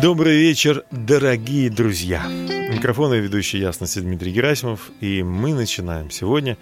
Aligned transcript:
Добрый 0.00 0.38
вечер, 0.38 0.84
дорогие 0.92 1.70
друзья. 1.70 2.24
Микрофон 2.28 3.14
и 3.14 3.18
ведущий 3.18 3.58
ясности 3.58 3.98
Дмитрий 3.98 4.30
Герасимов. 4.30 4.90
И 5.00 5.24
мы 5.24 5.54
начинаем 5.54 6.10
сегодня 6.10 6.56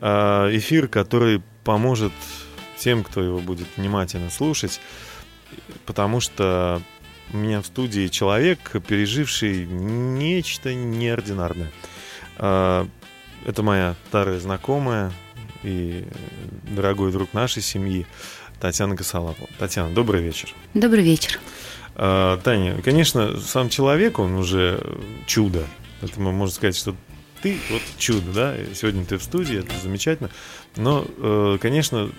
э, 0.00 0.06
эфир, 0.52 0.86
который 0.86 1.42
поможет 1.64 2.12
тем, 2.76 3.02
кто 3.02 3.20
его 3.20 3.40
будет 3.40 3.66
внимательно 3.76 4.30
слушать, 4.30 4.80
потому 5.86 6.20
что 6.20 6.80
у 7.32 7.36
меня 7.38 7.62
в 7.62 7.66
студии 7.66 8.06
человек, 8.06 8.76
переживший 8.86 9.66
нечто 9.66 10.72
неординарное. 10.72 11.72
Э, 12.36 12.86
Это 13.44 13.62
моя 13.64 13.96
старая 14.08 14.38
знакомая 14.38 15.10
и 15.64 16.04
дорогой 16.62 17.10
друг 17.10 17.32
нашей 17.32 17.62
семьи 17.62 18.06
Татьяна 18.60 18.96
Косолапова. 18.96 19.48
Татьяна, 19.58 19.92
добрый 19.92 20.22
вечер. 20.22 20.54
Добрый 20.74 21.02
вечер. 21.02 21.40
А, 22.00 22.38
Таня, 22.38 22.80
конечно, 22.80 23.38
сам 23.40 23.68
человек, 23.68 24.20
он 24.20 24.34
уже 24.34 24.80
чудо. 25.26 25.66
Это 26.00 26.20
мы 26.20 26.30
можно 26.30 26.54
сказать, 26.54 26.76
что 26.76 26.94
ты 27.42 27.58
вот 27.70 27.82
чудо, 27.98 28.32
да? 28.32 28.56
Сегодня 28.72 29.04
ты 29.04 29.18
в 29.18 29.22
студии, 29.22 29.58
это 29.58 29.76
замечательно. 29.82 30.30
Но, 30.76 31.04
э, 31.06 31.58
конечно, 31.60 32.10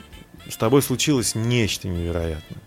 с 0.49 0.57
тобой 0.57 0.81
случилось 0.81 1.33
нечто 1.33 1.87
невероятное. 1.87 2.61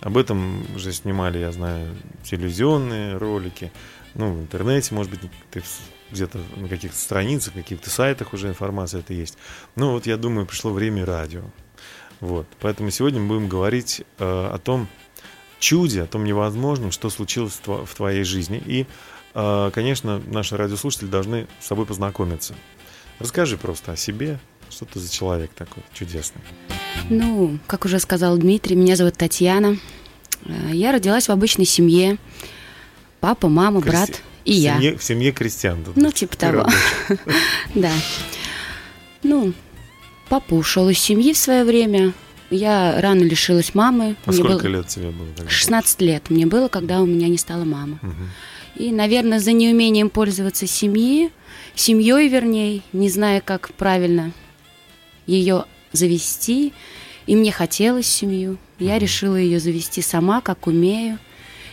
Об 0.00 0.16
этом 0.16 0.64
уже 0.74 0.92
снимали, 0.92 1.38
я 1.38 1.52
знаю, 1.52 1.94
телевизионные 2.22 3.18
ролики. 3.18 3.70
Ну, 4.14 4.32
в 4.32 4.40
интернете, 4.40 4.94
может 4.94 5.10
быть, 5.10 5.20
ты 5.50 5.62
где-то 6.10 6.40
на 6.56 6.68
каких-то 6.68 6.96
страницах, 6.96 7.52
каких-то 7.52 7.90
сайтах 7.90 8.32
уже 8.32 8.48
информация 8.48 9.00
это 9.00 9.12
есть. 9.12 9.36
Ну, 9.76 9.92
вот 9.92 10.06
я 10.06 10.16
думаю, 10.16 10.46
пришло 10.46 10.72
время 10.72 11.04
радио. 11.04 11.42
Вот. 12.20 12.46
Поэтому 12.60 12.90
сегодня 12.90 13.20
мы 13.20 13.34
будем 13.34 13.48
говорить 13.48 14.02
э, 14.18 14.24
о 14.24 14.58
том, 14.58 14.88
чуде, 15.64 16.02
о 16.02 16.06
том 16.06 16.24
невозможном, 16.24 16.90
что 16.92 17.08
случилось 17.10 17.54
в 17.54 17.66
тво- 17.68 17.86
в 17.86 17.94
твоей 17.94 18.24
жизни. 18.24 18.62
И, 18.66 18.86
э, 19.34 19.70
конечно, 19.74 20.20
наши 20.26 20.56
радиослушатели 20.56 21.08
должны 21.08 21.46
с 21.60 21.66
собой 21.66 21.86
познакомиться. 21.86 22.54
Расскажи 23.18 23.56
просто 23.56 23.92
о 23.92 23.96
себе, 23.96 24.38
что 24.70 24.84
ты 24.84 25.00
за 25.00 25.10
человек 25.10 25.50
такой 25.54 25.82
чудесный. 25.94 26.42
Ну, 27.08 27.58
как 27.66 27.84
уже 27.86 27.98
сказал 27.98 28.36
Дмитрий, 28.36 28.76
меня 28.76 28.96
зовут 28.96 29.14
Татьяна. 29.16 29.78
Э, 30.44 30.52
Я 30.72 30.92
родилась 30.92 31.28
в 31.28 31.32
обычной 31.32 31.64
семье. 31.66 32.18
Папа, 33.20 33.48
мама, 33.48 33.80
Крести- 33.80 33.90
брат 33.90 34.22
и 34.44 34.52
в 34.52 34.56
я. 34.56 34.74
Семье, 34.74 34.98
в 34.98 35.02
семье 35.04 35.32
крестьян. 35.32 35.82
тут 35.82 35.96
Ну, 35.96 36.10
типа 36.12 36.36
того. 36.36 36.66
Да. 37.74 37.90
Ну, 39.22 39.54
папа 40.28 40.52
ушел 40.54 40.88
из 40.90 40.98
семьи 40.98 41.32
в 41.32 41.38
свое 41.38 41.64
время. 41.64 42.12
Я 42.54 43.00
рано 43.00 43.22
лишилась 43.22 43.74
мамы. 43.74 44.16
А 44.24 44.30
Мне 44.30 44.38
сколько 44.38 44.64
было 44.64 44.76
лет 44.76 44.86
тебе 44.88 45.10
было 45.10 45.26
тогда? 45.36 45.50
16 45.50 46.00
лет 46.02 46.30
мне 46.30 46.46
было, 46.46 46.68
когда 46.68 47.00
у 47.00 47.06
меня 47.06 47.28
не 47.28 47.38
стало 47.38 47.64
мамы. 47.64 47.98
Мгм. 48.00 48.30
И, 48.76 48.92
наверное, 48.92 49.40
за 49.40 49.52
неумением 49.52 50.10
пользоваться 50.10 50.66
семьи, 50.66 51.30
семьей, 51.74 52.28
вернее, 52.28 52.82
не 52.92 53.08
зная, 53.08 53.40
как 53.40 53.72
правильно 53.74 54.32
ее 55.26 55.64
завести, 55.92 56.72
и 57.26 57.36
мне 57.36 57.52
хотелось 57.52 58.06
семью. 58.06 58.58
Я 58.78 58.98
решила 58.98 59.36
ее 59.36 59.58
завести 59.58 60.02
сама, 60.02 60.40
как 60.40 60.66
умею. 60.66 61.18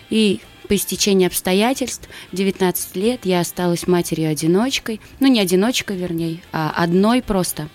И 0.10 0.42
по 0.68 0.76
истечении 0.76 1.28
обстоятельств, 1.28 2.08
в 2.32 2.36
19 2.36 2.96
лет 2.96 3.26
я 3.26 3.42
осталась 3.42 3.88
матерью-одиночкой. 3.88 5.02
Ну, 5.20 5.28
не 5.28 5.40
одиночкой, 5.40 5.98
вернее, 5.98 6.40
а 6.52 6.72
одной 6.76 7.22
просто. 7.22 7.70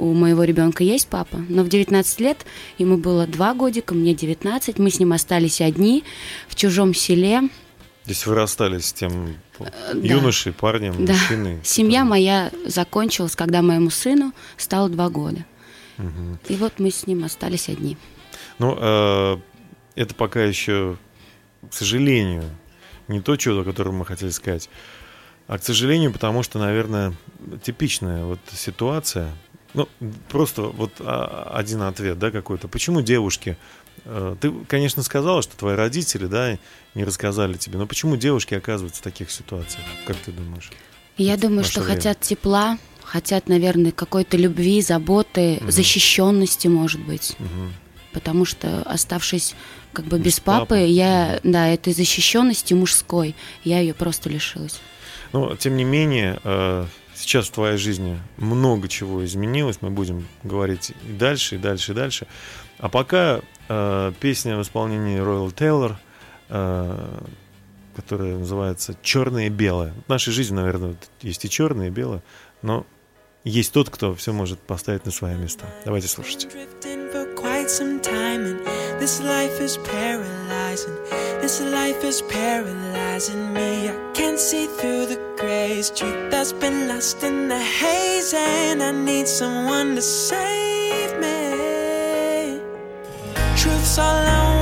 У 0.00 0.14
моего 0.14 0.44
ребенка 0.44 0.82
есть 0.82 1.08
папа, 1.08 1.36
но 1.50 1.62
в 1.62 1.68
19 1.68 2.20
лет 2.20 2.46
ему 2.78 2.96
было 2.96 3.26
2 3.26 3.52
годика, 3.54 3.94
мне 3.94 4.14
19. 4.14 4.78
Мы 4.78 4.90
с 4.90 4.98
ним 4.98 5.12
остались 5.12 5.60
одни 5.60 6.04
в 6.48 6.54
чужом 6.54 6.94
селе. 6.94 7.42
То 8.04 8.08
есть 8.10 8.24
вы 8.24 8.34
расстались 8.34 8.86
с 8.86 8.92
тем 8.94 9.36
да. 9.58 9.66
юношей, 9.92 10.54
парнем, 10.54 11.04
Да. 11.04 11.12
мужчиной? 11.12 11.60
Семья 11.64 12.00
который- 12.00 12.08
моя 12.08 12.50
закончилась, 12.64 13.36
когда 13.36 13.60
моему 13.60 13.90
сыну 13.90 14.32
стало 14.56 14.88
два 14.88 15.10
года. 15.10 15.44
Мгм. 15.98 16.38
И 16.48 16.56
вот 16.56 16.78
мы 16.78 16.90
с 16.90 17.06
ним 17.06 17.24
остались 17.24 17.68
одни. 17.68 17.98
Ну, 18.58 18.78
э, 18.80 19.36
это 19.96 20.14
пока 20.14 20.42
еще, 20.42 20.96
к 21.68 21.74
сожалению, 21.74 22.44
не 23.06 23.20
то 23.20 23.36
чудо, 23.36 23.60
о 23.60 23.64
котором 23.64 23.96
мы 23.96 24.06
хотели 24.06 24.30
сказать, 24.30 24.70
а 25.46 25.58
к 25.58 25.62
сожалению, 25.62 26.10
потому 26.10 26.42
что, 26.42 26.58
наверное, 26.58 27.12
типичная 27.62 28.24
вот 28.24 28.38
ситуация. 28.50 29.30
Ну, 29.74 29.88
просто 30.28 30.62
вот 30.62 30.92
а, 31.00 31.52
один 31.54 31.82
ответ, 31.82 32.18
да, 32.18 32.30
какой-то. 32.30 32.66
Почему 32.68 33.02
девушки... 33.02 33.56
э, 34.04 34.36
Ты, 34.40 34.52
конечно, 34.66 35.02
сказала, 35.02 35.42
что 35.42 35.56
твои 35.56 35.74
родители, 35.76 36.26
да, 36.26 36.58
не 36.94 37.04
рассказали 37.04 37.54
тебе, 37.54 37.78
но 37.78 37.86
почему 37.86 38.16
девушки 38.16 38.54
оказываются 38.54 39.00
в 39.00 39.04
таких 39.04 39.30
ситуациях, 39.30 39.84
как 40.06 40.16
ты 40.16 40.32
думаешь? 40.32 40.70
Я 41.16 41.36
думаю, 41.36 41.64
что 41.64 41.80
время. 41.82 41.96
хотят 41.96 42.20
тепла, 42.20 42.78
хотят, 43.04 43.48
наверное, 43.48 43.92
какой-то 43.92 44.36
любви, 44.36 44.80
заботы, 44.82 45.58
Мгм. 45.60 45.70
защищенности, 45.70 46.66
может 46.68 47.00
быть. 47.00 47.36
Мгм. 47.38 47.72
Потому 48.12 48.44
что, 48.44 48.82
оставшись 48.82 49.54
как 49.92 50.04
бы 50.06 50.18
Без 50.18 50.24
без, 50.36 50.40
папы, 50.40 50.66
папы. 50.66 50.78
я, 50.86 51.38
да, 51.44 51.68
этой 51.68 51.92
защищенности 51.92 52.74
мужской, 52.74 53.36
я 53.64 53.78
ее 53.80 53.94
просто 53.94 54.28
лишилась. 54.28 54.80
Но, 55.32 55.54
тем 55.56 55.76
не 55.76 55.84
менее, 55.84 56.40
э, 56.42 56.86
сейчас 57.30 57.46
в 57.46 57.52
твоей 57.52 57.76
жизни 57.76 58.20
много 58.38 58.88
чего 58.88 59.24
изменилось. 59.24 59.78
Мы 59.82 59.90
будем 59.90 60.26
говорить 60.42 60.92
и 61.08 61.12
дальше, 61.12 61.54
и 61.54 61.58
дальше, 61.58 61.92
и 61.92 61.94
дальше. 61.94 62.26
А 62.78 62.88
пока 62.88 63.40
э, 63.68 64.12
песня 64.18 64.56
в 64.56 64.62
исполнении 64.62 65.20
Роyal 65.20 65.54
Тейлор, 65.54 65.96
э, 66.48 67.18
которая 67.94 68.36
называется 68.36 68.96
«Черное 69.02 69.46
и 69.46 69.48
белое». 69.48 69.94
В 70.06 70.08
нашей 70.08 70.32
жизни, 70.32 70.56
наверное, 70.56 70.96
есть 71.20 71.44
и 71.44 71.48
черное, 71.48 71.86
и 71.86 71.90
белое, 71.90 72.22
но 72.62 72.84
есть 73.44 73.72
тот, 73.72 73.90
кто 73.90 74.12
все 74.16 74.32
может 74.32 74.58
поставить 74.58 75.04
на 75.04 75.12
свои 75.12 75.36
места. 75.36 75.66
Давайте 75.84 76.08
слушать. 76.08 76.48
This 81.40 81.60
life 81.60 82.04
is 82.04 82.22
paralyzing 82.22 83.52
me. 83.52 83.88
I 83.88 84.12
can't 84.12 84.38
see 84.38 84.66
through 84.66 85.06
the 85.06 85.18
grays 85.38 85.90
truth 85.90 86.32
has 86.32 86.52
been 86.52 86.88
lost 86.88 87.22
in 87.22 87.48
the 87.48 87.58
haze 87.58 88.34
and 88.34 88.82
i 88.82 88.92
need 88.92 89.26
someone 89.26 89.94
to 89.94 90.02
save 90.02 91.12
me. 91.18 92.60
Truth's 93.56 93.98
all 93.98 94.24
i 94.36 94.40
want 94.44 94.59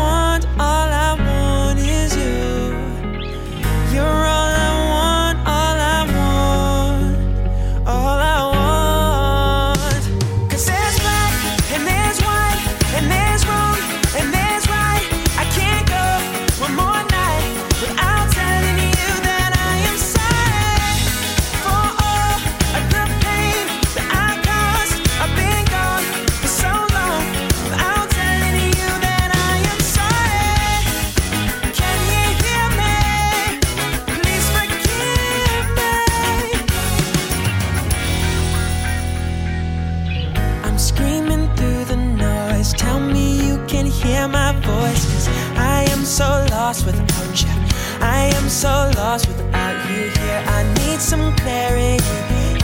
so 48.58 48.90
lost 48.96 49.28
without 49.28 49.88
you 49.88 50.10
here. 50.18 50.42
I 50.48 50.64
need 50.78 51.00
some 51.00 51.32
clarity. 51.36 52.02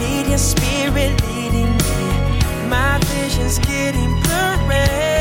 Need 0.00 0.26
your 0.26 0.38
spirit 0.38 1.12
leading 1.28 1.70
me. 1.70 2.68
My 2.68 2.98
vision's 3.04 3.60
getting 3.60 4.20
blurry. 4.22 5.13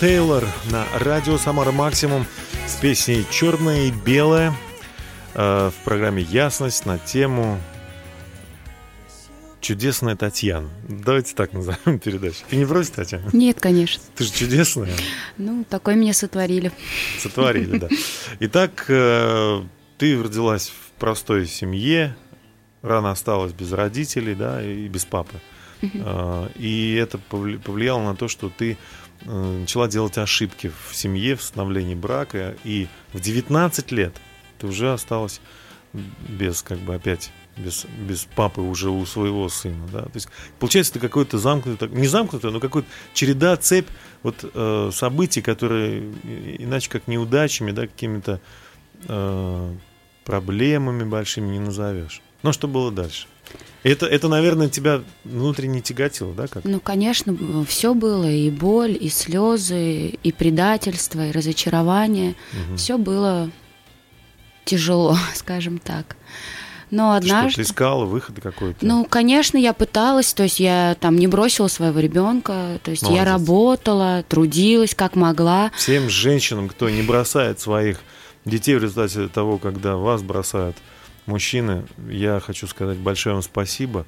Тейлор 0.00 0.44
на 0.70 0.86
радио 0.98 1.38
Самара 1.38 1.72
Максимум 1.72 2.26
с 2.66 2.76
песней 2.76 3.24
«Черное 3.30 3.86
и 3.86 3.90
белое» 3.90 4.54
э, 5.34 5.70
в 5.70 5.84
программе 5.84 6.22
«Ясность» 6.22 6.84
на 6.84 6.98
тему 6.98 7.58
«Чудесная 9.62 10.14
Татьяна». 10.14 10.68
Давайте 10.86 11.34
так 11.34 11.54
назовем 11.54 11.98
передачу. 12.04 12.38
Ты 12.50 12.56
не 12.56 12.66
против, 12.66 12.90
Татьяна? 12.90 13.30
Нет, 13.32 13.58
конечно. 13.58 14.02
Ты 14.14 14.24
же 14.24 14.32
чудесная. 14.32 14.92
Ну, 15.38 15.64
такой 15.68 15.96
меня 15.96 16.12
сотворили. 16.12 16.72
Сотворили, 17.18 17.78
да. 17.78 17.88
Итак, 18.40 18.84
э, 18.88 19.62
ты 19.96 20.22
родилась 20.22 20.68
в 20.68 20.98
простой 21.00 21.46
семье, 21.46 22.14
рано 22.82 23.12
осталась 23.12 23.52
без 23.52 23.72
родителей, 23.72 24.34
да, 24.34 24.62
и 24.62 24.88
без 24.88 25.06
папы. 25.06 25.40
А, 25.82 26.50
И 26.56 26.94
это 26.94 27.18
повли- 27.30 27.58
повлияло 27.58 28.02
на 28.02 28.14
то, 28.16 28.28
что 28.28 28.48
ты 28.50 28.76
начала 29.24 29.88
делать 29.88 30.18
ошибки 30.18 30.72
в 30.88 30.94
семье, 30.94 31.36
в 31.36 31.42
становлении 31.42 31.94
брака, 31.94 32.56
и 32.64 32.88
в 33.12 33.20
19 33.20 33.92
лет 33.92 34.14
ты 34.58 34.66
уже 34.66 34.92
осталась 34.92 35.40
без, 36.28 36.62
как 36.62 36.78
бы, 36.78 36.94
опять 36.94 37.30
без, 37.56 37.86
без 37.98 38.24
папы 38.24 38.60
уже 38.60 38.90
у 38.90 39.04
своего 39.06 39.48
сына, 39.48 39.86
да, 39.90 40.02
то 40.02 40.10
есть 40.14 40.28
получается 40.58 40.92
это 40.92 41.00
какой-то 41.00 41.38
замкнутый, 41.38 41.88
не 41.88 42.06
замкнутый, 42.06 42.50
но 42.50 42.60
какой-то 42.60 42.88
череда, 43.14 43.56
цепь 43.56 43.88
вот 44.22 44.36
э, 44.42 44.90
событий, 44.92 45.40
которые 45.40 46.12
иначе 46.58 46.90
как 46.90 47.08
неудачами, 47.08 47.72
да, 47.72 47.86
какими-то 47.86 48.40
э, 49.08 49.74
проблемами 50.24 51.04
большими 51.04 51.48
не 51.48 51.60
назовешь. 51.60 52.20
Но 52.42 52.52
что 52.52 52.68
было 52.68 52.90
дальше? 52.90 53.26
Это, 53.82 54.06
это, 54.06 54.28
наверное, 54.28 54.68
тебя 54.68 55.02
внутренне 55.24 55.80
тяготило, 55.80 56.34
да? 56.34 56.48
Как? 56.48 56.64
Ну, 56.64 56.80
конечно, 56.80 57.36
все 57.68 57.94
было, 57.94 58.28
и 58.28 58.50
боль, 58.50 58.96
и 59.00 59.08
слезы, 59.08 60.08
и 60.08 60.32
предательство, 60.32 61.28
и 61.28 61.30
разочарование. 61.32 62.34
Все 62.76 62.98
было 62.98 63.50
тяжело, 64.64 65.16
скажем 65.34 65.78
так. 65.78 66.16
Но 66.90 67.18
Ты 67.18 67.26
Что, 67.26 67.36
однажды... 67.36 67.56
ты 67.56 67.62
искала 67.62 68.04
выхода 68.04 68.40
какой-то? 68.40 68.84
Ну, 68.86 69.04
конечно, 69.04 69.56
я 69.56 69.72
пыталась, 69.72 70.32
то 70.34 70.44
есть 70.44 70.60
я 70.60 70.96
там 71.00 71.16
не 71.16 71.26
бросила 71.26 71.66
своего 71.68 71.98
ребенка, 71.98 72.78
то 72.82 72.92
есть 72.92 73.02
я 73.02 73.08
Молодец. 73.08 73.26
работала, 73.28 74.24
трудилась 74.28 74.94
как 74.94 75.16
могла. 75.16 75.72
Всем 75.76 76.08
женщинам, 76.08 76.68
кто 76.68 76.88
не 76.88 77.02
бросает 77.02 77.58
своих 77.58 78.00
детей 78.44 78.76
в 78.76 78.82
результате 78.82 79.26
того, 79.28 79.58
когда 79.58 79.96
вас 79.96 80.22
бросают 80.22 80.76
мужчины, 81.26 81.84
я 82.08 82.40
хочу 82.40 82.66
сказать 82.66 82.98
большое 82.98 83.34
вам 83.34 83.42
спасибо. 83.42 84.06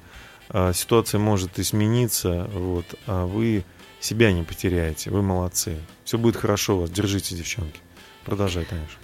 А, 0.49 0.73
Ситуация 0.73 1.19
может 1.19 1.59
измениться, 1.59 2.49
вот, 2.53 2.85
а 3.07 3.25
вы 3.25 3.63
себя 3.99 4.31
не 4.31 4.43
потеряете. 4.43 5.09
Вы 5.11 5.21
молодцы. 5.21 5.77
Все 6.05 6.17
будет 6.17 6.35
хорошо 6.37 6.77
у 6.77 6.81
вас. 6.81 6.89
Держите, 6.91 7.35
девчонки. 7.35 7.79
Продолжай, 8.25 8.65
Танюша. 8.65 8.97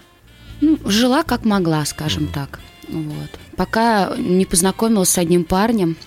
Ну, 0.61 0.79
жила 0.85 1.23
как 1.23 1.43
могла, 1.45 1.83
скажем 1.85 2.27
так. 2.27 2.59
Вот. 2.87 3.29
Пока 3.57 4.15
не 4.17 4.45
познакомилась 4.45 5.09
с 5.09 5.17
одним 5.17 5.43
парнем, 5.43 5.97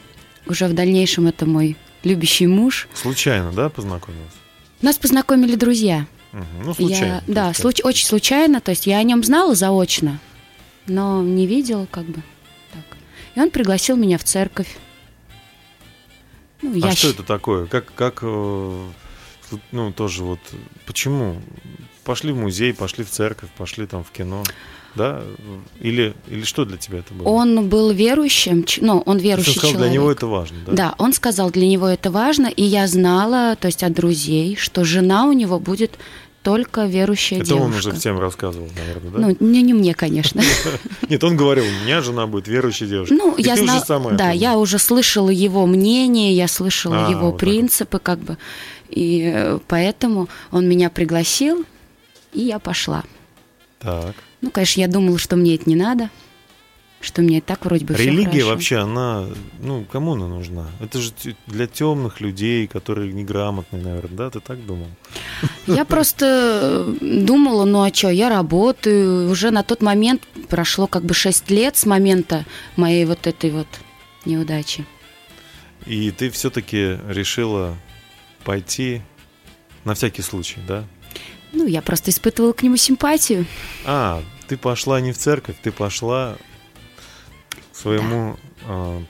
уже 0.46 0.66
в 0.66 0.74
дальнейшем 0.74 1.26
это 1.26 1.44
мой 1.44 1.76
любящий 2.04 2.46
муж. 2.46 2.88
Случайно, 2.94 3.52
да, 3.52 3.68
познакомилась? 3.68 4.32
Нас 4.80 4.96
познакомили 4.96 5.56
друзья. 5.56 6.06
Мгм. 6.32 6.46
Ну, 6.64 6.74
случайно. 6.74 7.22
Я, 7.26 7.34
да, 7.34 7.50
случ- 7.52 7.80
очень 7.84 8.06
случайно. 8.06 8.60
То 8.60 8.70
есть 8.70 8.86
я 8.86 8.98
о 8.98 9.02
нем 9.02 9.22
знала 9.24 9.54
заочно, 9.54 10.18
но 10.88 11.22
не 11.22 11.46
видела 11.46 11.86
как 11.90 12.04
бы. 12.04 12.22
Так. 12.72 12.84
И 13.34 13.40
он 13.40 13.50
пригласил 13.50 13.96
меня 13.96 14.18
в 14.18 14.24
церковь. 14.24 14.76
Ну, 16.62 16.72
А 16.74 16.88
я 16.88 16.92
что 16.92 17.10
это 17.10 17.22
такое? 17.22 17.66
Как, 17.66 17.92
как, 17.94 18.20
э, 18.22 18.86
ну, 19.72 19.92
тоже 19.92 20.24
вот, 20.24 20.40
почему? 20.86 21.40
Пошли 22.04 22.32
в 22.32 22.36
музей, 22.36 22.72
пошли 22.74 23.04
в 23.04 23.10
церковь, 23.10 23.50
пошли 23.56 23.86
там 23.86 24.02
в 24.02 24.10
кино, 24.10 24.42
да? 24.94 25.22
Или, 25.80 26.14
или 26.28 26.42
что 26.42 26.64
для 26.64 26.78
тебя 26.78 26.98
это 26.98 27.14
было? 27.14 27.28
Он 27.28 27.68
был 27.68 27.90
верующим, 27.90 28.64
ну, 28.80 29.02
он 29.06 29.18
верующий 29.18 29.52
он 29.52 29.58
сказал, 29.58 29.72
человек. 29.72 29.90
для 29.90 29.94
него 29.94 30.10
это 30.10 30.26
важно, 30.26 30.56
да? 30.66 30.72
Да, 30.72 30.94
он 30.98 31.12
сказал, 31.12 31.50
для 31.50 31.68
него 31.68 31.86
это 31.86 32.10
важно, 32.10 32.46
и 32.46 32.62
я 32.62 32.86
знала, 32.86 33.56
то 33.56 33.66
есть 33.66 33.82
от 33.82 33.92
друзей, 33.92 34.56
что 34.56 34.84
жена 34.84 35.26
у 35.26 35.32
него 35.32 35.60
будет 35.60 35.98
только 36.42 36.86
верующая 36.86 37.40
Это 37.40 37.54
он 37.54 37.70
девушка. 37.70 37.88
уже 37.88 37.98
всем 37.98 38.18
рассказывал, 38.18 38.68
наверное, 38.76 39.10
да? 39.10 39.18
Ну, 39.18 39.36
не, 39.50 39.62
не 39.62 39.74
мне, 39.74 39.94
конечно. 39.94 40.42
Нет, 41.08 41.22
он 41.24 41.36
говорил, 41.36 41.64
у 41.64 41.84
меня 41.84 42.00
жена 42.00 42.26
будет 42.26 42.48
верующей 42.48 42.86
девушкой. 42.86 43.16
Ну, 43.18 43.34
я 43.36 43.56
знала, 43.56 44.12
да, 44.12 44.30
это 44.32 44.38
я 44.38 44.56
уже 44.56 44.78
слышала 44.78 45.30
его 45.30 45.66
мнение, 45.66 46.32
я 46.32 46.48
слышала 46.48 47.06
А, 47.06 47.10
его 47.10 47.32
принципы, 47.32 47.98
как 47.98 48.18
бы, 48.20 48.38
и 48.88 49.32
э, 49.34 49.58
поэтому 49.68 50.28
он 50.50 50.68
меня 50.68 50.90
пригласил, 50.90 51.64
и 52.32 52.42
я 52.42 52.58
пошла. 52.58 53.04
Так. 53.80 54.14
Ну, 54.40 54.50
конечно, 54.50 54.80
я 54.80 54.88
думала, 54.88 55.18
что 55.18 55.36
мне 55.36 55.56
это 55.56 55.68
не 55.68 55.76
надо, 55.76 56.10
что 57.00 57.22
мне 57.22 57.40
так 57.40 57.64
вроде 57.64 57.84
бы 57.84 57.94
Религия 57.94 58.30
хорошо. 58.30 58.48
вообще, 58.48 58.76
она, 58.78 59.26
ну, 59.60 59.84
кому 59.84 60.14
она 60.14 60.26
нужна? 60.26 60.66
Это 60.80 60.98
же 60.98 61.12
для 61.46 61.66
темных 61.66 62.20
людей, 62.20 62.66
которые 62.66 63.12
неграмотные, 63.12 63.82
наверное, 63.82 64.16
да? 64.16 64.30
Ты 64.30 64.40
так 64.40 64.64
думал? 64.66 64.88
Я 65.66 65.84
просто 65.86 66.96
э, 67.00 67.20
думала, 67.20 67.64
ну 67.64 67.82
а 67.82 67.94
что, 67.94 68.10
я 68.10 68.28
работаю. 68.28 69.30
Уже 69.30 69.50
на 69.50 69.62
тот 69.62 69.80
момент 69.80 70.22
прошло 70.48 70.88
как 70.88 71.04
бы 71.04 71.14
6 71.14 71.50
лет 71.50 71.76
с 71.76 71.86
момента 71.86 72.44
моей 72.76 73.04
вот 73.04 73.26
этой 73.26 73.50
вот 73.50 73.68
неудачи. 74.24 74.84
И 75.86 76.10
ты 76.10 76.30
все-таки 76.30 76.98
решила 77.08 77.76
пойти 78.44 79.02
на 79.84 79.94
всякий 79.94 80.22
случай, 80.22 80.58
да? 80.66 80.84
Ну, 81.52 81.66
я 81.66 81.80
просто 81.80 82.10
испытывала 82.10 82.52
к 82.52 82.62
нему 82.62 82.76
симпатию. 82.76 83.46
А, 83.86 84.22
ты 84.48 84.56
пошла 84.56 85.00
не 85.00 85.12
в 85.12 85.18
церковь, 85.18 85.56
ты 85.62 85.72
пошла 85.72 86.36
своему 87.80 88.36
а, 88.66 89.02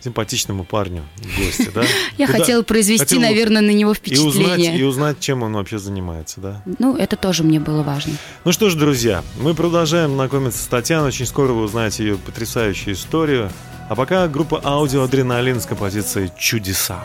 симпатичному 0.00 0.64
парню 0.64 1.04
в 1.16 1.38
гости, 1.38 1.70
да? 1.74 1.82
Я 2.18 2.26
Куда- 2.26 2.38
хотела 2.40 2.62
произвести, 2.62 3.04
хотела 3.04 3.20
наверное, 3.22 3.62
на 3.62 3.70
него 3.70 3.92
и 3.92 3.94
узнать, 3.94 3.98
впечатление. 3.98 4.76
и 4.78 4.82
узнать, 4.82 5.20
чем 5.20 5.42
он 5.42 5.52
вообще 5.54 5.78
занимается, 5.78 6.40
да? 6.40 6.62
Ну, 6.78 6.96
это 6.96 7.16
тоже 7.16 7.42
мне 7.44 7.60
было 7.60 7.82
важно. 7.82 8.14
Ну 8.44 8.52
что 8.52 8.68
ж, 8.70 8.74
друзья, 8.74 9.22
мы 9.40 9.54
продолжаем 9.54 10.14
знакомиться 10.14 10.62
с 10.62 10.66
Татьяной. 10.66 11.08
Очень 11.08 11.26
скоро 11.26 11.52
вы 11.52 11.62
узнаете 11.64 12.04
ее 12.04 12.16
потрясающую 12.16 12.94
историю. 12.94 13.50
А 13.88 13.94
пока 13.94 14.26
группа 14.28 14.60
аудио 14.64 15.02
Адреналин 15.02 15.60
с 15.60 15.66
композицией 15.66 16.30
«Чудеса». 16.38 17.04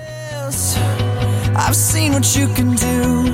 I've 1.55 1.73
seen 1.73 2.13
what 2.13 2.35
you 2.35 2.47
can 2.55 2.75
do. 2.75 3.33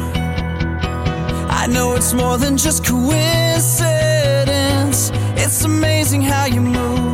I 1.50 1.68
know 1.68 1.94
it's 1.94 2.14
more 2.14 2.38
than 2.38 2.58
just 2.58 2.84
coincidence. 2.86 5.12
It's 5.36 5.64
amazing 5.66 6.22
how 6.24 6.46
you 6.48 6.62
move. 6.62 7.13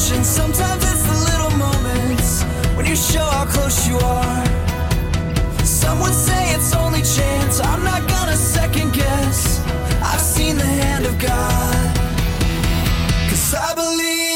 Parting 0.00 0.24
sometimes 0.24 0.82
it's 0.84 1.02
the 1.02 1.18
little 1.30 1.58
moments 1.58 2.42
when 2.76 2.86
you 2.86 2.96
show 2.96 3.24
how 3.24 3.44
close 3.44 3.86
you 3.86 3.96
are. 3.98 4.46
Some 5.64 6.00
would 6.00 6.14
say 6.14 6.54
it's 6.54 6.74
only 6.74 7.02
chance, 7.02 7.60
I'm 7.60 7.84
not 7.84 8.08
gonna 8.08 8.36
second 8.36 8.92
guess. 8.92 9.60
I've 10.02 10.20
seen 10.20 10.56
the 10.56 10.64
hand 10.64 11.04
of 11.04 11.18
God. 11.18 11.96
Cause 13.28 13.54
I 13.54 13.74
believe 13.74 14.29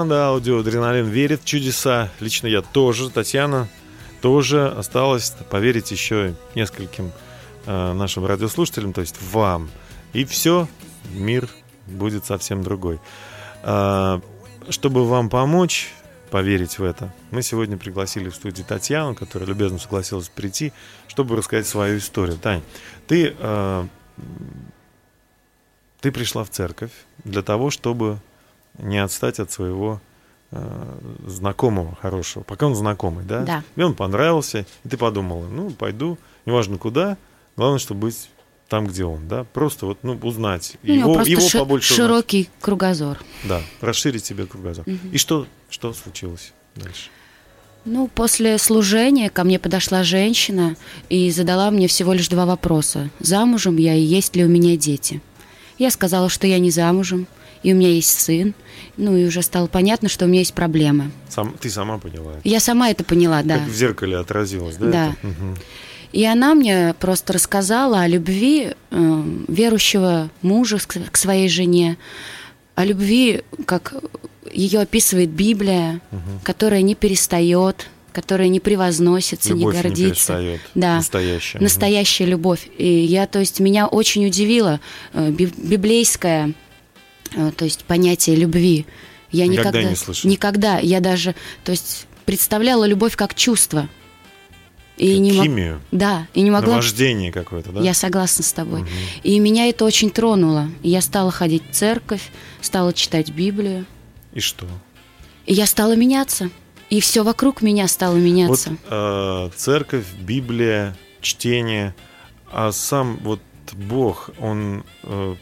команда 0.00 0.28
Аудио 0.28 0.60
Адреналин 0.60 1.08
верит 1.08 1.42
в 1.42 1.44
чудеса. 1.44 2.08
Лично 2.20 2.46
я 2.46 2.62
тоже. 2.62 3.10
Татьяна 3.10 3.68
тоже. 4.22 4.66
Осталось 4.66 5.34
поверить 5.50 5.90
еще 5.90 6.34
нескольким 6.54 7.12
э, 7.66 7.92
нашим 7.92 8.24
радиослушателям, 8.24 8.94
то 8.94 9.02
есть 9.02 9.20
вам. 9.20 9.68
И 10.14 10.24
все, 10.24 10.68
мир 11.12 11.50
будет 11.86 12.24
совсем 12.24 12.62
другой. 12.62 12.98
А, 13.62 14.22
чтобы 14.70 15.06
вам 15.06 15.28
помочь 15.28 15.92
поверить 16.30 16.78
в 16.78 16.82
это, 16.82 17.12
мы 17.30 17.42
сегодня 17.42 17.76
пригласили 17.76 18.30
в 18.30 18.34
студию 18.34 18.64
Татьяну, 18.66 19.14
которая 19.14 19.50
любезно 19.50 19.78
согласилась 19.78 20.30
прийти, 20.30 20.72
чтобы 21.08 21.36
рассказать 21.36 21.66
свою 21.66 21.98
историю. 21.98 22.38
Тань, 22.38 22.62
ты, 23.06 23.36
э, 23.38 23.86
ты 26.00 26.10
пришла 26.10 26.42
в 26.42 26.48
церковь 26.48 26.92
для 27.22 27.42
того, 27.42 27.68
чтобы 27.68 28.18
не 28.78 28.98
отстать 28.98 29.38
от 29.40 29.50
своего 29.52 30.00
э, 30.50 30.98
знакомого 31.26 31.96
хорошего, 32.00 32.42
пока 32.42 32.66
он 32.66 32.74
знакомый, 32.74 33.24
да? 33.24 33.40
Да. 33.44 33.62
И 33.76 33.82
он 33.82 33.94
понравился, 33.94 34.66
и 34.84 34.88
ты 34.88 34.96
подумала, 34.96 35.46
ну, 35.46 35.70
пойду, 35.70 36.18
неважно 36.46 36.78
куда, 36.78 37.16
главное, 37.56 37.78
чтобы 37.78 38.00
быть 38.08 38.30
там, 38.68 38.86
где 38.86 39.04
он, 39.04 39.26
да? 39.28 39.44
Просто 39.52 39.86
вот, 39.86 39.98
ну, 40.02 40.18
узнать 40.22 40.76
У 40.82 40.86
него 40.86 41.12
его, 41.14 41.22
его 41.22 41.48
ши- 41.48 41.58
побольше 41.58 41.92
узнать. 41.92 42.06
широкий 42.08 42.50
кругозор. 42.60 43.18
Да, 43.44 43.60
расширить 43.80 44.24
себе 44.24 44.46
кругозор. 44.46 44.84
И 45.12 45.18
что, 45.18 45.46
что 45.68 45.92
случилось 45.92 46.52
дальше? 46.76 47.10
Ну, 47.86 48.08
после 48.08 48.58
служения 48.58 49.30
ко 49.30 49.42
мне 49.42 49.58
подошла 49.58 50.02
женщина 50.04 50.76
и 51.08 51.30
задала 51.30 51.70
мне 51.70 51.88
всего 51.88 52.12
лишь 52.12 52.28
два 52.28 52.44
вопроса. 52.44 53.08
Замужем 53.20 53.76
я 53.78 53.94
и 53.94 54.02
есть 54.02 54.36
ли 54.36 54.44
у 54.44 54.48
меня 54.48 54.76
дети? 54.76 55.22
Я 55.78 55.90
сказала, 55.90 56.28
что 56.28 56.46
я 56.46 56.58
не 56.58 56.70
замужем, 56.70 57.26
и 57.62 57.72
у 57.72 57.76
меня 57.76 57.88
есть 57.90 58.20
сын. 58.20 58.54
Ну, 58.96 59.16
и 59.16 59.24
уже 59.26 59.42
стало 59.42 59.66
понятно, 59.66 60.08
что 60.08 60.24
у 60.24 60.28
меня 60.28 60.40
есть 60.40 60.54
проблемы. 60.54 61.10
Сам, 61.28 61.54
ты 61.60 61.70
сама 61.70 61.98
поняла? 61.98 62.34
Я 62.44 62.60
сама 62.60 62.90
это 62.90 63.02
поняла, 63.04 63.42
да. 63.42 63.58
Как 63.58 63.68
в 63.68 63.74
зеркале 63.74 64.16
отразилось, 64.18 64.76
да? 64.76 64.86
Да. 64.90 65.06
это? 65.20 65.26
Мгм. 65.26 65.56
И 66.12 66.24
она 66.24 66.54
мне 66.54 66.94
просто 66.98 67.32
рассказала 67.32 68.00
о 68.00 68.08
любви 68.08 68.72
э, 68.90 69.22
верующего 69.48 70.28
мужа 70.42 70.78
с- 70.78 70.86
к 70.86 71.16
своей 71.16 71.48
жене, 71.48 71.96
о 72.74 72.84
любви, 72.84 73.42
как 73.66 73.94
ее 74.52 74.80
описывает 74.80 75.30
Библия, 75.30 76.00
которая 76.42 76.82
не 76.82 76.94
перестает, 76.96 77.86
которая 78.12 78.48
не 78.48 78.58
превозносится, 78.58 79.50
Любовь 79.50 79.74
не 79.74 79.78
не 79.78 79.82
гордится. 79.84 80.08
перестает. 80.32 80.60
Да. 80.74 80.96
Настоящая. 80.96 81.58
Настоящая 81.60 82.24
любовь. 82.26 82.68
И 82.76 82.88
я, 82.88 83.26
то 83.28 83.38
есть, 83.38 83.60
меня 83.60 83.86
очень 83.86 84.26
удивило 84.26 84.80
э, 85.12 85.30
би- 85.30 85.52
библейское, 85.56 86.48
э, 86.48 86.52
то 87.56 87.64
есть, 87.64 87.84
понятие 87.84 88.36
любви. 88.36 88.86
Я 89.30 89.46
Никогда 89.46 89.70
никогда, 89.70 89.90
не 89.90 89.96
слышал. 89.96 90.28
Никогда. 90.30 90.78
Я 90.78 91.00
даже, 91.00 91.34
то 91.64 91.72
есть, 91.72 92.06
представляла 92.24 92.84
любовь 92.84 93.16
как 93.16 93.34
чувство. 93.34 93.88
И 94.96 95.12
Как 95.14 95.18
не 95.20 95.32
мог- 95.32 95.44
химию, 95.44 95.80
Да, 95.92 96.26
и 96.34 96.42
не 96.42 96.50
могла. 96.50 96.72
наваждение 96.72 97.32
какое-то, 97.32 97.72
да? 97.72 97.80
Я 97.80 97.94
согласна 97.94 98.44
с 98.44 98.52
тобой. 98.52 98.84
И 99.22 99.38
меня 99.38 99.66
это 99.68 99.84
очень 99.86 100.10
тронуло. 100.10 100.68
Я 100.82 101.00
стала 101.00 101.30
ходить 101.30 101.62
в 101.70 101.74
церковь, 101.74 102.30
стала 102.60 102.92
читать 102.92 103.30
Библию. 103.30 103.86
И 104.34 104.40
что? 104.40 104.66
И 105.46 105.54
я 105.54 105.64
стала 105.66 105.96
меняться. 105.96 106.50
И 106.90 107.00
все 107.00 107.22
вокруг 107.24 107.62
меня 107.62 107.88
стало 107.88 108.16
меняться. 108.16 108.70
Вот 108.70 108.78
э, 108.90 109.50
церковь, 109.56 110.04
Библия, 110.20 110.96
чтение, 111.22 111.94
а 112.52 112.70
сам 112.72 113.16
вот 113.22 113.40
Бог, 113.72 114.30
он, 114.38 114.84
э, 115.04 115.36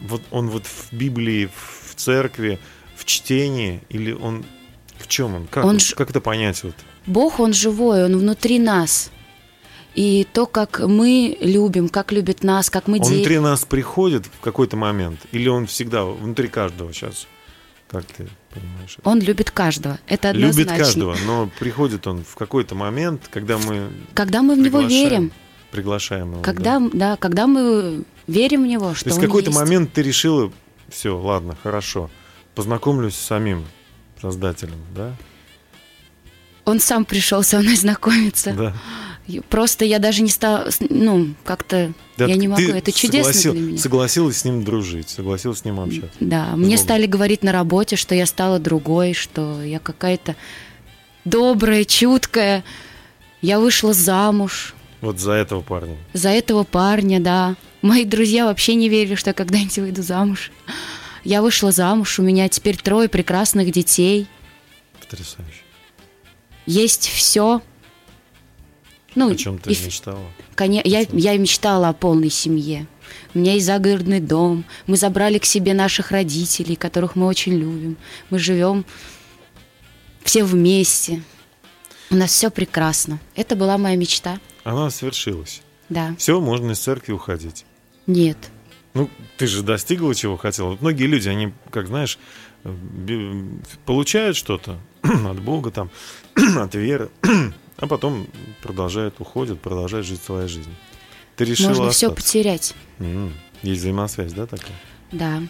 вот, 0.00 0.22
он 0.30 0.48
вот 0.50 0.66
в 0.66 0.92
Библии, 0.92 1.48
в 1.54 1.94
церкви, 1.94 2.58
в 2.96 3.04
чтении, 3.04 3.80
или 3.88 4.12
он 4.12 4.44
в 4.98 5.08
чем 5.08 5.34
он? 5.34 5.46
Как, 5.46 5.64
Он 5.64 5.78
ж- 5.80 5.94
как 5.94 6.10
это 6.10 6.20
понять? 6.20 6.62
Вот? 6.64 6.74
Бог, 7.06 7.40
Он 7.40 7.52
живой, 7.52 8.04
Он 8.04 8.16
внутри 8.18 8.58
нас. 8.58 9.10
И 9.94 10.26
то, 10.32 10.46
как 10.46 10.78
мы 10.80 11.36
любим, 11.40 11.88
как 11.88 12.12
любит 12.12 12.44
нас, 12.44 12.70
как 12.70 12.86
мы 12.86 12.98
Он 12.98 13.02
де- 13.08 13.14
внутри 13.16 13.38
нас 13.40 13.64
приходит 13.64 14.26
в 14.26 14.40
какой-то 14.40 14.76
момент, 14.76 15.20
или 15.32 15.48
он 15.48 15.66
всегда 15.66 16.04
внутри 16.04 16.46
каждого 16.48 16.92
сейчас? 16.92 17.26
Как 17.88 18.04
ты 18.04 18.28
понимаешь? 18.54 18.96
это? 18.98 19.08
Он 19.08 19.18
любит 19.20 19.50
каждого. 19.50 19.98
Это 20.06 20.30
однозначно. 20.30 20.60
Любит 20.60 20.78
каждого, 20.86 21.16
но 21.26 21.50
приходит 21.58 22.06
он 22.06 22.22
в 22.22 22.36
какой-то 22.36 22.76
момент, 22.76 23.28
когда 23.32 23.58
мы 23.58 23.90
Когда 24.14 24.42
мы 24.42 24.54
в 24.54 24.58
Него 24.58 24.80
верим, 24.82 25.32
приглашаем 25.72 26.32
его. 26.34 26.42
когда, 26.42 26.78
да. 26.78 26.90
да, 26.92 27.16
когда 27.16 27.48
мы 27.48 28.04
верим 28.30 28.64
в 28.64 28.66
Него, 28.66 28.94
что 28.94 29.04
То 29.04 29.10
есть 29.10 29.18
в 29.18 29.22
какой-то 29.22 29.50
есть. 29.50 29.58
момент 29.60 29.92
ты 29.92 30.02
решила, 30.02 30.52
все, 30.88 31.16
ладно, 31.18 31.56
хорошо, 31.62 32.10
познакомлюсь 32.54 33.14
с 33.14 33.20
самим 33.26 33.64
создателем, 34.20 34.78
да? 34.94 35.14
Он 36.64 36.78
сам 36.80 37.04
пришел 37.04 37.42
со 37.42 37.58
мной 37.60 37.76
знакомиться. 37.76 38.52
Да. 38.52 38.74
Просто 39.48 39.84
я 39.84 40.00
даже 40.00 40.22
не 40.22 40.28
стала, 40.28 40.68
ну, 40.88 41.34
как-то, 41.44 41.92
Да, 42.16 42.26
я 42.26 42.34
не 42.34 42.48
могу, 42.48 42.62
это 42.62 42.90
чудесно 42.90 43.32
согласил- 43.32 43.52
для 43.52 43.60
меня. 43.60 43.78
Согласилась 43.78 44.36
с 44.38 44.44
ним 44.44 44.64
дружить, 44.64 45.08
согласилась 45.08 45.58
с 45.60 45.64
ним 45.64 45.78
общаться. 45.78 46.10
Да, 46.18 46.50
С 46.52 46.56
мне 46.56 46.64
Богом. 46.74 46.78
стали 46.78 47.06
говорить 47.06 47.44
на 47.44 47.52
работе, 47.52 47.94
что 47.94 48.14
я 48.16 48.26
стала 48.26 48.58
другой, 48.58 49.12
что 49.14 49.62
я 49.62 49.78
какая-то 49.78 50.34
добрая, 51.24 51.84
чуткая. 51.84 52.64
Я 53.40 53.60
вышла 53.60 53.92
замуж 53.92 54.74
Вот 55.00 55.20
за 55.20 55.32
этого 55.32 55.60
парня. 55.60 55.96
за 56.12 56.30
этого 56.30 56.64
парня, 56.64 57.20
да. 57.20 57.54
Мои 57.82 58.04
друзья 58.04 58.46
вообще 58.46 58.74
не 58.74 58.88
верили, 58.88 59.14
что 59.14 59.30
я 59.30 59.34
когда-нибудь 59.34 59.78
выйду 59.78 60.02
замуж. 60.02 60.50
Я 61.24 61.42
вышла 61.42 61.72
замуж, 61.72 62.18
у 62.18 62.22
меня 62.22 62.48
теперь 62.48 62.76
трое 62.76 63.08
прекрасных 63.08 63.70
детей. 63.72 64.26
Потрясающе. 65.00 65.62
Есть 66.66 67.08
все. 67.08 67.62
Ну, 69.14 69.30
О 69.30 69.34
чем 69.34 69.58
ты 69.58 69.72
и 69.72 69.84
мечтала? 69.84 70.24
Коне- 70.54 70.82
я, 70.84 71.04
я 71.10 71.36
мечтала 71.36 71.88
о 71.88 71.92
полной 71.92 72.30
семье. 72.30 72.86
У 73.34 73.38
меня 73.38 73.54
есть 73.54 73.66
загородный 73.66 74.20
дом. 74.20 74.64
Мы 74.86 74.96
забрали 74.96 75.38
к 75.38 75.44
себе 75.44 75.74
наших 75.74 76.10
родителей, 76.10 76.76
которых 76.76 77.16
мы 77.16 77.26
очень 77.26 77.54
любим. 77.54 77.96
Мы 78.30 78.38
живем 78.38 78.84
все 80.22 80.44
вместе. 80.44 81.22
У 82.10 82.14
нас 82.14 82.30
все 82.30 82.50
прекрасно. 82.50 83.18
Это 83.34 83.56
была 83.56 83.78
моя 83.78 83.96
мечта. 83.96 84.38
Она 84.64 84.90
свершилась. 84.90 85.62
Да. 85.88 86.14
Все, 86.18 86.40
можно 86.40 86.72
из 86.72 86.78
церкви 86.78 87.12
уходить. 87.12 87.64
Нет. 88.10 88.36
Ну, 88.94 89.08
ты 89.36 89.46
же 89.46 89.62
достигла 89.62 90.14
чего 90.14 90.36
хотела. 90.36 90.70
Вот 90.70 90.80
многие 90.80 91.04
люди, 91.06 91.28
они, 91.28 91.52
как 91.70 91.86
знаешь, 91.86 92.18
э, 92.64 92.74
получают 93.86 94.36
что-то 94.36 94.78
от 95.02 95.40
Бога, 95.40 95.70
там, 95.70 95.90
от 96.34 96.74
веры, 96.74 97.08
а 97.76 97.86
потом 97.86 98.26
продолжают, 98.62 99.14
уходят, 99.20 99.60
продолжают 99.60 100.06
жить 100.06 100.22
своей 100.22 100.48
жизнью. 100.48 100.74
Ты 101.36 101.44
решила 101.44 101.68
Можно 101.68 101.90
все 101.90 102.08
остаться. 102.08 102.26
потерять. 102.26 102.74
М, 102.98 103.32
Есть 103.62 103.80
взаимосвязь, 103.80 104.32
да, 104.32 104.46
такая? 104.46 104.74
Да. 105.12 105.40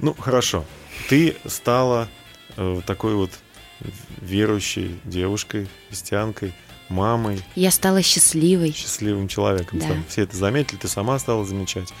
Ну, 0.00 0.12
хорошо. 0.14 0.64
Ты 1.08 1.36
стала 1.46 2.08
э, 2.56 2.80
такой 2.86 3.14
вот 3.14 3.30
верующей 4.20 4.98
девушкой, 5.04 5.68
христианкой, 5.88 6.52
мамой, 6.88 7.42
Я 7.54 7.70
стала 7.70 8.02
счастливой. 8.02 8.72
счастливым 8.72 9.28
человеком. 9.28 9.78
Да. 9.78 9.86
Все 10.08 10.22
это 10.22 10.36
заметили, 10.36 10.76
ты 10.76 10.88
сама 10.88 11.18
стала 11.18 11.44
замечать. 11.44 11.92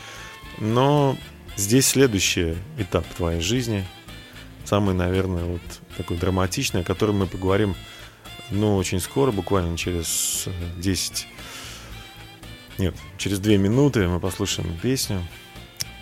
Но 0.58 1.16
здесь 1.56 1.86
следующий 1.86 2.56
этап 2.78 3.06
твоей 3.14 3.40
жизни, 3.40 3.84
самый, 4.64 4.94
наверное, 4.94 5.44
вот 5.44 5.62
такой 5.96 6.16
драматичный, 6.16 6.82
о 6.82 6.84
котором 6.84 7.18
мы 7.18 7.26
поговорим, 7.26 7.74
ну, 8.50 8.76
очень 8.76 9.00
скоро, 9.00 9.32
буквально 9.32 9.76
через 9.76 10.44
э, 10.46 10.52
10... 10.78 11.26
Нет, 12.78 12.94
через 13.16 13.38
2 13.40 13.56
минуты 13.56 14.06
мы 14.06 14.20
послушаем 14.20 14.78
песню 14.78 15.26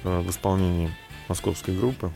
э, 0.03 0.21
в 0.21 0.29
исполнении 0.29 0.95
московской 1.29 1.75
группы 1.77 2.13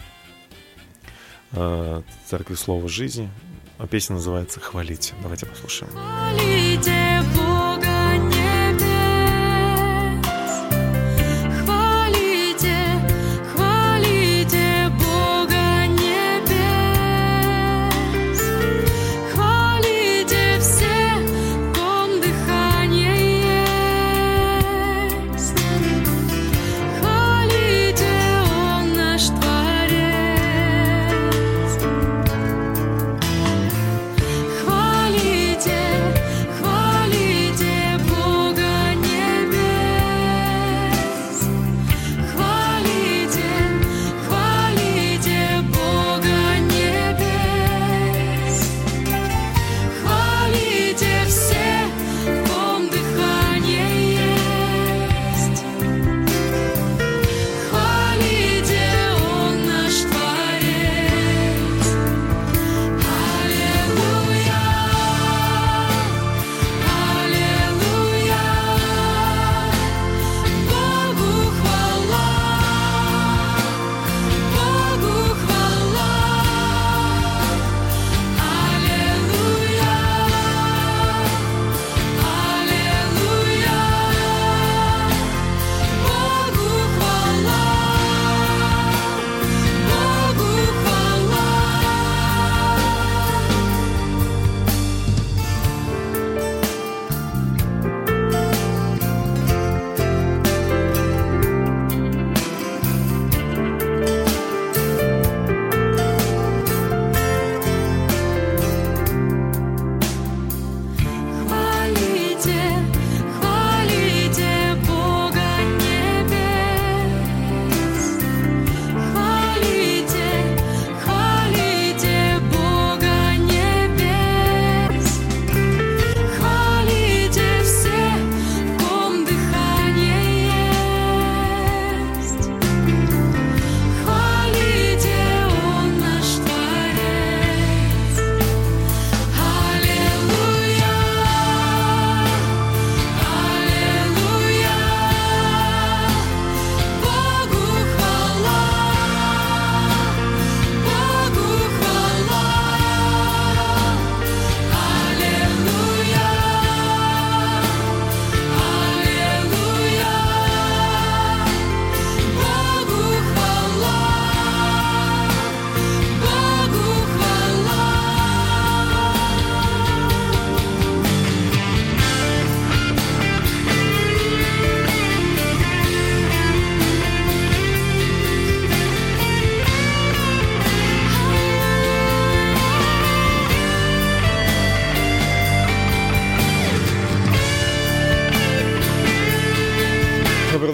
э, 1.53 2.03
«Церкви 2.27 2.55
Слова 2.55 2.89
Жизни». 2.89 3.31
А 3.79 3.87
песня 3.87 4.17
называется 4.17 4.61
«Хвалите». 4.61 5.15
Давайте 5.23 5.47
послушаем. 5.47 5.93
Хвалите 5.93 7.23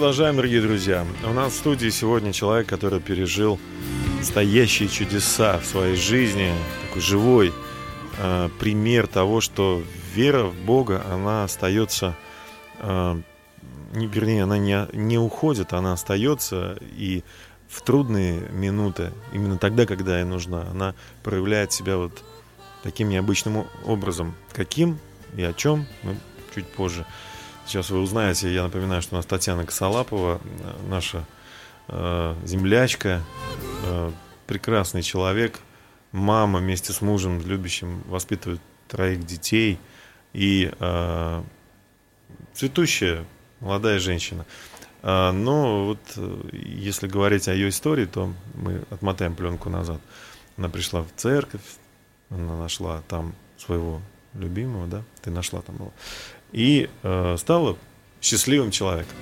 продолжаем, 0.05 0.35
дорогие 0.35 0.61
друзья. 0.61 1.03
У 1.23 1.33
нас 1.33 1.53
в 1.53 1.55
студии 1.55 1.89
сегодня 1.89 2.31
человек, 2.31 2.67
который 2.67 2.99
пережил 2.99 3.59
настоящие 4.19 4.87
чудеса 4.87 5.57
в 5.57 5.65
своей 5.65 5.95
жизни, 5.95 6.53
такой 6.85 7.01
живой 7.01 7.51
э, 8.19 8.49
пример 8.59 9.07
того, 9.07 9.41
что 9.41 9.81
вера 10.13 10.43
в 10.43 10.53
Бога, 10.53 11.03
она 11.11 11.45
остается, 11.45 12.15
э, 12.81 13.19
не, 13.95 14.05
вернее, 14.05 14.43
она 14.43 14.59
не, 14.59 14.87
не 14.93 15.17
уходит, 15.17 15.73
она 15.73 15.93
остается, 15.93 16.77
и 16.95 17.23
в 17.67 17.81
трудные 17.81 18.41
минуты, 18.51 19.11
именно 19.33 19.57
тогда, 19.57 19.87
когда 19.87 20.19
ей 20.19 20.25
нужна, 20.25 20.67
она 20.69 20.93
проявляет 21.23 21.71
себя 21.71 21.97
вот 21.97 22.23
таким 22.83 23.09
необычным 23.09 23.65
образом. 23.83 24.35
Каким 24.53 24.99
и 25.35 25.41
о 25.41 25.53
чем 25.53 25.87
мы 26.03 26.15
чуть 26.53 26.67
позже. 26.67 27.07
Сейчас 27.65 27.89
вы 27.89 27.99
узнаете, 27.99 28.53
я 28.53 28.63
напоминаю, 28.63 29.01
что 29.01 29.15
у 29.15 29.17
нас 29.17 29.25
Татьяна 29.25 29.65
Косолапова, 29.65 30.39
э, 30.43 30.87
наша 30.87 31.25
э, 31.87 32.35
землячка, 32.43 33.23
э, 33.83 34.11
прекрасный 34.45 35.01
человек, 35.01 35.59
мама 36.11 36.59
вместе 36.59 36.93
с 36.93 37.01
мужем, 37.01 37.41
любящим, 37.41 38.03
воспитывает 38.07 38.61
троих 38.87 39.25
детей 39.25 39.79
и 40.33 40.71
э, 40.79 41.43
цветущая 42.53 43.25
молодая 43.59 43.99
женщина. 43.99 44.45
А, 45.01 45.31
но 45.31 45.85
вот 45.85 45.99
э, 46.17 46.49
если 46.53 47.07
говорить 47.07 47.47
о 47.47 47.53
ее 47.53 47.69
истории, 47.69 48.05
то 48.05 48.33
мы 48.55 48.83
отмотаем 48.89 49.35
пленку 49.35 49.69
назад. 49.69 50.01
Она 50.57 50.69
пришла 50.69 51.01
в 51.01 51.09
церковь, 51.15 51.61
она 52.29 52.57
нашла 52.57 53.01
там 53.07 53.33
своего 53.57 54.01
любимого, 54.33 54.87
да, 54.87 55.03
ты 55.21 55.31
нашла 55.31 55.61
там 55.61 55.75
его, 55.75 55.93
и 56.51 56.89
э, 57.03 57.35
стала 57.37 57.77
счастливым 58.21 58.71
человеком. 58.71 59.15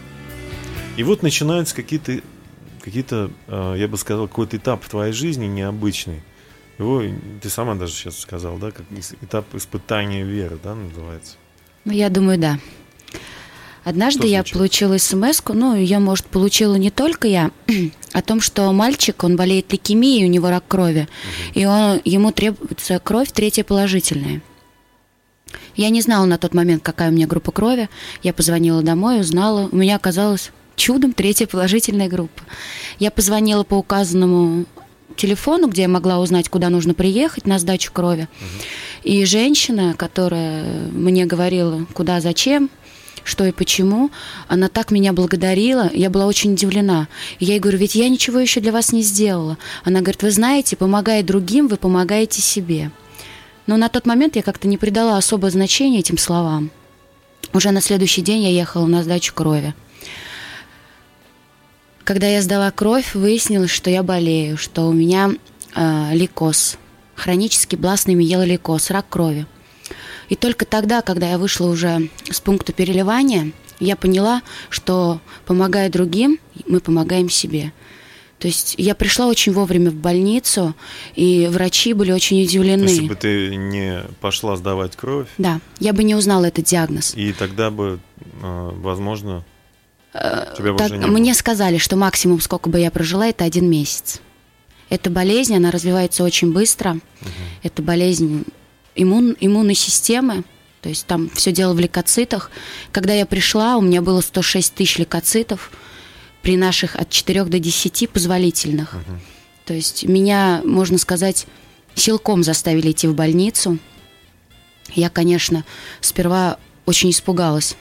И 0.97 1.03
вот 1.03 1.23
начинаются 1.23 1.75
какие-то, 1.75 2.21
какие-то, 2.81 3.31
э, 3.47 3.75
я 3.77 3.87
бы 3.87 3.97
сказал, 3.97 4.27
какой-то 4.27 4.57
этап 4.57 4.83
в 4.83 4.89
твоей 4.89 5.13
жизни 5.13 5.45
необычный. 5.45 6.21
Его 6.77 7.03
ты 7.41 7.49
сама 7.49 7.75
даже 7.75 7.93
сейчас 7.93 8.19
сказал, 8.19 8.57
да, 8.57 8.71
как 8.71 8.85
этап 9.21 9.53
испытания 9.55 10.23
веры, 10.23 10.57
да, 10.63 10.75
называется. 10.75 11.35
Ну, 11.85 11.91
я 11.91 12.09
думаю, 12.09 12.39
да. 12.39 12.59
Однажды 13.83 14.27
я 14.27 14.43
получила 14.43 14.97
смс 14.97 15.41
ну, 15.49 15.75
ее, 15.75 15.99
может, 15.99 16.25
получила 16.27 16.75
не 16.75 16.89
только 16.89 17.27
я, 17.27 17.51
о 18.13 18.21
том, 18.21 18.39
что 18.39 18.71
мальчик, 18.71 19.23
он 19.23 19.35
болеет 19.35 19.71
лейкемией, 19.71 20.25
у 20.25 20.29
него 20.29 20.49
рак 20.49 20.63
крови, 20.67 21.09
и 21.53 21.65
он, 21.65 21.99
ему 22.05 22.31
требуется 22.31 22.99
кровь 22.99 23.31
третья 23.31 23.63
положительная. 23.63 24.41
Я 25.75 25.89
не 25.89 26.01
знала 26.01 26.25
на 26.25 26.37
тот 26.37 26.53
момент, 26.53 26.83
какая 26.83 27.09
у 27.09 27.13
меня 27.13 27.27
группа 27.27 27.51
крови. 27.51 27.89
Я 28.21 28.33
позвонила 28.33 28.81
домой, 28.81 29.21
узнала. 29.21 29.69
У 29.71 29.75
меня 29.75 29.95
оказалось 29.95 30.51
чудом 30.75 31.13
третья 31.13 31.47
положительная 31.47 32.09
группа. 32.09 32.43
Я 32.99 33.11
позвонила 33.11 33.63
по 33.63 33.75
указанному 33.75 34.65
телефону, 35.15 35.67
где 35.67 35.83
я 35.83 35.87
могла 35.87 36.19
узнать, 36.19 36.49
куда 36.49 36.69
нужно 36.69 36.93
приехать 36.93 37.45
на 37.45 37.59
сдачу 37.59 37.91
крови. 37.91 38.27
И 39.03 39.25
женщина, 39.25 39.95
которая 39.97 40.63
мне 40.91 41.25
говорила, 41.25 41.85
куда, 41.93 42.21
зачем, 42.21 42.69
что 43.23 43.45
и 43.45 43.51
почему, 43.51 44.11
она 44.47 44.69
так 44.69 44.91
меня 44.91 45.13
благодарила, 45.13 45.89
я 45.93 46.09
была 46.09 46.25
очень 46.25 46.53
удивлена. 46.53 47.07
И 47.39 47.45
я 47.45 47.53
ей 47.53 47.59
говорю, 47.59 47.77
ведь 47.77 47.95
я 47.95 48.09
ничего 48.09 48.39
еще 48.39 48.59
для 48.59 48.71
вас 48.71 48.91
не 48.91 49.01
сделала. 49.01 49.57
Она 49.83 50.01
говорит, 50.01 50.23
вы 50.23 50.31
знаете, 50.31 50.75
помогая 50.75 51.23
другим, 51.23 51.67
вы 51.67 51.77
помогаете 51.77 52.41
себе. 52.41 52.91
Но 53.65 53.77
на 53.77 53.89
тот 53.89 54.05
момент 54.05 54.35
я 54.35 54.43
как-то 54.43 54.67
не 54.67 54.77
придала 54.77 55.17
особого 55.17 55.49
значения 55.49 55.99
этим 55.99 56.17
словам. 56.17 56.71
Уже 57.53 57.71
на 57.71 57.81
следующий 57.81 58.21
день 58.21 58.43
я 58.43 58.49
ехала 58.49 58.85
на 58.87 59.03
сдачу 59.03 59.33
крови. 59.33 59.73
Когда 62.03 62.27
я 62.27 62.41
сдала 62.41 62.69
кровь, 62.71 63.15
выяснилось, 63.15 63.71
что 63.71 63.89
я 63.89 64.03
болею, 64.03 64.57
что 64.57 64.87
у 64.87 64.93
меня 64.93 65.31
э, 65.75 66.09
лейкоз, 66.13 66.77
хронический 67.15 67.77
бластный 67.77 68.15
миелолейкоз, 68.15 68.91
рак 68.91 69.07
крови. 69.07 69.45
И 70.27 70.35
только 70.35 70.65
тогда, 70.65 71.01
когда 71.01 71.29
я 71.29 71.37
вышла 71.37 71.67
уже 71.67 72.09
с 72.29 72.41
пункта 72.41 72.73
переливания, 72.73 73.51
я 73.79 73.95
поняла, 73.95 74.41
что 74.69 75.21
помогая 75.45 75.89
другим, 75.89 76.39
мы 76.67 76.79
помогаем 76.79 77.29
себе. 77.29 77.71
То 78.43 78.47
есть 78.47 78.75
я 78.77 78.93
пришла 78.93 79.27
очень 79.27 79.53
вовремя 79.53 79.89
в 79.89 79.93
больницу, 79.95 80.75
и 81.15 81.47
врачи 81.49 81.93
были 81.93 82.11
очень 82.11 82.43
удивлены. 82.43 82.83
Если 82.89 83.07
бы 83.07 83.15
ты 83.15 83.55
не 83.55 84.03
пошла 84.19 84.57
сдавать 84.57 84.97
кровь, 84.97 85.29
Да, 85.37 85.61
я 85.79 85.93
бы 85.93 86.03
не 86.03 86.13
узнала 86.13 86.47
этот 86.47 86.65
диагноз. 86.65 87.13
и 87.15 87.31
тогда 87.31 87.71
бы, 87.71 88.01
э, 88.41 88.69
возможно, 88.81 89.45
тебя 90.11 90.73
бы 90.73 90.77
Так, 90.77 90.87
уже 90.91 90.97
не 90.97 91.05
мне 91.05 91.31
было. 91.31 91.37
сказали, 91.37 91.77
что 91.77 91.95
максимум, 91.95 92.41
сколько 92.41 92.69
бы 92.69 92.81
я 92.81 92.91
прожила, 92.91 93.27
это 93.27 93.45
один 93.45 93.69
месяц. 93.69 94.19
Эта 94.89 95.09
болезнь, 95.09 95.55
она 95.55 95.71
развивается 95.71 96.25
очень 96.25 96.51
быстро. 96.51 96.97
Это 97.63 97.81
болезнь 97.81 98.43
иммун, 98.93 99.37
иммунной 99.39 99.75
системы. 99.75 100.43
То 100.81 100.89
есть 100.89 101.07
там 101.07 101.29
все 101.29 101.53
дело 101.53 101.73
в 101.73 101.79
лейкоцитах. 101.79 102.51
Когда 102.91 103.13
я 103.13 103.25
пришла, 103.25 103.77
у 103.77 103.81
меня 103.81 104.01
было 104.01 104.19
106 104.19 104.73
тысяч 104.73 104.97
лейкоцитов 104.97 105.71
при 106.43 106.57
наших 106.57 106.95
от 106.95 107.09
4 107.09 107.45
до 107.45 107.57
10 107.57 108.09
позволительных. 108.11 108.95
То 109.65 109.73
есть 109.73 110.03
меня, 110.03 110.61
можно 110.65 110.97
сказать, 110.99 111.47
силком 111.95 112.43
заставили 112.43 112.91
идти 112.91 113.07
в 113.07 113.15
больницу. 113.15 113.79
Я, 114.93 115.09
конечно, 115.09 115.63
сперва 116.01 116.59
очень 116.85 117.09
испугалась. 117.09 117.77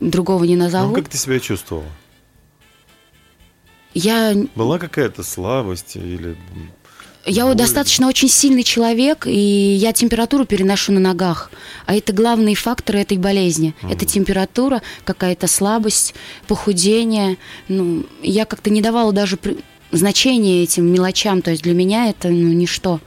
Другого 0.00 0.42
не 0.44 0.56
назову. 0.56 0.88
Ну, 0.88 0.94
как 0.96 1.08
ты 1.08 1.16
себя 1.16 1.38
чувствовала? 1.38 1.86
Я 3.94 4.34
Была 4.56 4.78
какая-то 4.78 5.22
слабость 5.22 5.96
или... 5.96 6.36
Я 7.24 7.46
Боль. 7.46 7.54
достаточно 7.54 8.08
очень 8.08 8.28
сильный 8.28 8.64
человек, 8.64 9.26
и 9.26 9.38
я 9.74 9.92
температуру 9.92 10.44
переношу 10.44 10.92
на 10.92 11.00
ногах. 11.00 11.50
А 11.86 11.94
это 11.94 12.12
главные 12.12 12.56
факторы 12.56 12.98
этой 13.00 13.16
болезни. 13.16 13.74
Это 13.88 14.04
температура, 14.04 14.82
какая-то 15.04 15.46
слабость, 15.46 16.14
похудение. 16.48 17.36
Ну, 17.68 18.04
я 18.22 18.44
как-то 18.44 18.70
не 18.70 18.82
давала 18.82 19.12
даже 19.12 19.38
значения 19.92 20.64
этим 20.64 20.86
мелочам. 20.92 21.42
То 21.42 21.52
есть 21.52 21.62
для 21.62 21.74
меня 21.74 22.08
это 22.10 22.28
ну, 22.28 22.52
ничто. 22.52 23.00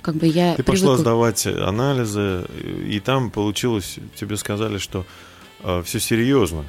Как 0.00 0.14
бы 0.14 0.26
я 0.26 0.54
Ты 0.54 0.62
пошла 0.62 0.94
привыкла- 0.94 0.98
сдавать 0.98 1.46
анализы, 1.46 2.46
и 2.88 3.00
там 3.00 3.30
получилось, 3.30 3.96
тебе 4.18 4.36
сказали, 4.38 4.78
что 4.78 5.04
все 5.84 6.00
серьезно, 6.00 6.64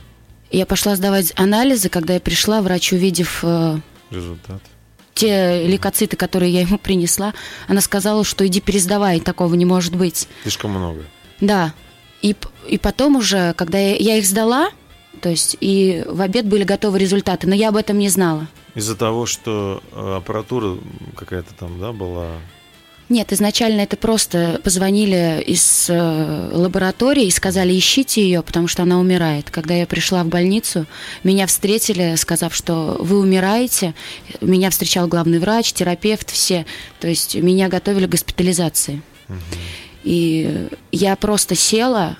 Я 0.52 0.66
пошла 0.66 0.96
сдавать 0.96 1.32
анализы, 1.38 1.88
когда 1.90 2.16
я 2.16 2.20
пришла, 2.20 2.62
врач, 2.62 2.92
увидев 2.92 3.40
э, 3.44 3.78
результат. 4.10 4.62
Те 5.20 5.66
лейкоциты, 5.68 6.16
которые 6.16 6.52
я 6.52 6.62
ему 6.62 6.78
принесла, 6.88 7.34
она 7.68 7.82
сказала, 7.82 8.24
что 8.24 8.48
иди 8.48 8.62
пересдавай, 8.62 9.20
такого 9.20 9.54
не 9.56 9.66
может 9.66 9.96
быть. 9.96 10.28
Слишком 10.44 10.72
много. 10.72 11.04
Да. 11.42 11.74
И, 12.22 12.36
и 12.68 12.78
потом 12.78 13.18
уже, 13.18 13.54
когда 13.54 13.78
я, 13.78 13.96
я 13.96 14.18
их 14.18 14.26
сдала, 14.26 14.70
то 15.22 15.30
есть 15.30 15.58
и 15.60 16.04
в 16.08 16.22
обед 16.22 16.46
были 16.48 16.64
готовы 16.64 17.00
результаты, 17.00 17.48
но 17.48 17.56
я 17.56 17.70
об 17.70 17.76
этом 17.76 17.98
не 17.98 18.10
знала. 18.10 18.48
Из-за 18.76 18.96
того, 18.96 19.26
что 19.26 19.84
э, 19.92 20.16
аппаратура 20.18 20.78
какая-то 21.16 21.54
там, 21.54 21.80
да, 21.80 21.92
была... 21.92 22.28
Нет, 23.10 23.34
изначально 23.34 23.82
это 23.82 23.98
просто 23.98 24.62
позвонили 24.64 25.44
из 25.46 25.90
э, 25.90 26.50
лаборатории 26.54 27.26
и 27.26 27.32
сказали, 27.32 27.76
ищите 27.76 28.22
ее, 28.22 28.44
потому 28.44 28.68
что 28.68 28.84
она 28.84 29.00
умирает. 29.00 29.50
Когда 29.50 29.74
я 29.74 29.88
пришла 29.88 30.24
в 30.24 30.28
больницу, 30.28 30.86
меня 31.24 31.48
встретили, 31.48 32.14
сказав, 32.18 32.54
что 32.54 32.98
вы 33.00 33.20
умираете. 33.20 33.96
Меня 34.42 34.70
встречал 34.70 35.08
главный 35.08 35.40
врач, 35.40 35.74
терапевт, 35.74 36.30
все. 36.30 36.68
То 37.00 37.08
есть 37.08 37.34
меня 37.34 37.68
готовили 37.68 38.06
к 38.06 38.12
госпитализации. 38.12 39.02
И 40.04 40.68
я 40.92 41.16
просто 41.16 41.56
села 41.56 42.16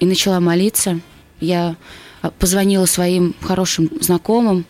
и 0.00 0.04
начала 0.04 0.40
молиться. 0.40 1.00
Я 1.40 1.76
а, 2.20 2.30
позвонила 2.30 2.84
своим 2.84 3.34
хорошим 3.40 3.90
знакомым, 4.02 4.66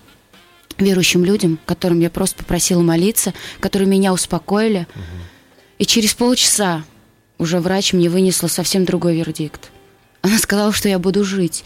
верующим 0.78 1.24
людям, 1.24 1.58
которым 1.66 1.98
я 2.00 2.10
просто 2.10 2.38
попросила 2.38 2.82
молиться, 2.82 3.34
которые 3.58 3.88
меня 3.88 4.12
успокоили. 4.12 4.86
И 5.78 5.84
через 5.84 6.14
полчаса 6.14 6.84
уже 7.38 7.60
врач 7.60 7.92
мне 7.92 8.08
вынесла 8.08 8.48
совсем 8.48 8.84
другой 8.84 9.16
вердикт. 9.16 9.70
Она 10.22 10.38
сказала, 10.38 10.72
что 10.72 10.88
я 10.88 10.98
буду 10.98 11.24
жить. 11.24 11.64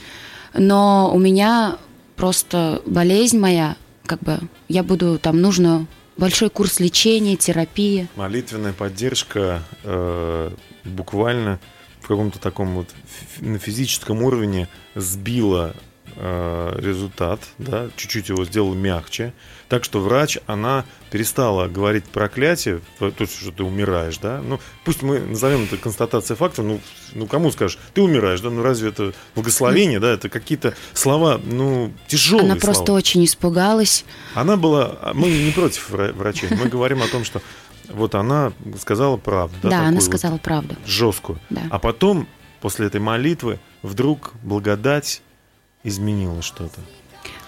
Но 0.54 1.10
у 1.14 1.18
меня 1.18 1.78
просто 2.16 2.82
болезнь 2.86 3.38
моя, 3.38 3.76
как 4.04 4.20
бы, 4.20 4.40
я 4.68 4.82
буду, 4.82 5.18
там 5.18 5.40
нужно 5.40 5.86
большой 6.16 6.50
курс 6.50 6.80
лечения, 6.80 7.36
терапии. 7.36 8.08
Молитвенная 8.16 8.72
поддержка 8.72 9.62
э, 9.84 10.50
буквально 10.84 11.60
в 12.00 12.08
каком-то 12.08 12.38
таком 12.38 12.74
вот 12.74 12.88
на 13.38 13.58
физическом 13.58 14.22
уровне 14.22 14.68
сбила 14.94 15.74
э, 16.16 16.76
результат, 16.78 17.40
да, 17.58 17.88
чуть-чуть 17.96 18.28
его 18.28 18.44
сделал 18.44 18.74
мягче, 18.74 19.32
так 19.68 19.84
что 19.84 20.00
врач, 20.00 20.38
она 20.46 20.84
перестала 21.10 21.68
говорить 21.68 22.04
проклятие, 22.04 22.80
то, 22.98 23.10
то, 23.10 23.26
что 23.26 23.52
ты 23.52 23.62
умираешь, 23.62 24.18
да, 24.18 24.40
ну, 24.42 24.58
пусть 24.84 25.02
мы 25.02 25.20
назовем 25.20 25.64
это 25.64 25.76
констатацией 25.76 26.36
факта, 26.36 26.62
ну, 26.62 26.80
ну, 27.14 27.26
кому 27.26 27.50
скажешь, 27.52 27.78
ты 27.94 28.02
умираешь, 28.02 28.40
да, 28.40 28.50
ну, 28.50 28.62
разве 28.62 28.88
это 28.90 29.12
благословение, 29.34 30.00
да, 30.00 30.12
это 30.12 30.28
какие-то 30.28 30.74
слова, 30.92 31.40
ну, 31.42 31.92
тяжелые 32.08 32.46
Она 32.52 32.56
просто 32.56 32.86
слова. 32.86 32.98
очень 32.98 33.24
испугалась. 33.24 34.04
Она 34.34 34.56
была, 34.56 34.98
мы 35.14 35.28
не 35.30 35.50
против 35.52 35.90
вра- 35.90 36.12
врачей, 36.12 36.48
мы 36.50 36.68
говорим 36.68 37.02
о 37.02 37.06
том, 37.08 37.24
что 37.24 37.40
вот 37.88 38.14
она 38.14 38.52
сказала 38.80 39.16
правду, 39.16 39.56
да, 39.62 39.68
Да, 39.70 39.76
она 39.78 39.84
такую 39.86 40.00
вот 40.00 40.04
сказала 40.04 40.38
правду. 40.38 40.76
жесткую, 40.86 41.40
Да. 41.50 41.62
а 41.70 41.78
потом, 41.78 42.28
после 42.60 42.86
этой 42.86 43.00
молитвы, 43.00 43.58
вдруг 43.82 44.32
благодать 44.42 45.22
изменила 45.82 46.42
что-то. 46.42 46.80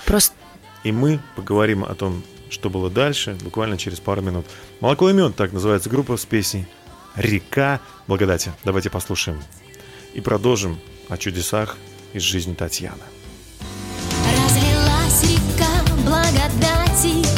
Просто 0.07 0.35
И 0.85 0.91
мы 0.91 1.21
поговорим 1.37 1.85
о 1.85 1.95
том, 1.95 2.23
что 2.51 2.69
было 2.69 2.91
дальше, 2.91 3.37
буквально 3.43 3.79
через 3.79 4.01
пару 4.01 4.21
минут. 4.21 4.47
«Молоко 4.81 5.09
и 5.09 5.13
мед» 5.13 5.37
так 5.37 5.53
называется 5.53 5.89
группа 5.89 6.17
с 6.17 6.25
песней 6.25 6.67
«Река 7.15 7.81
благодати». 8.07 8.53
Давайте 8.65 8.91
послушаем. 8.91 9.41
И 10.13 10.21
продолжим 10.21 10.79
о 11.09 11.17
чудесах 11.17 11.77
из 12.13 12.23
жизни 12.23 12.55
Татьяны. 12.55 13.03
Разлилась 14.27 15.23
река 15.23 15.83
благодати, 16.05 17.32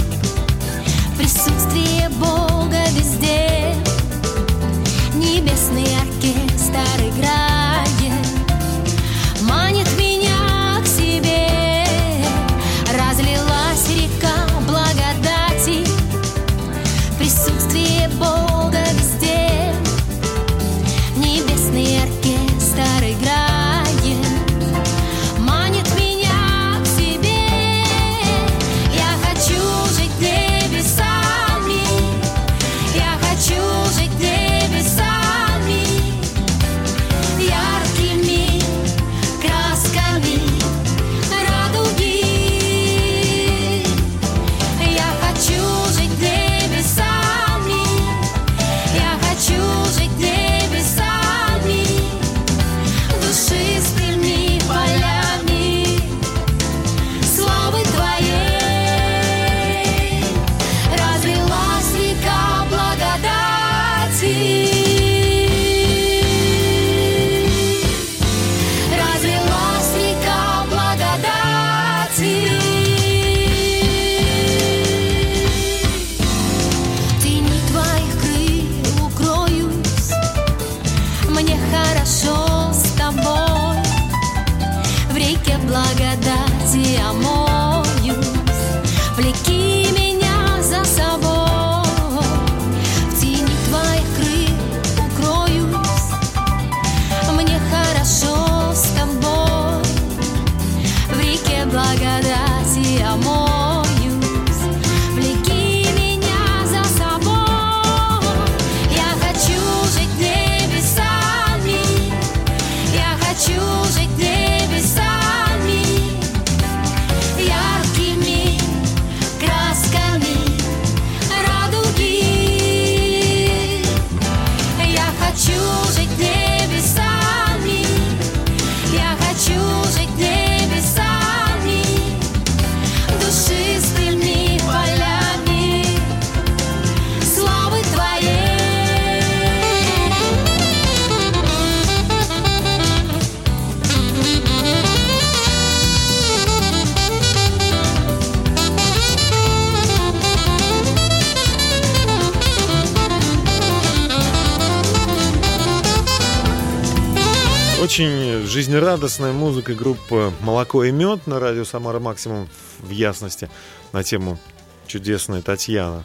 Очень 157.84 158.46
жизнерадостная 158.46 159.34
музыка 159.34 159.74
группы 159.74 160.32
«Молоко 160.40 160.84
и 160.84 160.90
мед» 160.90 161.26
на 161.26 161.38
радио 161.38 161.66
«Самара 161.66 162.00
Максимум» 162.00 162.48
в 162.78 162.88
ясности 162.88 163.50
на 163.92 164.02
тему 164.02 164.38
«Чудесная 164.86 165.42
Татьяна». 165.42 166.02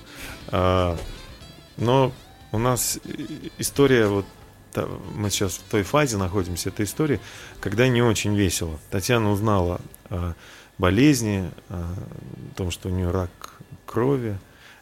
А, 0.49 0.97
Но 1.77 2.11
у 2.51 2.57
нас 2.57 2.99
история, 3.59 4.07
вот 4.07 4.25
мы 5.15 5.29
сейчас 5.29 5.53
в 5.53 5.71
той 5.71 5.83
фазе 5.83 6.17
находимся, 6.17 6.67
этой 6.67 6.83
истории, 6.83 7.21
когда 7.61 7.87
не 7.87 8.01
очень 8.01 8.35
весело. 8.35 8.77
Татьяна 8.91 9.31
узнала 9.31 9.79
о 10.09 10.33
болезни, 10.77 11.49
о 11.69 11.95
том, 12.57 12.71
что 12.71 12.89
у 12.89 12.91
нее 12.91 13.09
рак 13.09 13.31
крови, 13.85 14.37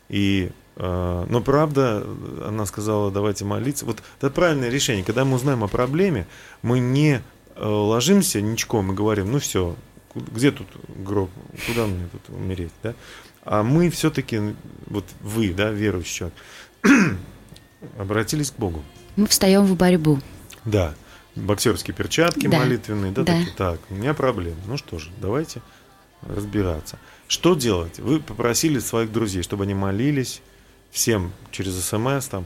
и 0.09 0.49
но 0.79 1.41
правда, 1.43 2.05
она 2.45 2.65
сказала, 2.67 3.09
давайте 3.11 3.45
молиться. 3.45 3.85
Вот 3.85 4.03
это 4.19 4.29
правильное 4.29 4.69
решение. 4.69 5.03
Когда 5.03 5.25
мы 5.25 5.35
узнаем 5.35 5.63
о 5.63 5.67
проблеме, 5.67 6.27
мы 6.61 6.79
не 6.79 7.21
э, 7.55 7.65
ложимся 7.65 8.41
ничком 8.41 8.91
и 8.91 8.95
говорим, 8.95 9.31
ну 9.31 9.39
все, 9.39 9.75
где 10.13 10.51
тут 10.51 10.67
гроб, 11.03 11.31
куда 11.65 11.87
мне 11.87 12.07
тут 12.11 12.29
умереть, 12.35 12.71
да? 12.83 12.93
А 13.43 13.63
мы 13.63 13.89
все-таки, 13.89 14.39
вот 14.87 15.05
вы, 15.21 15.51
да, 15.53 15.71
верующий 15.71 16.31
человек, 16.83 17.17
обратились 17.97 18.51
к 18.51 18.55
Богу. 18.57 18.83
мы 19.15 19.27
встаем 19.27 19.63
в 19.65 19.75
борьбу. 19.75 20.19
Да, 20.65 20.93
боксерские 21.35 21.95
перчатки 21.95 22.47
Да. 22.47 22.59
молитвенные, 22.59 23.11
да, 23.11 23.23
Да. 23.23 23.33
такие. 23.33 23.55
Так, 23.55 23.79
у 23.89 23.95
меня 23.95 24.13
проблема. 24.13 24.57
Ну 24.67 24.77
что 24.77 24.99
же, 24.99 25.09
давайте 25.19 25.61
разбираться. 26.21 26.99
Что 27.27 27.55
делать? 27.55 27.99
Вы 27.99 28.19
попросили 28.19 28.79
своих 28.79 29.11
друзей, 29.11 29.43
чтобы 29.43 29.63
они 29.63 29.73
молились 29.73 30.41
всем 30.91 31.31
через 31.51 31.73
СМС 31.83 32.27
там, 32.27 32.45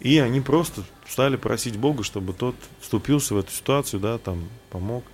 и 0.00 0.18
они 0.18 0.40
просто 0.40 0.82
стали 1.08 1.36
просить 1.36 1.76
Бога, 1.76 2.02
чтобы 2.02 2.32
тот 2.32 2.56
вступился 2.80 3.34
в 3.34 3.38
эту 3.38 3.52
ситуацию, 3.52 4.00
да, 4.00 4.18
там, 4.18 4.48
помог. 4.70 5.04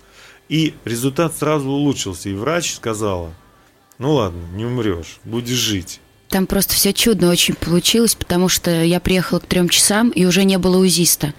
И 0.49 0.73
результат 0.83 1.35
сразу 1.35 1.69
улучшился. 1.69 2.29
И 2.29 2.33
врач 2.33 2.73
сказала, 2.73 3.31
ну 3.99 4.15
ладно, 4.15 4.41
не 4.55 4.65
умрешь, 4.65 5.19
будешь 5.23 5.57
жить. 5.57 5.99
Там 6.29 6.45
просто 6.45 6.73
все 6.75 6.93
чудно 6.93 7.29
очень 7.31 7.55
получилось, 7.55 8.15
потому 8.15 8.49
что 8.49 8.83
я 8.83 8.99
приехала 8.99 9.39
к 9.39 9.47
трем 9.47 9.67
часам 9.67 10.09
и 10.09 10.25
уже 10.25 10.43
не 10.43 10.57
было 10.57 10.77
узиста. 10.77 11.33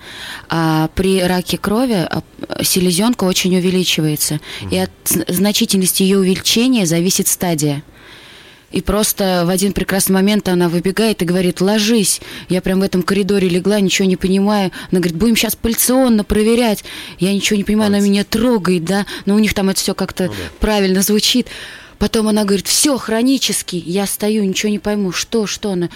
А 0.48 0.88
при 0.94 1.22
раке 1.22 1.58
крови 1.58 1.94
а, 1.94 2.22
селезенка 2.62 3.24
очень 3.24 3.56
увеличивается. 3.56 4.40
И 4.70 4.76
от 4.76 4.90
значительности 5.06 6.02
ее 6.02 6.18
увеличения 6.18 6.86
зависит 6.86 7.28
стадия. 7.28 7.84
И 8.70 8.80
просто 8.82 9.42
в 9.46 9.50
один 9.50 9.72
прекрасный 9.72 10.12
момент 10.12 10.48
она 10.48 10.68
выбегает 10.68 11.22
и 11.22 11.24
говорит, 11.24 11.60
ложись. 11.60 12.20
Я 12.48 12.60
прям 12.60 12.80
в 12.80 12.82
этом 12.82 13.02
коридоре 13.02 13.48
легла, 13.48 13.80
ничего 13.80 14.06
не 14.06 14.16
понимаю. 14.16 14.70
Она 14.90 15.00
говорит, 15.00 15.16
будем 15.16 15.36
сейчас 15.36 15.56
пальционно 15.56 16.22
проверять. 16.24 16.84
Я 17.18 17.32
ничего 17.32 17.56
не 17.56 17.64
понимаю, 17.64 17.88
она 17.88 17.98
Пальцы. 17.98 18.10
меня 18.10 18.24
трогает, 18.24 18.84
да. 18.84 19.06
Но 19.26 19.34
у 19.34 19.38
них 19.38 19.54
там 19.54 19.70
это 19.70 19.80
все 19.80 19.94
как-то 19.94 20.26
Ну 20.26 20.30
да. 20.32 20.36
правильно 20.60 21.02
звучит. 21.02 21.48
Потом 21.98 22.28
она 22.28 22.44
говорит, 22.44 22.66
все, 22.66 22.96
хронический. 22.96 23.78
Я 23.78 24.06
стою, 24.06 24.44
ничего 24.44 24.70
не 24.70 24.78
пойму, 24.78 25.12
что, 25.12 25.46
что 25.46 25.72
она. 25.72 25.90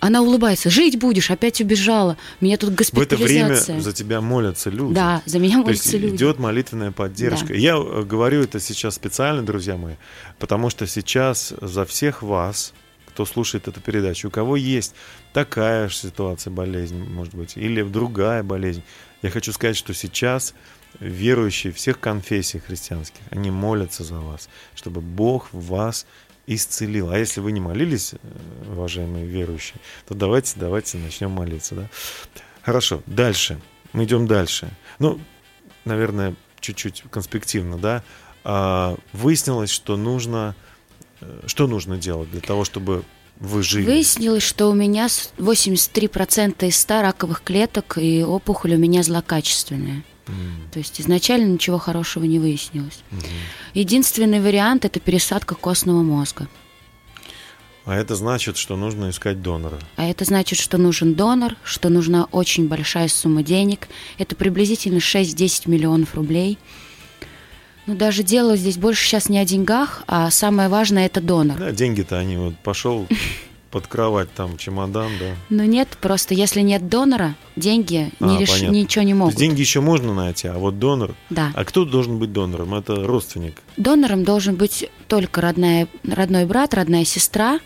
Она 0.00 0.22
улыбается, 0.22 0.70
жить 0.70 0.98
будешь, 0.98 1.30
опять 1.30 1.60
убежала. 1.60 2.16
Меня 2.40 2.56
тут 2.56 2.70
В 2.70 2.98
это 2.98 3.16
время 3.16 3.48
госпитализация. 3.48 3.80
за 3.80 3.92
тебя 3.92 4.20
молятся 4.22 4.70
люди. 4.70 4.94
Да, 4.94 5.22
за 5.26 5.38
меня 5.38 5.62
То 5.62 5.70
есть 5.70 5.84
молятся 5.84 5.98
люди. 5.98 6.16
идет 6.16 6.38
молитвенная 6.38 6.90
поддержка. 6.90 7.48
Да. 7.48 7.54
Я 7.54 7.76
э, 7.76 8.02
говорю 8.02 8.42
это 8.42 8.60
сейчас 8.60 8.94
специально, 8.94 9.42
друзья 9.42 9.76
мои, 9.76 9.96
потому 10.38 10.70
что 10.70 10.86
сейчас 10.86 11.52
за 11.60 11.84
всех 11.84 12.22
вас, 12.22 12.72
кто 13.08 13.26
слушает 13.26 13.68
эту 13.68 13.80
передачу, 13.80 14.28
у 14.28 14.30
кого 14.30 14.56
есть 14.56 14.94
такая 15.34 15.88
же 15.90 15.96
ситуация, 15.96 16.50
болезнь, 16.50 16.96
может 17.04 17.34
быть, 17.34 17.56
или 17.58 17.82
другая 17.82 18.42
болезнь, 18.42 18.82
я 19.20 19.28
хочу 19.30 19.52
сказать, 19.52 19.76
что 19.76 19.92
сейчас 19.92 20.54
верующие 20.98 21.72
всех 21.72 22.00
конфессий 22.00 22.58
христианских, 22.58 23.20
они 23.30 23.50
молятся 23.50 24.02
за 24.02 24.16
вас, 24.18 24.48
чтобы 24.74 25.00
Бог 25.02 25.48
вас 25.52 26.06
исцелил. 26.46 27.10
А 27.10 27.18
если 27.18 27.40
вы 27.40 27.52
не 27.52 27.60
молились, 27.60 28.14
э, 28.14 28.18
уважаемые 28.72 29.26
верующие, 29.26 29.76
то 30.08 30.14
давайте, 30.14 30.54
давайте 30.58 30.98
начнем 30.98 31.30
молиться. 31.30 31.74
Да? 31.74 31.88
Хорошо, 32.62 33.02
дальше. 33.06 33.60
Мы 33.92 34.04
идем 34.04 34.26
дальше. 34.26 34.70
Ну, 34.98 35.20
наверное, 35.84 36.34
чуть-чуть 36.60 37.04
конспективно, 37.10 37.78
да. 37.78 38.02
А, 38.44 38.96
выяснилось, 39.12 39.70
что 39.70 39.96
нужно, 39.96 40.54
э, 41.20 41.42
что 41.46 41.66
нужно 41.66 41.96
делать 41.98 42.30
для 42.30 42.40
того, 42.40 42.64
чтобы 42.64 43.04
вы 43.38 43.62
жили. 43.62 43.86
Выяснилось, 43.86 44.42
что 44.42 44.68
у 44.70 44.74
меня 44.74 45.08
с- 45.08 45.32
83% 45.38 46.62
из 46.66 46.78
100 46.78 47.02
раковых 47.02 47.42
клеток 47.42 47.96
и 47.98 48.22
опухоль 48.22 48.74
у 48.74 48.78
меня 48.78 49.02
злокачественная. 49.02 50.04
То 50.72 50.78
есть 50.78 51.00
изначально 51.00 51.52
ничего 51.52 51.78
хорошего 51.78 52.24
не 52.24 52.38
выяснилось. 52.38 53.02
Единственный 53.74 54.40
вариант 54.40 54.84
это 54.84 55.00
пересадка 55.00 55.54
костного 55.54 56.02
мозга. 56.02 56.48
А 57.86 57.96
это 57.96 58.14
значит, 58.14 58.56
что 58.56 58.76
нужно 58.76 59.10
искать 59.10 59.42
донора. 59.42 59.78
А 59.96 60.04
это 60.04 60.24
значит, 60.24 60.58
что 60.58 60.78
нужен 60.78 61.14
донор, 61.14 61.56
что 61.64 61.88
нужна 61.88 62.26
очень 62.30 62.68
большая 62.68 63.08
сумма 63.08 63.42
денег. 63.42 63.88
Это 64.18 64.36
приблизительно 64.36 64.98
6-10 64.98 65.68
миллионов 65.68 66.14
рублей. 66.14 66.58
Но 67.86 67.94
даже 67.94 68.22
дело 68.22 68.56
здесь 68.56 68.76
больше 68.76 69.04
сейчас 69.04 69.28
не 69.28 69.38
о 69.38 69.44
деньгах, 69.44 70.04
а 70.06 70.30
самое 70.30 70.68
важное 70.68 71.06
это 71.06 71.20
донор. 71.20 71.58
Да, 71.58 71.72
деньги-то 71.72 72.18
они 72.18 72.36
вот 72.36 72.56
пошел 72.58 73.08
под 73.70 73.86
кровать 73.86 74.32
там 74.34 74.56
чемодан, 74.58 75.10
да. 75.20 75.34
Но 75.48 75.64
нет, 75.64 75.88
просто 76.00 76.34
если 76.34 76.60
нет 76.60 76.88
донора, 76.88 77.36
деньги 77.56 78.10
А, 78.20 78.26
не 78.26 78.38
реш- 78.42 78.48
понятно. 78.50 78.74
ничего 78.74 79.04
не 79.04 79.14
могут. 79.14 79.36
деньги 79.36 79.60
еще 79.60 79.80
можно 79.80 80.12
найти, 80.12 80.48
а 80.48 80.54
вот 80.58 80.78
донор. 80.78 81.14
Да. 81.30 81.52
А 81.54 81.64
кто 81.64 81.84
должен 81.84 82.18
быть 82.18 82.32
донором? 82.32 82.74
Это 82.74 82.96
родственник 83.06 83.62
Донором 83.76 84.24
должен 84.24 84.56
быть 84.56 84.88
только 85.08 85.40
родная, 85.40 85.86
родной 86.04 86.46
брат, 86.46 86.74
родная 86.74 87.04
сестра. 87.04 87.60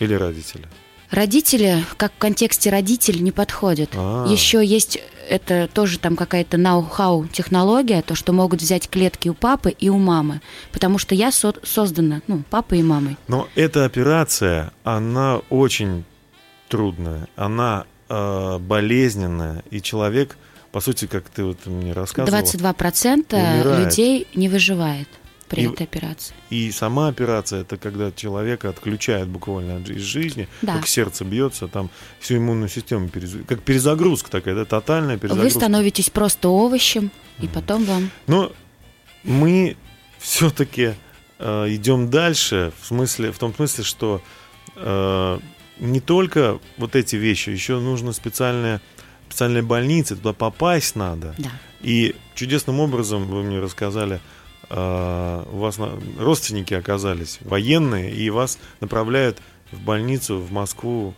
или 0.00 0.14
родители? 0.14 0.66
Родители, 1.10 1.84
как 1.98 2.12
в 2.14 2.16
контексте 2.18 2.70
родитель, 2.70 3.22
не 3.22 3.32
подходят. 3.32 3.90
А. 3.94 4.26
Еще 4.30 4.64
есть, 4.64 4.98
это 5.32 5.66
тоже 5.72 5.98
там 5.98 6.14
какая-то 6.14 6.58
ноу-хау 6.58 7.26
технология, 7.26 8.02
то, 8.02 8.14
что 8.14 8.32
могут 8.34 8.60
взять 8.60 8.88
клетки 8.88 9.30
у 9.30 9.34
папы 9.34 9.70
и 9.70 9.88
у 9.88 9.96
мамы. 9.96 10.42
Потому 10.72 10.98
что 10.98 11.14
я 11.14 11.32
со- 11.32 11.54
создана, 11.62 12.20
ну, 12.26 12.42
папой 12.50 12.80
и 12.80 12.82
мамой. 12.82 13.16
Но 13.28 13.48
эта 13.54 13.86
операция, 13.86 14.72
она 14.84 15.40
очень 15.48 16.04
трудная, 16.68 17.28
она 17.34 17.84
э, 18.10 18.58
болезненная, 18.58 19.64
и 19.70 19.80
человек, 19.80 20.36
по 20.70 20.80
сути, 20.80 21.06
как 21.06 21.24
ты 21.30 21.44
вот 21.44 21.64
мне 21.66 21.92
рассказывала, 21.94 22.42
22% 22.42 23.34
умирает. 23.34 23.86
людей 23.86 24.26
не 24.34 24.48
выживает 24.50 25.08
при 25.52 25.62
И- 25.64 25.66
этой 25.66 25.84
операции. 25.84 26.34
и 26.50 26.70
сама 26.72 27.08
операция, 27.08 27.60
это 27.60 27.76
когда 27.76 28.10
человека 28.10 28.70
отключают 28.70 29.28
буквально 29.28 29.78
из 29.84 30.00
жизни, 30.02 30.48
Да. 30.62 30.76
как 30.78 30.86
сердце 30.88 31.24
бьется, 31.24 31.68
там 31.68 31.90
всю 32.20 32.38
иммунную 32.38 32.68
систему, 32.70 33.08
перез- 33.08 33.44
как 33.46 33.60
перезагрузка 33.62 34.30
такая, 34.30 34.54
да, 34.54 34.64
тотальная 34.64 35.16
Вы 35.16 35.20
перезагрузка. 35.20 35.58
становитесь 35.60 36.08
просто 36.10 36.48
овощем, 36.48 37.10
и 37.38 37.46
потом 37.48 37.84
вам... 37.84 38.10
Но 38.26 38.50
мы 39.24 39.76
все-таки 40.18 40.94
идем 41.38 42.08
дальше, 42.10 42.72
в 42.80 42.86
смысле, 42.86 43.30
в 43.32 43.38
том 43.38 43.54
смысле, 43.54 43.84
что 43.84 44.22
э, 44.76 45.38
не 45.80 46.00
только 46.00 46.58
вот 46.78 46.94
эти 46.96 47.16
вещи, 47.16 47.50
еще 47.50 47.80
нужно 47.80 48.12
специальная, 48.12 48.80
специальная 49.28 49.62
больница, 49.62 50.14
туда 50.16 50.32
попасть 50.32 50.94
надо. 50.96 51.34
Да. 51.38 51.50
И 51.80 52.14
чудесным 52.36 52.78
образом 52.80 53.24
вы 53.26 53.42
мне 53.42 53.58
рассказали, 53.58 54.20
э, 54.74 55.44
у 55.52 55.56
вас 55.58 55.78
на- 55.78 55.98
родственники 56.18 56.74
оказались 56.74 57.38
военные, 57.42 58.12
и 58.14 58.30
вас 58.30 58.58
направляют 58.80 59.38
в 59.70 59.80
больницу 59.80 60.38
в 60.38 60.50
Москву. 60.52 61.14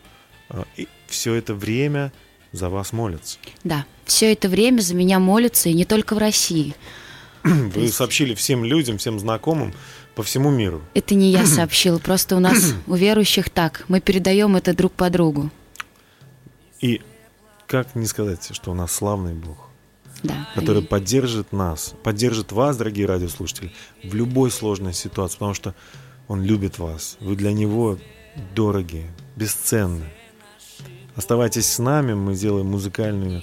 э, 0.50 0.64
И 0.76 0.88
все 1.06 1.34
это 1.34 1.54
время 1.54 2.12
за 2.52 2.68
вас 2.68 2.92
молятся. 2.92 3.38
Да, 3.64 3.84
все 4.04 4.32
это 4.32 4.48
время 4.48 4.80
за 4.80 4.94
меня 4.94 5.18
молятся, 5.18 5.68
и 5.68 5.74
не 5.74 5.84
только 5.84 6.14
в 6.14 6.18
России. 6.18 6.74
Вы 7.44 7.88
сообщили 7.88 8.34
всем 8.34 8.64
людям, 8.64 8.98
всем 8.98 9.18
знакомым 9.18 9.72
по 10.14 10.22
всему 10.22 10.50
миру. 10.50 10.82
Это 10.94 11.14
не 11.14 11.30
я 11.30 11.46
сообщила, 11.56 11.98
просто 11.98 12.36
у 12.36 12.40
нас, 12.40 12.74
у 12.86 12.94
верующих 12.94 13.50
так. 13.50 13.84
Мы 13.88 14.00
передаем 14.00 14.56
это 14.56 14.74
друг 14.74 14.92
по 14.92 15.08
другу. 15.10 15.50
И 16.80 17.00
как 17.66 17.94
не 17.94 18.06
сказать, 18.06 18.48
что 18.52 18.70
у 18.72 18.74
нас 18.74 18.92
славный 18.92 19.34
Бог, 19.34 19.63
Да. 20.24 20.48
который 20.54 20.82
И- 20.82 20.86
поддержит 20.86 21.52
нас, 21.52 21.94
поддержит 22.02 22.50
вас, 22.50 22.76
дорогие 22.76 23.06
радиослушатели, 23.06 23.70
в 24.02 24.14
любой 24.14 24.50
сложной 24.50 24.92
ситуации, 24.94 25.34
потому 25.36 25.54
что 25.54 25.74
Он 26.28 26.42
любит 26.42 26.78
вас. 26.78 27.16
Вы 27.20 27.36
для 27.36 27.52
Него 27.52 27.98
дорогие, 28.56 29.06
бесценны. 29.36 30.06
Оставайтесь 31.14 31.70
с 31.70 31.78
нами, 31.78 32.14
мы 32.14 32.34
сделаем 32.34 32.66
музыкальную 32.66 33.42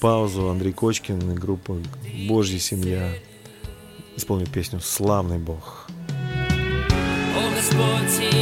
паузу. 0.00 0.48
Андрей 0.48 0.72
Кочкин 0.72 1.32
и 1.32 1.34
группа 1.34 1.76
«Божья 2.28 2.58
семья» 2.58 3.12
исполнит 4.16 4.50
песню 4.50 4.80
«Славный 4.80 5.38
Бог». 5.38 5.88
О 7.36 7.54
Господь, 7.56 8.34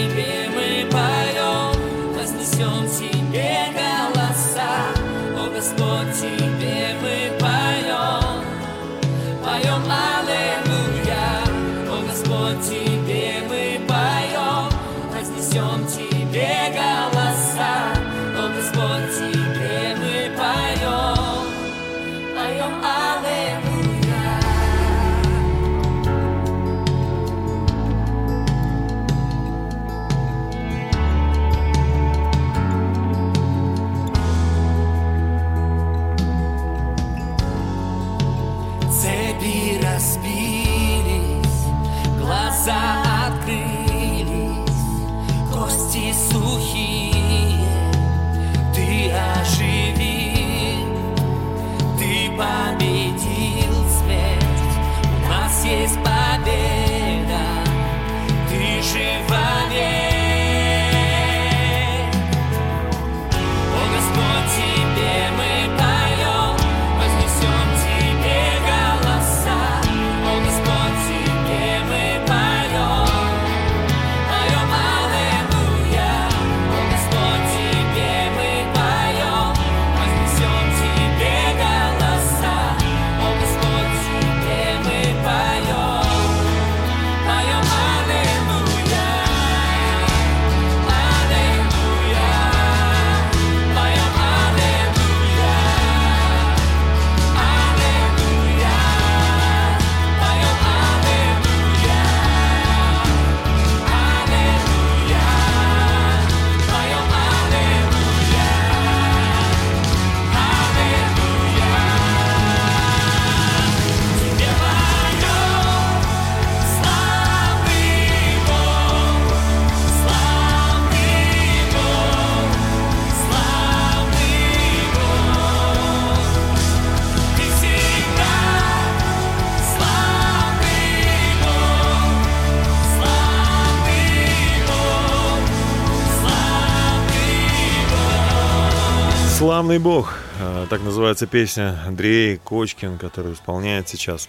Славный 139.59 139.81
Бог. 139.81 140.15
А, 140.39 140.69
Так 140.69 140.83
называется 140.83 141.27
песня 141.27 141.83
Андрей 141.85 142.37
Кочкин, 142.37 142.97
которую 142.97 143.35
исполняет 143.35 143.89
сейчас. 143.89 144.29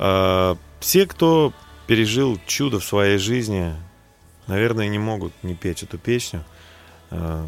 А, 0.00 0.56
Все, 0.80 1.06
кто 1.06 1.52
пережил 1.86 2.40
чудо 2.44 2.80
в 2.80 2.84
своей 2.84 3.18
жизни, 3.18 3.72
наверное, 4.48 4.88
не 4.88 4.98
могут 4.98 5.32
не 5.44 5.54
петь 5.54 5.84
эту 5.84 5.96
песню. 5.96 6.42
А, 7.12 7.46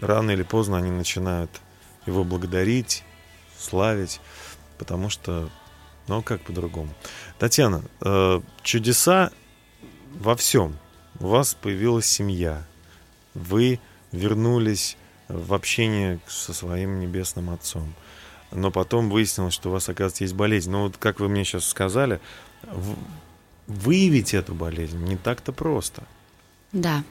Рано 0.00 0.30
или 0.30 0.42
поздно 0.42 0.78
они 0.78 0.90
начинают 0.90 1.50
его 2.06 2.24
благодарить, 2.24 3.04
славить, 3.58 4.22
потому 4.78 5.10
что, 5.10 5.50
ну 6.08 6.22
как 6.22 6.40
по-другому. 6.40 6.94
Татьяна, 7.38 7.82
чудеса 8.62 9.32
во 10.14 10.34
всем. 10.34 10.78
У 11.20 11.26
вас 11.26 11.52
появилась 11.52 12.06
семья. 12.06 12.64
Вы 13.34 13.80
вернулись 14.12 14.96
в 15.28 15.54
общение 15.54 16.18
со 16.26 16.52
своим 16.52 17.00
небесным 17.00 17.50
отцом. 17.50 17.94
Но 18.50 18.70
потом 18.70 19.10
выяснилось, 19.10 19.54
что 19.54 19.70
у 19.70 19.72
вас, 19.72 19.88
оказывается, 19.88 20.24
есть 20.24 20.34
болезнь. 20.34 20.70
Но 20.70 20.84
вот 20.84 20.96
как 20.96 21.20
вы 21.20 21.28
мне 21.28 21.44
сейчас 21.44 21.66
сказали, 21.66 22.20
выявить 23.66 24.34
эту 24.34 24.54
болезнь 24.54 25.02
не 25.04 25.16
так-то 25.16 25.52
просто. 25.52 26.02
Да. 26.72 27.02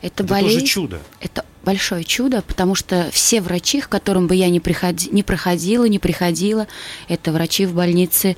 Это, 0.00 0.22
Это 0.22 0.24
болезнь. 0.24 0.60
тоже 0.60 0.66
чудо. 0.66 1.00
Это 1.20 1.44
большое 1.64 2.04
чудо, 2.04 2.42
потому 2.42 2.74
что 2.74 3.10
все 3.12 3.40
врачи, 3.40 3.80
к 3.80 3.88
которым 3.88 4.26
бы 4.26 4.34
я 4.34 4.48
не, 4.48 4.60
приходи, 4.60 5.10
не 5.10 5.22
проходила, 5.22 5.84
не 5.84 5.98
приходила, 5.98 6.66
это 7.08 7.32
врачи 7.32 7.66
в 7.66 7.74
больнице 7.74 8.36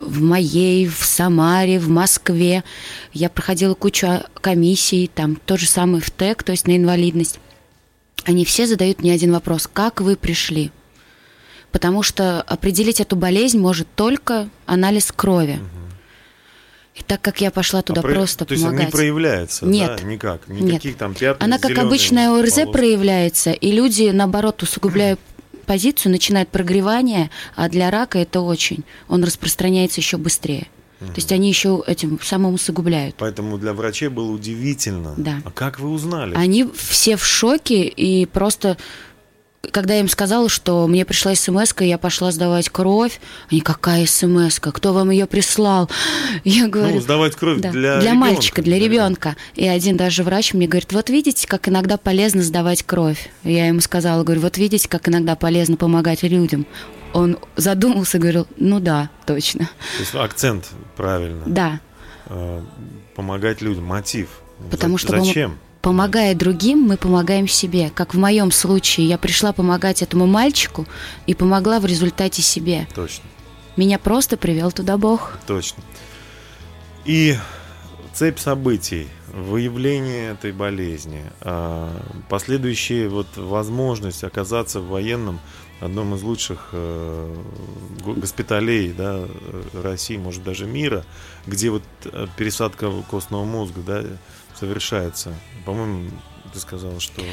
в 0.00 0.20
моей, 0.20 0.86
в 0.86 1.04
Самаре, 1.04 1.78
в 1.78 1.88
Москве. 1.88 2.64
Я 3.12 3.28
проходила 3.28 3.74
кучу 3.74 4.06
а, 4.06 4.26
комиссий, 4.40 5.10
там 5.12 5.36
тот 5.36 5.60
же 5.60 5.66
самый 5.66 6.00
в 6.00 6.10
ТЭК, 6.10 6.42
то 6.42 6.52
есть 6.52 6.66
на 6.66 6.76
инвалидность. 6.76 7.40
Они 8.24 8.44
все 8.44 8.66
задают 8.66 9.00
мне 9.00 9.12
один 9.12 9.32
вопрос. 9.32 9.68
Как 9.72 10.00
вы 10.00 10.16
пришли? 10.16 10.70
Потому 11.72 12.02
что 12.02 12.42
определить 12.42 13.00
эту 13.00 13.16
болезнь 13.16 13.58
может 13.58 13.86
только 13.94 14.48
анализ 14.66 15.12
крови. 15.12 15.60
И 16.94 17.02
так 17.02 17.20
как 17.20 17.40
я 17.40 17.50
пошла 17.52 17.82
туда 17.82 18.00
А 18.00 18.02
про- 18.02 18.12
просто 18.12 18.44
То 18.44 18.52
есть 18.54 18.64
он 18.64 18.72
не 18.72 18.76
помогать. 18.78 18.92
проявляется, 18.92 19.66
Нет. 19.66 19.98
да, 19.98 20.02
никак, 20.02 20.48
Нет. 20.48 20.60
никаких 20.62 20.96
там 20.96 21.14
пятен. 21.14 21.36
Она 21.40 21.58
как 21.58 21.78
обычная 21.78 22.30
ОРЗ 22.30 22.54
полоски. 22.54 22.72
проявляется, 22.72 23.52
и 23.52 23.70
люди, 23.70 24.10
наоборот, 24.12 24.62
усугубляют 24.64 25.20
позицию, 25.66 26.10
начинают 26.10 26.48
прогревание, 26.48 27.30
а 27.54 27.68
для 27.68 27.90
рака 27.92 28.18
это 28.18 28.40
очень. 28.40 28.82
Он 29.08 29.22
распространяется 29.22 30.00
еще 30.00 30.16
быстрее. 30.16 30.66
То 31.00 31.12
есть 31.14 31.30
они 31.30 31.48
еще 31.48 31.82
этим 31.86 32.18
самым 32.20 32.54
усугубляют. 32.54 33.14
Поэтому 33.18 33.56
для 33.56 33.72
врачей 33.72 34.08
было 34.08 34.32
удивительно. 34.32 35.14
Да. 35.16 35.40
А 35.44 35.50
как 35.50 35.78
вы 35.78 35.90
узнали? 35.90 36.34
Они 36.34 36.68
все 36.74 37.16
в 37.16 37.24
шоке, 37.24 37.84
и 37.84 38.26
просто, 38.26 38.76
когда 39.70 39.94
я 39.94 40.00
им 40.00 40.08
сказала, 40.08 40.48
что 40.48 40.88
мне 40.88 41.04
пришла 41.04 41.36
смс 41.36 41.72
я 41.78 41.98
пошла 41.98 42.32
сдавать 42.32 42.68
кровь, 42.68 43.20
они, 43.48 43.60
какая 43.60 44.06
смс 44.06 44.58
кто 44.58 44.92
вам 44.92 45.10
ее 45.10 45.26
прислал? 45.26 45.88
Я 46.44 46.66
говорю, 46.66 46.96
ну, 46.96 47.00
сдавать 47.00 47.36
кровь 47.36 47.60
Да, 47.60 47.70
для 47.70 48.00
ребенка, 48.00 48.14
мальчика, 48.14 48.62
для 48.62 48.78
ребенка. 48.80 49.36
И 49.54 49.68
один 49.68 49.96
даже 49.96 50.24
врач 50.24 50.52
мне 50.52 50.66
говорит, 50.66 50.92
вот 50.92 51.10
видите, 51.10 51.46
как 51.46 51.68
иногда 51.68 51.96
полезно 51.96 52.42
сдавать 52.42 52.82
кровь. 52.82 53.30
Я 53.44 53.68
ему 53.68 53.80
сказала, 53.80 54.24
говорю, 54.24 54.40
вот 54.40 54.58
видите, 54.58 54.88
как 54.88 55.08
иногда 55.08 55.36
полезно 55.36 55.76
помогать 55.76 56.24
людям. 56.24 56.66
Он 57.14 57.38
задумался, 57.56 58.18
говорил, 58.18 58.46
ну 58.56 58.80
да, 58.80 59.10
точно. 59.26 59.66
То 59.96 60.00
есть 60.00 60.14
акцент 60.14 60.68
правильно. 60.96 61.44
Да, 61.46 61.80
Э, 62.30 62.62
Помогать 63.14 63.62
людям, 63.62 63.84
мотив. 63.84 64.28
потому 64.70 64.98
что 64.98 65.16
пом- 65.16 65.24
Зачем? 65.24 65.58
помогая 65.80 66.34
другим, 66.34 66.80
мы 66.80 66.98
помогаем 66.98 67.48
себе. 67.48 67.90
Как 67.94 68.12
в 68.12 68.18
моем 68.18 68.52
случае, 68.52 69.08
я 69.08 69.16
пришла 69.16 69.52
помогать 69.54 70.02
этому 70.02 70.26
мальчику 70.26 70.86
и 71.26 71.34
помогла 71.34 71.80
в 71.80 71.86
результате 71.86 72.42
себе. 72.42 72.86
Точно, 72.94 73.24
Меня 73.76 73.98
просто 73.98 74.36
привел 74.36 74.70
туда 74.72 74.98
Бог. 74.98 75.38
точно. 75.46 75.82
И 77.06 77.36
цепь 78.18 78.40
событий, 78.40 79.06
выявление 79.32 80.32
этой 80.32 80.50
болезни, 80.50 81.22
а, 81.40 81.88
последующая 82.28 83.06
вот 83.08 83.28
возможность 83.36 84.24
оказаться 84.24 84.80
в 84.80 84.88
военном 84.88 85.38
одном 85.80 86.16
из 86.16 86.22
лучших 86.24 86.70
э, 86.72 87.36
го- 88.04 88.14
госпиталей 88.14 88.92
да, 88.92 89.20
э, 89.20 89.62
России, 89.84 90.16
может 90.16 90.42
даже 90.42 90.66
мира, 90.66 91.04
где 91.46 91.70
вот 91.70 91.84
э, 92.06 92.26
пересадка 92.36 92.90
костного 93.08 93.44
мозга 93.44 93.82
да, 93.86 94.02
совершается. 94.58 95.32
По-моему, 95.64 96.10
ты 96.52 96.58
сказала, 96.58 96.98
что 96.98 97.22
не, 97.22 97.28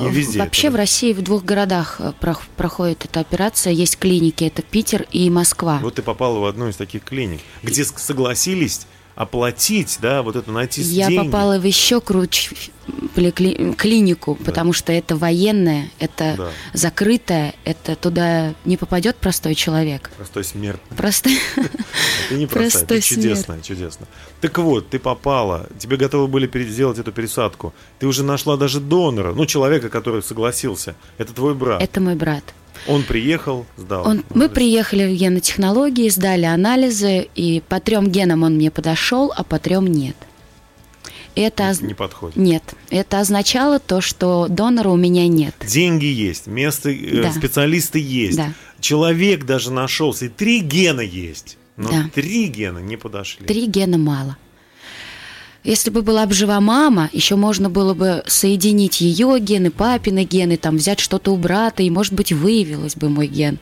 не 0.00 0.06
Э, 0.06 0.10
везде. 0.10 0.38
Вообще 0.38 0.68
это, 0.68 0.76
в 0.76 0.78
России 0.78 1.12
в 1.12 1.20
двух 1.20 1.44
городах 1.44 2.00
прох- 2.22 2.48
проходит 2.56 3.04
эта 3.04 3.20
операция. 3.20 3.74
Есть 3.74 3.98
клиники, 3.98 4.44
это 4.44 4.62
Питер 4.62 5.04
и 5.12 5.28
Москва. 5.28 5.78
Вот 5.82 5.96
ты 5.96 6.02
попала 6.02 6.38
в 6.38 6.46
одну 6.46 6.68
из 6.68 6.76
таких 6.76 7.04
клиник, 7.04 7.42
где 7.62 7.84
согласились 7.84 8.86
оплатить, 9.14 9.98
да, 10.00 10.22
вот 10.22 10.36
это 10.36 10.50
найти 10.50 10.82
Я 10.82 11.08
деньги. 11.08 11.26
попала 11.26 11.58
в 11.58 11.64
еще 11.64 12.00
круче 12.00 12.50
поликли- 13.14 13.74
клинику, 13.74 14.34
потому 14.34 14.72
что 14.72 14.92
это 14.92 15.16
военная, 15.16 15.90
это 15.98 16.34
Да. 16.36 16.50
закрытая, 16.72 17.54
это 17.64 17.94
туда 17.94 18.54
не 18.64 18.76
попадет 18.76 19.16
простой 19.16 19.54
человек. 19.54 20.10
Простой 20.16 20.44
смертный. 20.44 20.96
Просто 20.96 21.30
Ты 22.28 22.34
не 22.36 22.46
простая, 22.46 22.70
Простой 22.86 23.00
ты 23.00 23.06
чудесная, 23.06 23.60
чудесно. 23.60 24.06
Так 24.40 24.58
вот, 24.58 24.88
ты 24.90 24.98
попала, 24.98 25.68
тебе 25.78 25.96
готовы 25.96 26.26
были 26.26 26.46
сделать 26.68 26.98
эту 26.98 27.12
пересадку. 27.12 27.72
Ты 27.98 28.06
уже 28.06 28.22
нашла 28.24 28.56
даже 28.56 28.80
донора, 28.80 29.32
ну, 29.34 29.46
человека, 29.46 29.88
который 29.88 30.22
согласился. 30.22 30.94
Это 31.18 31.32
твой 31.34 31.54
брат. 31.54 31.82
это 31.82 32.00
мой 32.00 32.14
брат. 32.14 32.42
Он 32.88 33.02
приехал, 33.04 33.66
сдал. 33.76 34.06
Он, 34.06 34.24
мы 34.34 34.48
приехали 34.48 35.06
в 35.12 35.16
генотехнологии, 35.16 36.08
сдали 36.08 36.44
анализы, 36.44 37.28
и 37.34 37.62
по 37.68 37.80
трем 37.80 38.10
генам 38.10 38.42
он 38.42 38.54
мне 38.56 38.70
подошел, 38.70 39.32
а 39.36 39.44
по 39.44 39.58
трем 39.58 39.86
нет. 39.86 40.16
Это 41.34 41.70
оз- 41.70 41.80
Не 41.80 41.94
подходит. 41.94 42.36
нет, 42.36 42.62
это 42.90 43.20
означало 43.20 43.78
то, 43.78 44.00
что 44.00 44.48
донора 44.48 44.90
у 44.90 44.96
меня 44.96 45.26
нет. 45.28 45.54
Деньги 45.66 46.04
есть, 46.04 46.46
место, 46.46 46.90
э, 46.90 47.22
Да. 47.22 47.32
специалисты 47.32 47.98
есть. 47.98 48.36
Да. 48.36 48.52
Человек 48.80 49.44
даже 49.46 49.70
нашелся, 49.72 50.26
и 50.26 50.28
три 50.28 50.60
гена 50.60 51.00
есть. 51.00 51.56
Но 51.78 51.88
Да. 51.90 52.10
три 52.14 52.48
гена 52.48 52.80
не 52.80 52.96
подошли. 52.98 53.46
Три 53.46 53.66
гена 53.66 53.96
мало. 53.96 54.36
Если 55.64 55.90
бы 55.90 56.02
была 56.02 56.26
бы 56.26 56.34
жива 56.34 56.60
мама, 56.60 57.08
еще 57.12 57.36
можно 57.36 57.70
было 57.70 57.94
бы 57.94 58.24
соединить 58.26 59.00
ее 59.00 59.38
гены, 59.38 59.70
папины 59.70 60.24
гены, 60.24 60.56
там 60.56 60.76
взять 60.76 60.98
что-то 60.98 61.32
у 61.32 61.36
брата, 61.36 61.84
и, 61.84 61.90
может 61.90 62.14
быть, 62.14 62.32
выявилось 62.32 62.96
бы 62.96 63.08
мой 63.08 63.28
ген. 63.28 63.58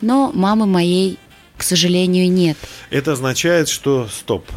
Но 0.00 0.32
мамы 0.34 0.66
моей, 0.66 1.18
к 1.56 1.62
сожалению, 1.62 2.30
нет. 2.30 2.56
Это 2.90 3.12
означает, 3.12 3.68
что 3.68 4.08
стоп. 4.08 4.50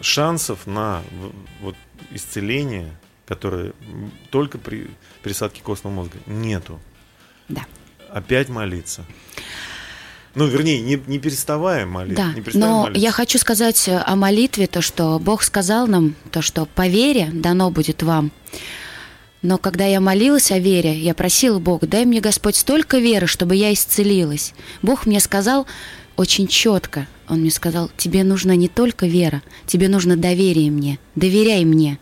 Шансов 0.00 0.66
на 0.66 1.02
вот, 1.60 1.74
исцеление, 2.12 2.96
которое 3.26 3.72
только 4.30 4.58
при 4.58 4.88
пересадке 5.22 5.60
костного 5.60 5.94
мозга, 5.94 6.18
нету. 6.26 6.78
Да. 7.48 7.66
Опять 8.10 8.48
молиться. 8.48 9.04
Ну, 10.34 10.46
вернее, 10.46 10.80
не, 10.80 11.00
не 11.06 11.18
переставая 11.18 11.84
молиться. 11.84 12.22
Да, 12.22 12.32
не 12.32 12.40
переставая 12.40 12.70
но 12.70 12.82
молиться. 12.84 13.00
я 13.00 13.10
хочу 13.12 13.38
сказать 13.38 13.88
э, 13.88 13.98
о 13.98 14.16
молитве, 14.16 14.66
то, 14.66 14.80
что 14.80 15.18
Бог 15.18 15.42
сказал 15.42 15.86
нам, 15.86 16.14
то, 16.30 16.40
что 16.40 16.66
по 16.66 16.88
вере 16.88 17.28
дано 17.32 17.70
будет 17.70 18.02
вам. 18.02 18.32
Но 19.42 19.58
когда 19.58 19.84
я 19.84 20.00
молилась 20.00 20.52
о 20.52 20.58
вере, 20.58 20.96
я 20.98 21.14
просила 21.14 21.58
Бога, 21.58 21.86
дай 21.86 22.04
мне, 22.04 22.20
Господь, 22.20 22.56
столько 22.56 22.98
веры, 22.98 23.26
чтобы 23.26 23.56
я 23.56 23.72
исцелилась. 23.72 24.54
Бог 24.80 25.04
мне 25.04 25.20
сказал 25.20 25.66
очень 26.16 26.46
четко, 26.46 27.08
Он 27.28 27.40
мне 27.40 27.50
сказал, 27.50 27.90
тебе 27.96 28.22
нужна 28.22 28.54
не 28.54 28.68
только 28.68 29.06
вера, 29.06 29.42
тебе 29.66 29.88
нужно 29.88 30.16
доверие 30.16 30.70
мне, 30.70 30.98
доверяй 31.16 31.64
мне. 31.64 31.98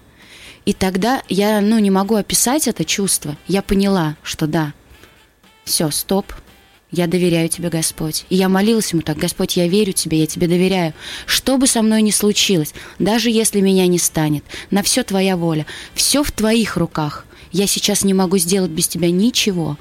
И 0.66 0.72
тогда 0.72 1.22
я, 1.28 1.60
ну, 1.62 1.78
не 1.78 1.90
могу 1.90 2.16
описать 2.16 2.68
это 2.68 2.84
чувство. 2.84 3.36
Я 3.48 3.62
поняла, 3.62 4.16
что 4.22 4.46
да, 4.46 4.74
все, 5.64 5.90
стоп, 5.90 6.32
я 6.92 7.06
доверяю 7.06 7.48
тебе, 7.48 7.68
Господь. 7.68 8.24
И 8.30 8.36
я 8.36 8.48
молилась 8.48 8.92
ему 8.92 9.02
так, 9.02 9.16
Господь, 9.16 9.56
я 9.56 9.68
верю 9.68 9.92
тебе, 9.92 10.20
я 10.20 10.26
тебе 10.26 10.48
доверяю. 10.48 10.92
Что 11.24 11.56
бы 11.56 11.66
со 11.66 11.82
мной 11.82 12.02
ни 12.02 12.10
случилось, 12.10 12.74
даже 12.98 13.30
если 13.30 13.60
меня 13.60 13.86
не 13.86 13.98
станет, 13.98 14.44
на 14.70 14.82
все 14.82 15.04
твоя 15.04 15.36
воля, 15.36 15.66
все 15.94 16.22
в 16.22 16.32
твоих 16.32 16.76
руках. 16.76 17.26
Я 17.52 17.66
сейчас 17.66 18.04
не 18.04 18.14
могу 18.14 18.38
сделать 18.38 18.70
без 18.70 18.88
тебя 18.88 19.10
ничего. 19.10 19.76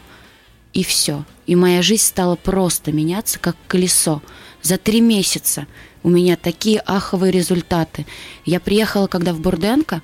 И 0.73 0.83
все. 0.83 1.25
И 1.47 1.55
моя 1.55 1.81
жизнь 1.81 2.03
стала 2.03 2.35
просто 2.35 2.91
меняться, 2.91 3.39
как 3.39 3.55
колесо. 3.67 4.21
За 4.61 4.77
три 4.77 5.01
месяца 5.01 5.65
у 6.03 6.09
меня 6.09 6.35
такие 6.35 6.79
аховые 6.79 7.31
результаты. 7.31 8.05
Я 8.45 8.59
приехала, 8.59 9.07
когда 9.07 9.33
в 9.33 9.39
Бурденко, 9.39 10.01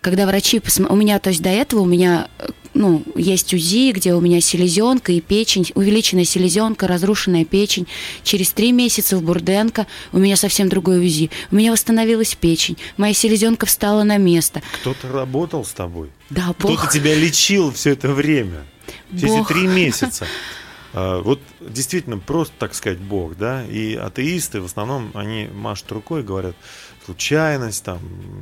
когда 0.00 0.26
врачи 0.26 0.58
посмо- 0.58 0.90
у 0.90 0.96
меня, 0.96 1.18
то 1.18 1.30
есть 1.30 1.42
до 1.42 1.50
этого 1.50 1.80
у 1.80 1.86
меня 1.86 2.28
ну, 2.72 3.02
есть 3.16 3.52
УЗИ, 3.52 3.92
где 3.92 4.14
у 4.14 4.20
меня 4.20 4.40
селезенка 4.40 5.12
и 5.12 5.20
печень, 5.20 5.66
увеличенная 5.74 6.24
селезенка, 6.24 6.86
разрушенная 6.86 7.44
печень. 7.44 7.86
Через 8.22 8.52
три 8.52 8.72
месяца 8.72 9.16
в 9.16 9.22
Бурденко 9.22 9.86
у 10.12 10.18
меня 10.18 10.36
совсем 10.36 10.68
другой 10.68 11.04
УЗИ. 11.04 11.30
У 11.50 11.56
меня 11.56 11.72
восстановилась 11.72 12.34
печень, 12.34 12.76
моя 12.96 13.12
селезенка 13.12 13.66
встала 13.66 14.04
на 14.04 14.18
место. 14.18 14.62
Кто-то 14.80 15.10
работал 15.12 15.64
с 15.64 15.72
тобой. 15.72 16.10
Да, 16.30 16.54
Кто-то 16.58 16.74
Бог, 16.74 16.90
тебя 16.90 17.14
лечил 17.14 17.72
все 17.72 17.90
это 17.90 18.12
время. 18.12 18.64
Все 19.14 19.40
эти 19.40 19.48
три 19.48 19.66
месяца. 19.66 20.26
А, 20.92 21.20
Вот 21.22 21.40
действительно 21.60 22.18
просто, 22.18 22.54
так 22.58 22.74
сказать, 22.74 22.98
Бог, 22.98 23.36
да, 23.36 23.64
и 23.66 23.94
атеисты 23.94 24.60
в 24.60 24.66
основном, 24.66 25.10
они 25.14 25.48
машут 25.52 25.92
рукой 25.92 26.20
и 26.20 26.24
говорят, 26.24 26.56
случайность, 27.10 27.82
там, 27.82 27.98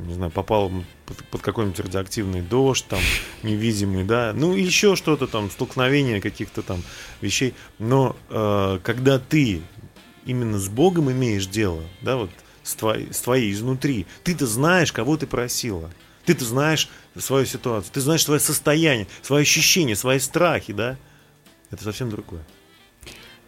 не 0.07 0.13
знаю, 0.13 0.31
попал 0.31 0.71
под, 1.07 1.17
под 1.31 1.41
какой-нибудь 1.41 1.79
радиоактивный 1.79 2.41
дождь, 2.41 2.85
там, 2.87 2.99
невидимый, 3.41 4.03
да, 4.03 4.31
ну, 4.35 4.53
еще 4.53 4.95
что-то 4.95 5.25
там, 5.25 5.49
столкновение 5.49 6.21
каких-то 6.21 6.61
там 6.61 6.83
вещей, 7.19 7.55
но 7.79 8.15
э, 8.29 8.79
когда 8.83 9.17
ты 9.17 9.63
именно 10.23 10.59
с 10.59 10.67
Богом 10.67 11.11
имеешь 11.11 11.47
дело, 11.47 11.81
да, 12.01 12.17
вот 12.17 12.29
с 12.61 12.75
твоей, 12.75 13.11
с 13.11 13.21
твоей 13.21 13.51
изнутри, 13.51 14.05
ты-то 14.23 14.45
знаешь, 14.45 14.91
кого 14.91 15.17
ты 15.17 15.25
просила, 15.25 15.89
ты-то 16.25 16.45
знаешь 16.45 16.89
свою 17.17 17.47
ситуацию, 17.47 17.91
ты 17.91 18.01
знаешь 18.01 18.23
свое 18.23 18.39
состояние, 18.39 19.07
свои 19.23 19.41
ощущения, 19.41 19.95
свои 19.95 20.19
страхи, 20.19 20.73
да, 20.73 20.95
это 21.71 21.83
совсем 21.83 22.11
другое. 22.11 22.45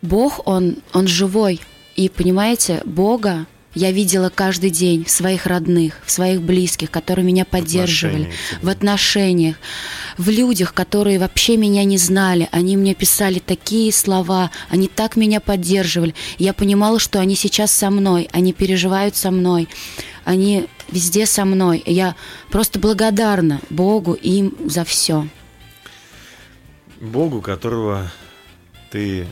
Бог, 0.02 0.48
он, 0.48 0.78
он 0.94 1.06
живой. 1.06 1.62
И 1.96 2.10
понимаете, 2.10 2.82
Бога 2.86 3.46
я 3.74 3.92
видела 3.92 4.30
каждый 4.30 4.70
день 4.70 5.06
в 5.06 5.10
своих 5.10 5.46
родных, 5.46 6.02
в 6.06 6.12
своих 6.12 6.42
близких, 6.42 6.92
которые 6.92 7.26
меня 7.26 7.46
поддерживали, 7.46 8.32
в 8.62 8.68
отношениях, 8.68 9.56
в 10.18 10.30
людях, 10.30 10.74
которые 10.74 11.20
вообще 11.20 11.56
меня 11.56 11.84
не 11.86 11.98
знали. 11.98 12.50
Они 12.52 12.76
мне 12.76 12.94
писали 12.94 13.40
такие 13.40 13.94
слова, 13.94 14.52
они 14.70 14.88
так 14.88 15.16
меня 15.16 15.40
поддерживали. 15.40 16.14
Я 16.38 16.54
понимала, 16.54 17.00
что 17.00 17.20
они 17.20 17.36
сейчас 17.36 17.72
со 17.72 17.90
мной, 17.90 18.28
они 18.34 18.52
переживают 18.52 19.16
со 19.16 19.32
мной, 19.32 19.70
они 20.26 20.68
везде 20.90 21.26
со 21.26 21.46
мной. 21.46 21.78
И 21.80 21.94
Я 21.94 22.16
просто 22.50 22.78
благодарна 22.78 23.62
Богу 23.70 24.14
им 24.14 24.54
за 24.66 24.84
все. 24.84 25.28
Богу, 27.00 27.42
которого 27.42 28.12
ты 28.92 29.26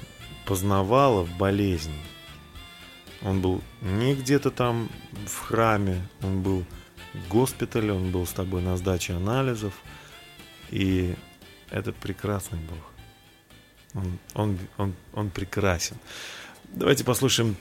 познавала 0.46 1.24
в 1.24 1.38
болезни, 1.38 1.94
он 3.22 3.42
был 3.42 3.62
не 3.82 4.16
где-то 4.16 4.52
там 4.52 4.90
в 5.26 5.40
храме, 5.40 6.02
он 6.22 6.42
был 6.42 6.66
в 7.14 7.28
госпитале, 7.28 7.92
он 7.92 8.12
был 8.12 8.26
с 8.26 8.32
тобой 8.32 8.62
на 8.62 8.78
сдаче 8.78 9.14
анализов, 9.14 9.74
и 10.70 11.16
это 11.70 11.92
прекрасный 11.92 12.60
Бог. 12.60 12.78
Он, 13.96 14.20
он, 14.36 14.60
он, 14.78 14.96
он 15.14 15.30
прекрасен. 15.30 15.98
Давайте 16.66 17.04
послушаем 17.04 17.56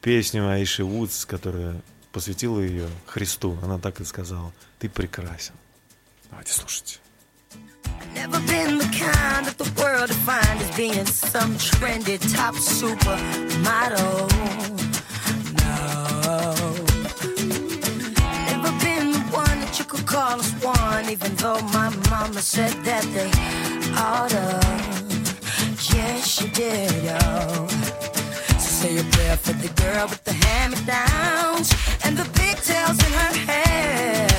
песню 0.00 0.48
Аиши 0.48 0.84
Вудс, 0.84 1.24
которая 1.24 1.82
посвятила 2.12 2.60
ее 2.60 2.88
Христу. 3.06 3.58
Она 3.62 3.78
так 3.78 4.00
и 4.00 4.04
сказала. 4.04 4.52
Ты 4.78 4.88
прекрасен. 4.88 5.54
Давайте 6.30 6.52
слушайте. 6.52 6.98
Never 8.14 8.40
been 8.40 8.78
the 8.78 8.84
kind 8.84 9.46
that 9.46 9.56
the 9.56 9.70
world 9.80 10.08
defined 10.08 10.60
as 10.60 10.70
being 10.76 11.06
some 11.06 11.54
trendy 11.54 12.18
top 12.34 12.54
supermodel. 12.54 14.28
No. 15.60 16.54
Never 18.50 18.72
been 18.84 19.12
the 19.12 19.24
one 19.32 19.60
that 19.60 19.78
you 19.78 19.84
could 19.84 20.06
call 20.06 20.38
us 20.40 20.52
one, 20.62 21.08
even 21.08 21.34
though 21.36 21.60
my 21.72 21.88
mama 22.10 22.40
said 22.40 22.72
that 22.84 23.04
they 23.14 23.30
oughta. 23.96 24.60
Yes, 25.94 26.26
she 26.26 26.48
did, 26.50 26.92
yo. 27.04 27.68
So 28.58 28.68
say 28.80 28.98
a 28.98 29.04
prayer 29.04 29.36
for 29.36 29.54
the 29.54 29.68
girl 29.82 30.08
with 30.08 30.22
the 30.24 30.32
hand-me-downs 30.32 31.72
and 32.04 32.16
the 32.16 32.24
pigtails 32.38 32.98
in 33.06 33.12
her 33.12 33.34
hair. 33.52 34.29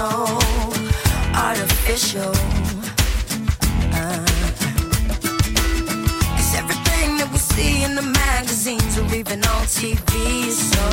So 0.00 0.38
artificial. 1.34 2.32
Uh, 3.98 4.24
Cause 6.36 6.52
everything 6.60 7.08
that 7.18 7.28
we 7.30 7.38
see 7.38 7.84
in 7.84 7.94
the 7.94 8.06
magazines 8.24 8.96
or 8.98 9.04
even 9.14 9.44
on 9.54 9.62
TV 9.78 10.14
so 10.72 10.86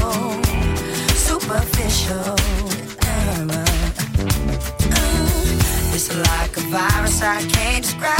superficial. 1.25 2.35
Uh, 3.07 3.47
uh, 3.55 3.75
it's 5.95 6.09
like 6.29 6.53
a 6.57 6.63
virus, 6.75 7.21
I 7.21 7.39
can't 7.53 7.83
describe 7.85 8.16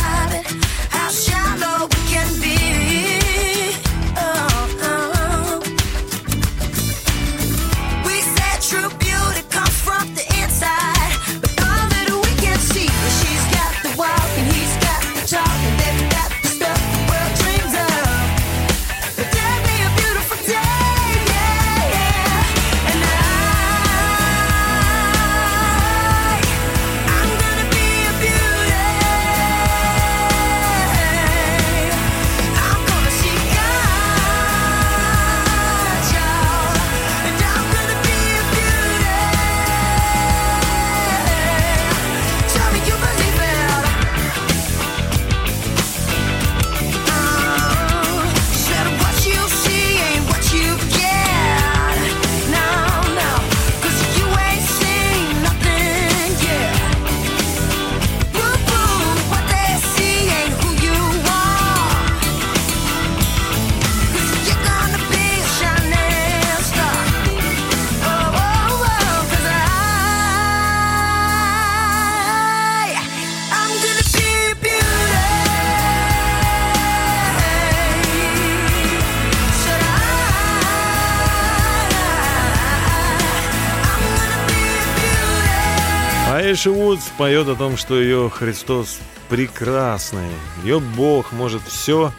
поет 87.18 87.48
о 87.48 87.56
том, 87.56 87.78
что 87.78 88.00
ее 88.00 88.30
Христос 88.30 89.00
прекрасный, 89.28 90.30
ее 90.64 90.80
Бог 90.80 91.32
может 91.32 91.64
все. 91.64 92.14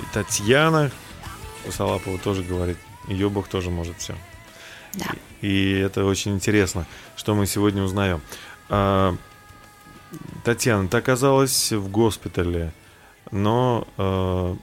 И 0.00 0.14
Татьяна 0.14 0.90
Косолапова 1.64 2.18
тоже 2.18 2.42
говорит, 2.42 2.76
ее 3.06 3.30
Бог 3.30 3.46
тоже 3.46 3.70
может 3.70 3.98
все. 3.98 4.16
Да. 4.94 5.06
И 5.42 5.72
это 5.72 6.04
очень 6.04 6.34
интересно, 6.34 6.86
что 7.16 7.34
мы 7.34 7.46
сегодня 7.46 7.82
узнаем. 7.82 8.20
А, 8.68 9.16
Татьяна, 10.44 10.88
ты 10.88 10.96
оказалась 10.96 11.70
в 11.72 11.88
госпитале, 11.88 12.72
но 13.30 13.86
а, 13.96 14.56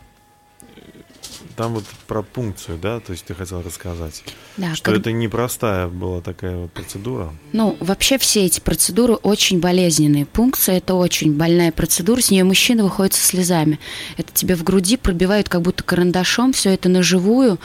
там 1.56 1.74
вот 1.74 1.84
про 2.08 2.22
пункцию, 2.24 2.78
да, 2.82 3.00
то 3.00 3.12
есть 3.12 3.26
ты 3.26 3.34
хотел 3.34 3.62
рассказать, 3.62 4.24
Да, 4.58 4.76
что 4.76 4.84
как- 4.92 5.00
это 5.00 5.12
непростая 5.12 5.88
была 5.88 6.22
такая 6.22 6.56
вот 6.58 6.72
процедура. 6.72 7.34
Ну, 7.52 7.78
вообще 7.80 8.18
все 8.18 8.46
эти 8.46 8.60
процедуры 8.60 9.14
очень 9.14 9.60
болезненные. 9.60 10.26
Пункция– 10.26 10.78
это 10.78 10.94
очень 10.96 11.34
больная 11.34 11.72
процедура, 11.72 12.22
с 12.22 12.32
нее 12.32 12.44
мужчина 12.44 12.84
выходит 12.84 13.14
со 13.14 13.24
слезами. 13.26 13.80
Это 14.18 14.32
тебе 14.34 14.56
в 14.56 14.64
груди 14.64 14.98
пробивают 14.98 15.50
как 15.50 15.62
будто 15.62 15.84
карандашом, 15.84 16.54
все 16.54 16.72
это 16.74 16.90
на 16.90 17.04
живую. 17.04 17.60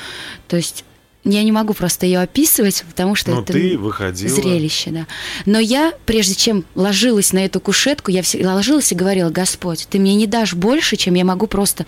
То 0.48 0.56
есть 0.56 0.84
я 1.24 1.42
не 1.42 1.52
могу 1.52 1.74
просто 1.74 2.06
ее 2.06 2.20
описывать, 2.20 2.84
потому 2.88 3.14
что 3.14 3.32
Но 3.32 3.42
это 3.42 3.52
ты 3.52 3.76
выходила. 3.76 4.30
зрелище, 4.34 4.90
да. 4.90 5.06
Но 5.46 5.58
я, 5.58 5.92
прежде 6.06 6.34
чем 6.34 6.64
ложилась 6.74 7.32
на 7.32 7.44
эту 7.44 7.60
кушетку, 7.60 8.10
я 8.10 8.22
ложилась 8.54 8.92
и 8.92 8.94
говорила, 8.94 9.28
Господь, 9.28 9.86
ты 9.90 9.98
мне 9.98 10.14
не 10.14 10.26
дашь 10.26 10.54
больше, 10.54 10.96
чем 10.96 11.14
я 11.14 11.24
могу 11.24 11.46
просто 11.46 11.84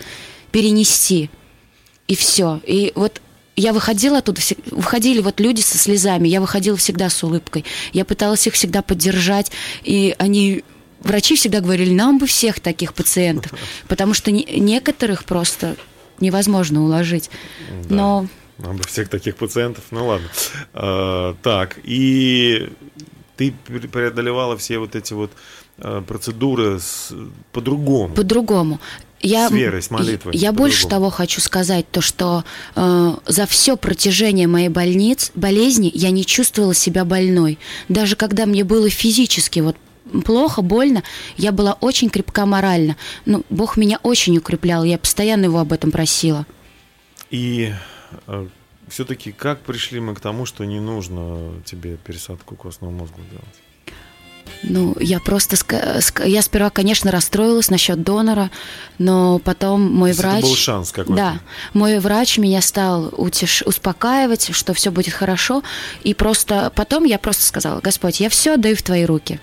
перенести. 0.51 1.29
И 2.07 2.15
все. 2.15 2.59
И 2.65 2.91
вот 2.95 3.21
я 3.55 3.73
выходила 3.73 4.19
оттуда, 4.19 4.41
выходили 4.71 5.21
вот 5.21 5.39
люди 5.39 5.61
со 5.61 5.77
слезами, 5.77 6.27
я 6.27 6.41
выходила 6.41 6.77
всегда 6.77 7.09
с 7.09 7.23
улыбкой. 7.23 7.65
Я 7.93 8.05
пыталась 8.05 8.47
их 8.47 8.53
всегда 8.53 8.81
поддержать, 8.81 9.51
и 9.83 10.15
они, 10.17 10.63
врачи 11.01 11.35
всегда 11.35 11.59
говорили, 11.59 11.93
нам 11.93 12.17
бы 12.17 12.27
всех 12.27 12.59
таких 12.59 12.93
пациентов, 12.93 13.53
потому 13.87 14.13
что 14.13 14.31
не- 14.31 14.43
некоторых 14.45 15.25
просто 15.25 15.75
невозможно 16.19 16.83
уложить. 16.83 17.29
Да. 17.89 17.95
Но 17.95 18.27
Нам 18.57 18.77
бы 18.77 18.83
всех 18.83 19.09
таких 19.09 19.35
пациентов, 19.35 19.83
ну 19.91 20.07
ладно. 20.07 20.27
А, 20.73 21.35
так, 21.41 21.77
и 21.83 22.69
ты 23.37 23.53
пре- 23.67 23.87
преодолевала 23.87 24.57
все 24.57 24.77
вот 24.79 24.95
эти 24.95 25.13
вот 25.13 25.31
процедуры 26.07 26.79
с- 26.79 27.13
по-другому. 27.51 28.13
по-другому. 28.13 28.79
Я, 29.23 29.49
С 29.49 29.51
верой, 29.51 29.81
с 29.83 29.91
молитвой, 29.91 30.35
Я 30.35 30.51
больше 30.51 30.87
того 30.87 31.11
хочу 31.11 31.41
сказать, 31.41 31.85
то 31.91 32.01
что 32.01 32.43
э, 32.75 33.11
за 33.27 33.45
все 33.45 33.77
протяжение 33.77 34.47
моей 34.47 34.69
больниц, 34.69 35.31
болезни 35.35 35.91
я 35.93 36.09
не 36.09 36.25
чувствовала 36.25 36.73
себя 36.73 37.05
больной. 37.05 37.59
Даже 37.87 38.15
когда 38.15 38.47
мне 38.47 38.63
было 38.63 38.89
физически 38.89 39.59
вот 39.59 39.75
плохо, 40.25 40.63
больно, 40.63 41.03
я 41.37 41.51
была 41.51 41.73
очень 41.81 42.09
крепка 42.09 42.47
морально. 42.47 42.97
Ну, 43.25 43.43
Бог 43.51 43.77
меня 43.77 43.99
очень 44.01 44.37
укреплял, 44.37 44.83
я 44.83 44.97
постоянно 44.97 45.45
его 45.45 45.59
об 45.59 45.71
этом 45.71 45.91
просила. 45.91 46.47
И 47.29 47.71
все-таки 48.89 49.31
как 49.31 49.61
пришли 49.61 49.99
мы 49.99 50.15
к 50.15 50.19
тому, 50.19 50.45
что 50.45 50.65
не 50.65 50.79
нужно 50.79 51.51
тебе 51.63 51.97
пересадку 51.97 52.55
костного 52.55 52.91
мозга 52.91 53.17
делать? 53.29 53.45
Ну, 54.63 54.95
я 54.99 55.19
просто... 55.19 55.57
Я 56.23 56.41
сперва, 56.41 56.69
конечно, 56.69 57.11
расстроилась 57.11 57.69
насчет 57.69 58.03
донора, 58.03 58.51
но 58.97 59.39
потом 59.39 59.81
мой 59.81 60.09
есть 60.09 60.19
это 60.19 60.29
врач... 60.29 60.43
был 60.43 60.55
шанс 60.55 60.91
какой-то? 60.91 61.15
Да. 61.15 61.39
Мой 61.73 61.99
врач 61.99 62.37
меня 62.37 62.61
стал 62.61 63.13
утеш... 63.17 63.63
успокаивать, 63.63 64.53
что 64.53 64.73
все 64.73 64.91
будет 64.91 65.13
хорошо. 65.13 65.63
И 66.03 66.13
просто 66.13 66.71
потом 66.75 67.05
я 67.05 67.17
просто 67.17 67.43
сказала, 67.45 67.81
Господь, 67.81 68.19
я 68.19 68.29
все 68.29 68.53
отдаю 68.53 68.75
в 68.75 68.83
твои 68.83 69.05
руки. 69.05 69.39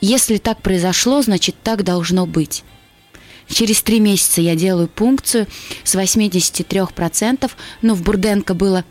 Если 0.00 0.36
так 0.38 0.60
произошло, 0.60 1.22
значит, 1.22 1.56
так 1.62 1.82
должно 1.82 2.26
быть. 2.26 2.62
Через 3.48 3.82
три 3.82 4.00
месяца 4.00 4.40
я 4.40 4.54
делаю 4.54 4.88
пункцию 4.88 5.46
с 5.82 5.94
83%, 5.94 7.50
ну, 7.82 7.94
в 7.94 8.02
Бурденко 8.02 8.54
было 8.54 8.84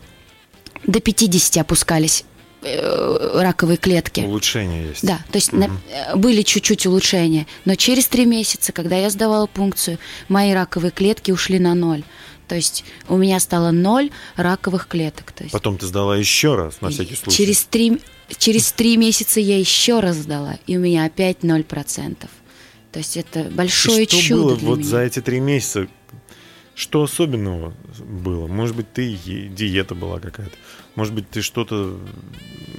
до 0.86 1.00
50 1.00 1.56
опускались 1.56 2.24
э, 2.64 3.40
раковые 3.42 3.76
клетки. 3.76 4.20
Улучшение 4.20 4.88
есть. 4.88 5.04
Да, 5.06 5.18
то 5.30 5.36
есть 5.36 5.52
на- 5.52 5.70
э, 5.90 6.16
были 6.16 6.42
чуть-чуть 6.42 6.86
улучшения, 6.86 7.46
но 7.64 7.74
через 7.74 8.06
три 8.08 8.26
месяца, 8.26 8.72
когда 8.72 8.96
я 8.96 9.10
сдавала 9.10 9.46
пункцию, 9.46 9.98
мои 10.28 10.52
раковые 10.52 10.90
клетки 10.90 11.30
ушли 11.30 11.58
на 11.58 11.74
ноль. 11.74 12.02
То 12.48 12.54
есть 12.56 12.84
у 13.08 13.16
меня 13.16 13.40
стало 13.40 13.70
ноль 13.70 14.10
раковых 14.36 14.86
клеток. 14.88 15.32
То 15.32 15.44
есть 15.44 15.52
Потом 15.52 15.78
ты 15.78 15.86
сдала 15.86 16.16
еще 16.16 16.56
раз, 16.56 16.80
на 16.82 16.90
всякий 16.90 17.14
случай. 17.16 17.36
через 17.38 17.64
три, 17.64 18.00
через 18.36 18.70
три 18.72 18.96
месяца 18.98 19.40
я 19.40 19.58
еще 19.58 20.00
раз 20.00 20.16
сдала, 20.16 20.58
и 20.66 20.76
у 20.76 20.80
меня 20.80 21.04
опять 21.06 21.42
ноль 21.42 21.64
процентов. 21.64 22.28
То 22.92 22.98
есть 22.98 23.16
это 23.16 23.40
И 23.40 23.48
большое 23.48 24.06
что 24.06 24.20
чудо 24.20 24.42
было 24.42 24.56
для 24.56 24.68
вот 24.68 24.78
меня. 24.80 24.88
за 24.88 24.98
эти 25.00 25.20
три 25.20 25.40
месяца? 25.40 25.88
Что 26.76 27.04
особенного 27.04 27.72
было? 28.00 28.46
Может 28.46 28.76
быть, 28.76 28.92
ты 28.92 29.16
диета 29.16 29.94
была 29.94 30.18
какая-то? 30.20 30.54
Может 30.94 31.14
быть, 31.14 31.28
ты 31.28 31.42
что-то... 31.42 31.98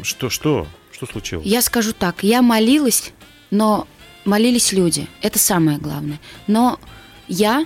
Что, 0.03 0.30
что? 0.30 0.68
Что 0.91 1.05
случилось? 1.05 1.45
Я 1.45 1.61
скажу 1.61 1.93
так, 1.93 2.24
я 2.24 2.41
молилась, 2.41 3.11
но 3.51 3.88
молились 4.24 4.72
люди. 4.72 5.07
Это 5.22 5.39
самое 5.39 5.78
главное. 5.78 6.20
Но 6.47 6.80
я 7.28 7.66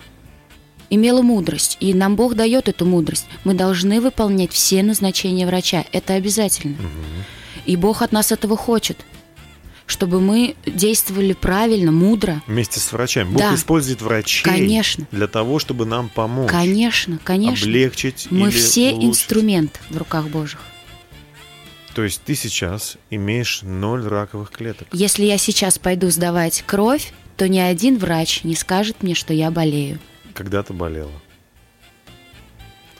имела 0.89 1.22
мудрость, 1.22 1.78
и 1.80 1.93
нам 1.93 2.16
Бог 2.16 2.36
дает 2.36 2.68
эту 2.68 2.86
мудрость. 2.86 3.28
Мы 3.43 3.54
должны 3.54 4.02
выполнять 4.02 4.52
все 4.52 4.82
назначения 4.82 5.45
врача. 5.45 5.86
Это 5.91 6.14
обязательно. 6.16 6.78
И 7.66 7.76
Бог 7.76 8.02
от 8.02 8.12
нас 8.12 8.32
этого 8.32 8.58
хочет, 8.58 9.06
чтобы 9.89 10.21
мы 10.21 10.55
действовали 10.65 11.33
правильно, 11.33 11.91
мудро. 11.91 12.41
Вместе 12.45 12.79
с 12.79 12.91
врачами. 12.93 13.29
Бог 13.31 13.41
Да. 13.41 13.55
использует 13.55 14.01
врачей 14.01 14.43
Конечно. 14.43 15.07
для 15.11 15.27
того, 15.27 15.57
чтобы 15.57 15.85
нам 15.85 16.09
помочь. 16.09 16.49
Конечно, 16.49 17.19
конечно. 17.23 17.65
Облегчить 17.67 18.27
Мы 18.29 18.51
все 18.51 18.91
улучшить. 18.91 19.09
инструмент 19.09 19.79
в 19.89 19.97
руках 19.97 20.27
Божьих. 20.27 20.59
То 21.95 22.03
есть 22.03 22.21
ты 22.23 22.35
сейчас 22.35 22.97
имеешь 23.09 23.61
ноль 23.63 24.05
раковых 24.05 24.51
клеток. 24.51 24.87
Если 24.93 25.25
я 25.25 25.37
сейчас 25.39 25.79
пойду 25.79 26.09
сдавать 26.11 26.63
кровь, 26.65 27.11
то 27.35 27.49
ни 27.49 27.57
один 27.57 27.97
врач 27.97 28.43
не 28.43 28.55
скажет 28.55 29.01
мне, 29.01 29.15
что 29.15 29.33
я 29.33 29.49
болею. 29.49 29.99
Когда-то 30.35 30.71
болела. 30.73 31.11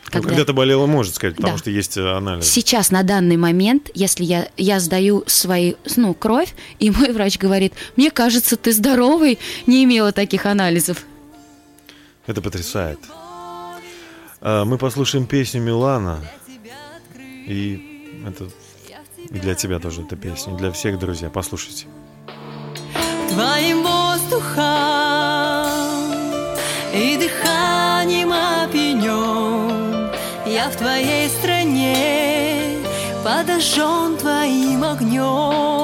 Когда- 0.10 0.20
Ну, 0.20 0.30
когда-то 0.30 0.54
болела, 0.54 0.86
может 0.86 1.16
сказать, 1.16 1.36
потому 1.36 1.54
Да. 1.54 1.60
что 1.60 1.70
есть 1.72 1.98
э, 1.98 2.12
анализ. 2.16 2.46
Сейчас, 2.50 2.92
на 2.92 3.04
данный 3.04 3.38
момент, 3.38 3.90
если 3.94 4.24
я, 4.24 4.50
я 4.58 4.80
сдаю 4.80 5.24
свои, 5.28 5.74
ну, 5.96 6.14
кровь, 6.14 6.54
и 6.80 6.90
мой 6.92 7.12
врач 7.12 7.38
говорит, 7.38 7.74
мне 7.96 8.12
кажется, 8.12 8.58
ты 8.58 8.72
здоровый, 8.74 9.38
не 9.68 9.84
имела 9.84 10.12
таких 10.12 10.46
анализов. 10.46 11.06
Это 12.28 12.42
потрясает. 12.42 13.00
А, 14.42 14.66
Мы 14.66 14.78
послушаем 14.78 15.26
песню 15.26 15.62
Милана. 15.62 16.20
И 17.46 18.06
это 18.28 18.50
и 19.32 19.38
для 19.40 19.54
тебя 19.56 19.80
тоже 19.80 20.02
эта 20.04 20.16
песня, 20.16 20.56
для 20.56 20.72
всех, 20.72 20.98
друзья. 20.98 21.30
Послушайте. 21.30 21.86
Твоим 23.30 23.84
воздухом 23.84 24.56
и 26.94 27.18
дыханием 27.18 28.32
в 30.70 30.76
твоей 30.78 31.30
стране. 31.30 32.78
Подожжен 33.24 34.18
твоим 34.18 34.84
огнем 34.84 35.79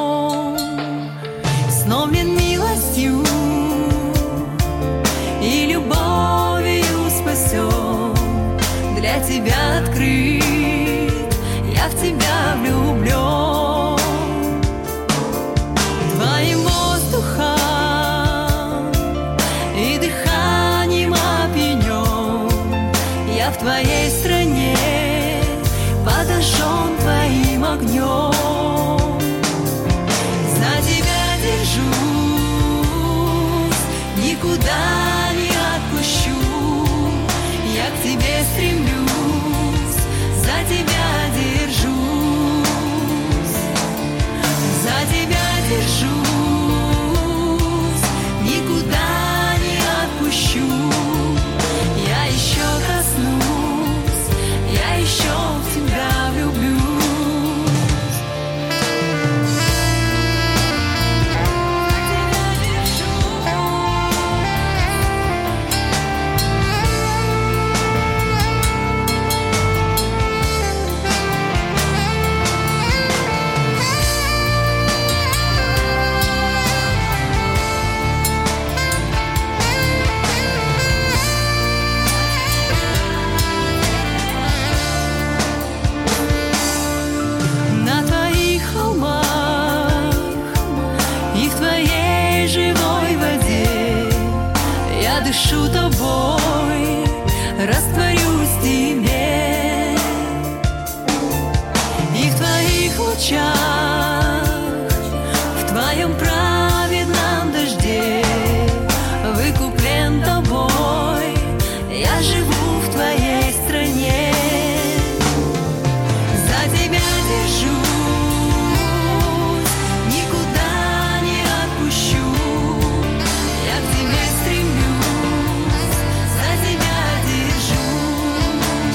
твоих 103.15 103.64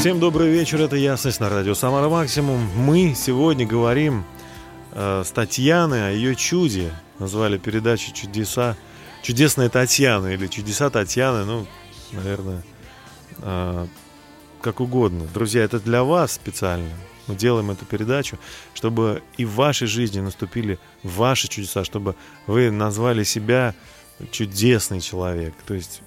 Всем 0.01 0.19
добрый 0.19 0.51
вечер, 0.51 0.81
это 0.81 0.97
Ясность 0.97 1.41
на 1.41 1.51
радио 1.51 1.75
Самара 1.75 2.09
Максимум. 2.09 2.67
Мы 2.75 3.15
сегодня 3.15 3.67
говорим 3.67 4.25
э, 4.93 5.23
с 5.23 5.31
Татьяной 5.31 6.09
о 6.09 6.11
ее 6.13 6.35
чуде. 6.35 6.95
Назвали 7.19 7.59
передачу 7.59 8.11
«Чудеса», 8.15 8.79
«Чудесная 9.23 9.69
Татьяна» 9.69 10.29
или 10.29 10.47
«Чудеса 10.47 10.89
Татьяны», 10.89 11.45
ну, 11.45 11.67
наверное, 12.13 12.63
э, 13.41 13.87
как 14.63 14.81
угодно. 14.81 15.27
Друзья, 15.35 15.63
это 15.63 15.79
для 15.79 16.03
вас 16.03 16.33
специально. 16.33 16.89
Мы 17.27 17.35
делаем 17.35 17.71
эту 17.71 17.85
передачу, 17.85 18.39
чтобы 18.73 19.23
и 19.37 19.45
в 19.45 19.55
вашей 19.55 19.87
жизни 19.87 20.21
наступили 20.21 20.79
ваши 21.03 21.47
чудеса, 21.47 21.85
чтобы 21.85 22.15
вы 22.47 22.71
назвали 22.71 23.23
себя 23.23 23.75
чудесный 24.31 25.03
человек. 25.03 25.53
То 25.67 25.75
есть 25.75 26.01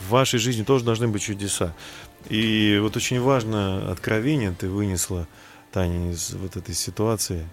в 0.00 0.10
вашей 0.10 0.38
жизни 0.38 0.62
тоже 0.62 0.84
должны 0.84 1.08
быть 1.08 1.22
чудеса. 1.22 1.74
И 2.28 2.78
вот 2.80 2.96
очень 2.96 3.20
важно 3.20 3.90
откровение 3.90 4.54
ты 4.58 4.68
вынесла, 4.68 5.28
Таня, 5.72 6.12
из 6.12 6.32
вот 6.32 6.56
этой 6.56 6.74
ситуации 6.74 7.48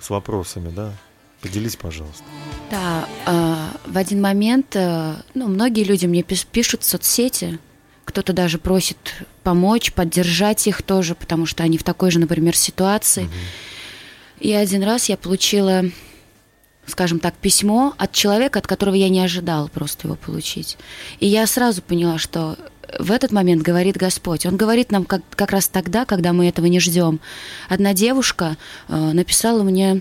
с 0.00 0.10
вопросами, 0.10 0.70
да? 0.70 0.92
Поделись, 1.40 1.76
пожалуйста. 1.76 2.24
Да, 2.70 3.08
э, 3.26 3.90
в 3.90 3.96
один 3.96 4.20
момент, 4.20 4.74
э, 4.74 5.14
ну, 5.34 5.46
многие 5.46 5.84
люди 5.84 6.06
мне 6.06 6.22
пишут 6.22 6.82
в 6.82 6.86
соцсети, 6.86 7.58
кто-то 8.04 8.32
даже 8.32 8.58
просит 8.58 8.96
помочь, 9.44 9.92
поддержать 9.92 10.66
их 10.66 10.82
тоже, 10.82 11.14
потому 11.14 11.46
что 11.46 11.62
они 11.62 11.78
в 11.78 11.84
такой 11.84 12.10
же, 12.10 12.18
например, 12.18 12.56
ситуации. 12.56 13.28
И 14.40 14.52
один 14.52 14.82
раз 14.82 15.08
я 15.08 15.16
получила, 15.16 15.84
скажем 16.86 17.20
так, 17.20 17.34
письмо 17.34 17.94
от 17.98 18.12
человека, 18.12 18.58
от 18.58 18.66
которого 18.66 18.94
я 18.94 19.08
не 19.08 19.20
ожидала 19.20 19.68
просто 19.68 20.08
его 20.08 20.16
получить. 20.16 20.78
И 21.20 21.26
я 21.26 21.46
сразу 21.46 21.82
поняла, 21.82 22.18
что 22.18 22.56
в 22.98 23.12
этот 23.12 23.32
момент 23.32 23.62
говорит 23.62 23.96
Господь. 23.96 24.46
Он 24.46 24.56
говорит 24.56 24.90
нам 24.90 25.04
как, 25.04 25.22
как 25.30 25.50
раз 25.50 25.68
тогда, 25.68 26.04
когда 26.04 26.32
мы 26.32 26.48
этого 26.48 26.66
не 26.66 26.80
ждем. 26.80 27.20
Одна 27.68 27.94
девушка 27.94 28.56
э, 28.88 28.96
написала 29.12 29.62
мне, 29.62 30.00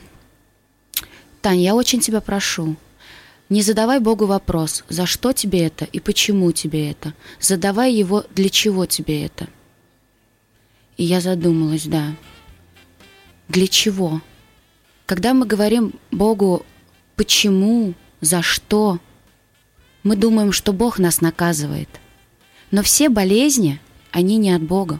Таня, 1.42 1.62
я 1.62 1.76
очень 1.76 2.00
тебя 2.00 2.22
прошу, 2.22 2.76
не 3.50 3.62
задавай 3.62 4.00
Богу 4.00 4.26
вопрос, 4.26 4.84
за 4.90 5.06
что 5.06 5.32
тебе 5.32 5.66
это 5.66 5.86
и 5.86 6.00
почему 6.00 6.52
тебе 6.52 6.92
это. 6.92 7.14
Задавай 7.40 7.94
его, 7.94 8.26
для 8.36 8.50
чего 8.50 8.86
тебе 8.86 9.26
это. 9.26 9.48
И 10.98 11.04
я 11.04 11.22
задумалась, 11.22 11.86
да. 11.86 12.16
Для 13.48 13.68
чего? 13.68 14.22
Когда 15.06 15.34
мы 15.34 15.46
говорим 15.46 15.94
Богу, 16.12 16.66
почему, 17.16 17.94
за 18.20 18.42
что, 18.42 19.00
мы 20.04 20.18
думаем, 20.18 20.52
что 20.52 20.74
Бог 20.74 21.00
нас 21.00 21.22
наказывает. 21.22 21.90
Но 22.72 22.84
все 22.84 23.10
болезни, 23.10 23.80
они 24.12 24.38
не 24.38 24.52
от 24.52 24.62
Бога. 24.62 25.00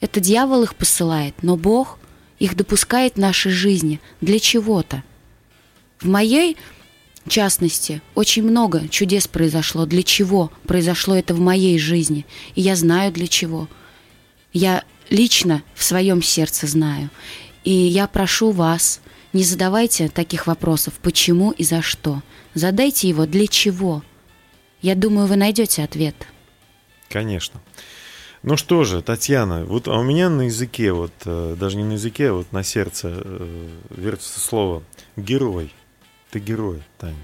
Это 0.00 0.20
дьявол 0.20 0.62
их 0.62 0.74
посылает, 0.74 1.34
но 1.42 1.56
Бог 1.56 1.98
их 2.38 2.56
допускает 2.56 3.14
в 3.14 3.20
нашей 3.20 3.52
жизни 3.52 4.00
для 4.20 4.38
чего-то. 4.38 5.02
В 5.98 6.06
моей 6.06 6.56
частности, 7.28 8.02
очень 8.14 8.42
много 8.42 8.88
чудес 8.88 9.26
произошло. 9.26 9.86
Для 9.86 10.02
чего 10.02 10.52
произошло 10.66 11.14
это 11.14 11.34
в 11.34 11.40
моей 11.40 11.78
жизни? 11.78 12.26
И 12.54 12.60
я 12.60 12.76
знаю 12.76 13.12
для 13.12 13.26
чего. 13.26 13.68
Я 14.52 14.84
лично 15.10 15.62
в 15.74 15.82
своем 15.84 16.22
сердце 16.22 16.66
знаю. 16.66 17.10
И 17.64 17.72
я 17.72 18.06
прошу 18.06 18.50
вас, 18.50 19.00
не 19.32 19.42
задавайте 19.42 20.08
таких 20.08 20.46
вопросов, 20.46 20.94
почему 21.02 21.50
и 21.52 21.64
за 21.64 21.82
что. 21.82 22.22
Задайте 22.52 23.08
его 23.08 23.26
для 23.26 23.46
чего. 23.46 24.02
Я 24.82 24.94
думаю, 24.94 25.26
вы 25.26 25.36
найдете 25.36 25.82
ответ. 25.82 26.14
Конечно. 27.08 27.60
Ну 28.42 28.58
что 28.58 28.84
же, 28.84 29.00
Татьяна, 29.00 29.64
вот 29.64 29.88
а 29.88 29.98
у 29.98 30.02
меня 30.02 30.28
на 30.28 30.42
языке, 30.42 30.92
вот 30.92 31.12
э, 31.24 31.56
даже 31.58 31.78
не 31.78 31.84
на 31.84 31.92
языке, 31.92 32.28
а 32.28 32.34
вот 32.34 32.52
на 32.52 32.62
сердце 32.62 33.10
э, 33.24 33.68
вертится 33.88 34.38
слово 34.38 34.82
герой. 35.16 35.72
Ты 36.30 36.40
герой, 36.40 36.82
Таня. 36.98 37.16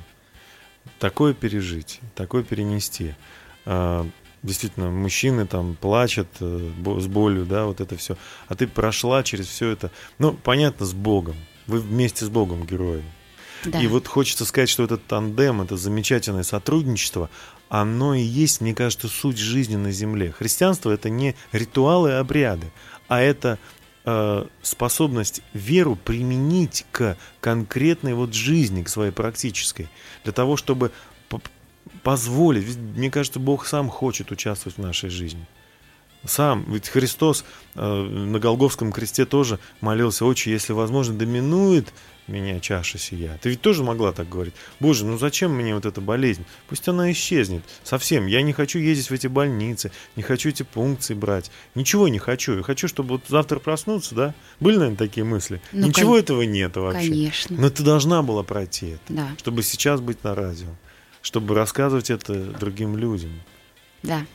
Такое 0.98 1.34
пережить, 1.34 2.00
такое 2.14 2.42
перенести. 2.42 3.14
А, 3.66 4.06
действительно, 4.42 4.90
мужчины 4.90 5.46
там 5.46 5.76
плачут 5.76 6.28
э, 6.40 6.70
с 6.98 7.06
болью, 7.06 7.44
да, 7.44 7.66
вот 7.66 7.80
это 7.80 7.96
все. 7.96 8.16
А 8.48 8.54
ты 8.54 8.66
прошла 8.66 9.22
через 9.22 9.46
все 9.46 9.68
это. 9.68 9.90
Ну, 10.18 10.32
понятно, 10.32 10.86
с 10.86 10.94
Богом. 10.94 11.36
Вы 11.66 11.80
вместе 11.80 12.24
с 12.24 12.28
Богом 12.28 12.64
герои. 12.64 13.04
Да. 13.64 13.78
И 13.80 13.86
вот 13.86 14.06
хочется 14.06 14.46
сказать, 14.46 14.70
что 14.70 14.84
этот 14.84 15.06
тандем, 15.06 15.60
это 15.60 15.76
замечательное 15.76 16.44
сотрудничество, 16.44 17.28
оно 17.70 18.14
и 18.14 18.20
есть, 18.20 18.60
мне 18.60 18.74
кажется, 18.74 19.08
суть 19.08 19.38
жизни 19.38 19.76
на 19.76 19.92
Земле. 19.92 20.32
Христианство 20.32 20.90
это 20.90 21.08
не 21.08 21.36
ритуалы 21.52 22.10
и 22.10 22.14
обряды, 22.14 22.72
а 23.06 23.20
это 23.20 23.58
э, 24.04 24.46
способность 24.60 25.40
веру 25.54 25.94
применить 25.96 26.84
к 26.90 27.16
конкретной 27.40 28.14
вот 28.14 28.34
жизни, 28.34 28.82
к 28.82 28.88
своей 28.88 29.12
практической, 29.12 29.88
для 30.24 30.32
того, 30.32 30.56
чтобы 30.56 30.90
позволить. 32.02 32.64
Ведь, 32.64 32.76
мне 32.76 33.10
кажется, 33.10 33.38
Бог 33.38 33.64
сам 33.66 33.88
хочет 33.88 34.32
участвовать 34.32 34.76
в 34.76 34.80
нашей 34.80 35.08
жизни. 35.08 35.46
Сам, 36.26 36.64
ведь 36.68 36.88
Христос 36.88 37.44
э, 37.74 37.80
на 37.82 38.38
Голговском 38.38 38.92
кресте 38.92 39.24
тоже 39.24 39.58
молился, 39.80 40.24
«Отче, 40.26 40.50
если 40.50 40.74
возможно, 40.74 41.14
доминует 41.14 41.94
меня 42.26 42.60
чаша 42.60 42.98
сия». 42.98 43.38
Ты 43.40 43.48
ведь 43.48 43.62
тоже 43.62 43.82
могла 43.82 44.12
так 44.12 44.28
говорить. 44.28 44.52
Боже, 44.80 45.06
ну 45.06 45.16
зачем 45.16 45.52
мне 45.54 45.74
вот 45.74 45.86
эта 45.86 46.02
болезнь? 46.02 46.44
Пусть 46.68 46.86
она 46.88 47.10
исчезнет 47.10 47.62
совсем. 47.84 48.26
Я 48.26 48.42
не 48.42 48.52
хочу 48.52 48.78
ездить 48.78 49.08
в 49.08 49.12
эти 49.14 49.28
больницы, 49.28 49.92
не 50.14 50.22
хочу 50.22 50.50
эти 50.50 50.62
пункции 50.62 51.14
брать. 51.14 51.50
Ничего 51.74 52.06
не 52.08 52.18
хочу. 52.18 52.58
Я 52.58 52.62
хочу, 52.62 52.86
чтобы 52.86 53.12
вот 53.14 53.22
завтра 53.28 53.58
проснуться, 53.58 54.14
да? 54.14 54.34
Были, 54.60 54.76
наверное, 54.76 54.98
такие 54.98 55.24
мысли? 55.24 55.62
Ну, 55.72 55.86
Ничего 55.86 56.10
кон- 56.12 56.20
этого 56.20 56.42
нет 56.42 56.76
вообще. 56.76 57.08
Конечно. 57.08 57.56
Но 57.58 57.70
ты 57.70 57.82
должна 57.82 58.22
была 58.22 58.42
пройти 58.42 58.88
это, 58.90 59.02
Да, 59.08 59.28
чтобы 59.38 59.62
сейчас 59.62 60.02
быть 60.02 60.22
на 60.22 60.34
радио, 60.34 60.68
чтобы 61.22 61.54
рассказывать 61.54 62.10
это 62.10 62.34
другим 62.34 62.96
людям. 62.98 63.30
да. 64.02 64.26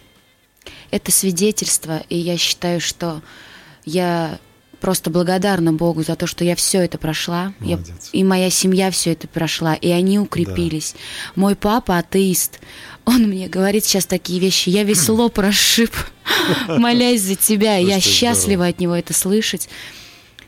Это 0.92 1.12
свидетельство, 1.12 2.04
и 2.10 2.18
я 2.18 2.38
считаю, 2.38 2.80
что 2.82 3.22
я 3.86 4.40
просто 4.82 5.10
благодарна 5.10 5.74
Богу 5.74 6.04
за 6.04 6.16
то, 6.16 6.28
что 6.28 6.44
я 6.44 6.56
все 6.56 6.80
это 6.80 6.98
прошла. 6.98 7.54
Я- 7.60 7.80
и 8.12 8.24
моя 8.24 8.50
семья 8.50 8.92
все 8.92 9.14
это 9.14 9.28
прошла, 9.28 9.74
и 9.74 9.90
они 9.90 10.20
укрепились. 10.20 10.96
Мой 11.36 11.56
папа 11.56 11.98
атеист. 11.98 12.60
Он 13.06 13.24
мне 13.24 13.48
говорит 13.48 13.84
сейчас 13.86 14.06
такие 14.06 14.40
вещи. 14.40 14.70
Я 14.70 14.84
весь 14.84 15.08
лоб 15.10 15.38
расшиб, 15.38 15.92
молясь 16.68 17.22
за 17.22 17.36
тебя. 17.36 17.78
Я 17.78 18.00
счастлива 18.00 18.68
от 18.68 18.80
него 18.80 18.96
это 18.96 19.14
слышать. 19.14 19.70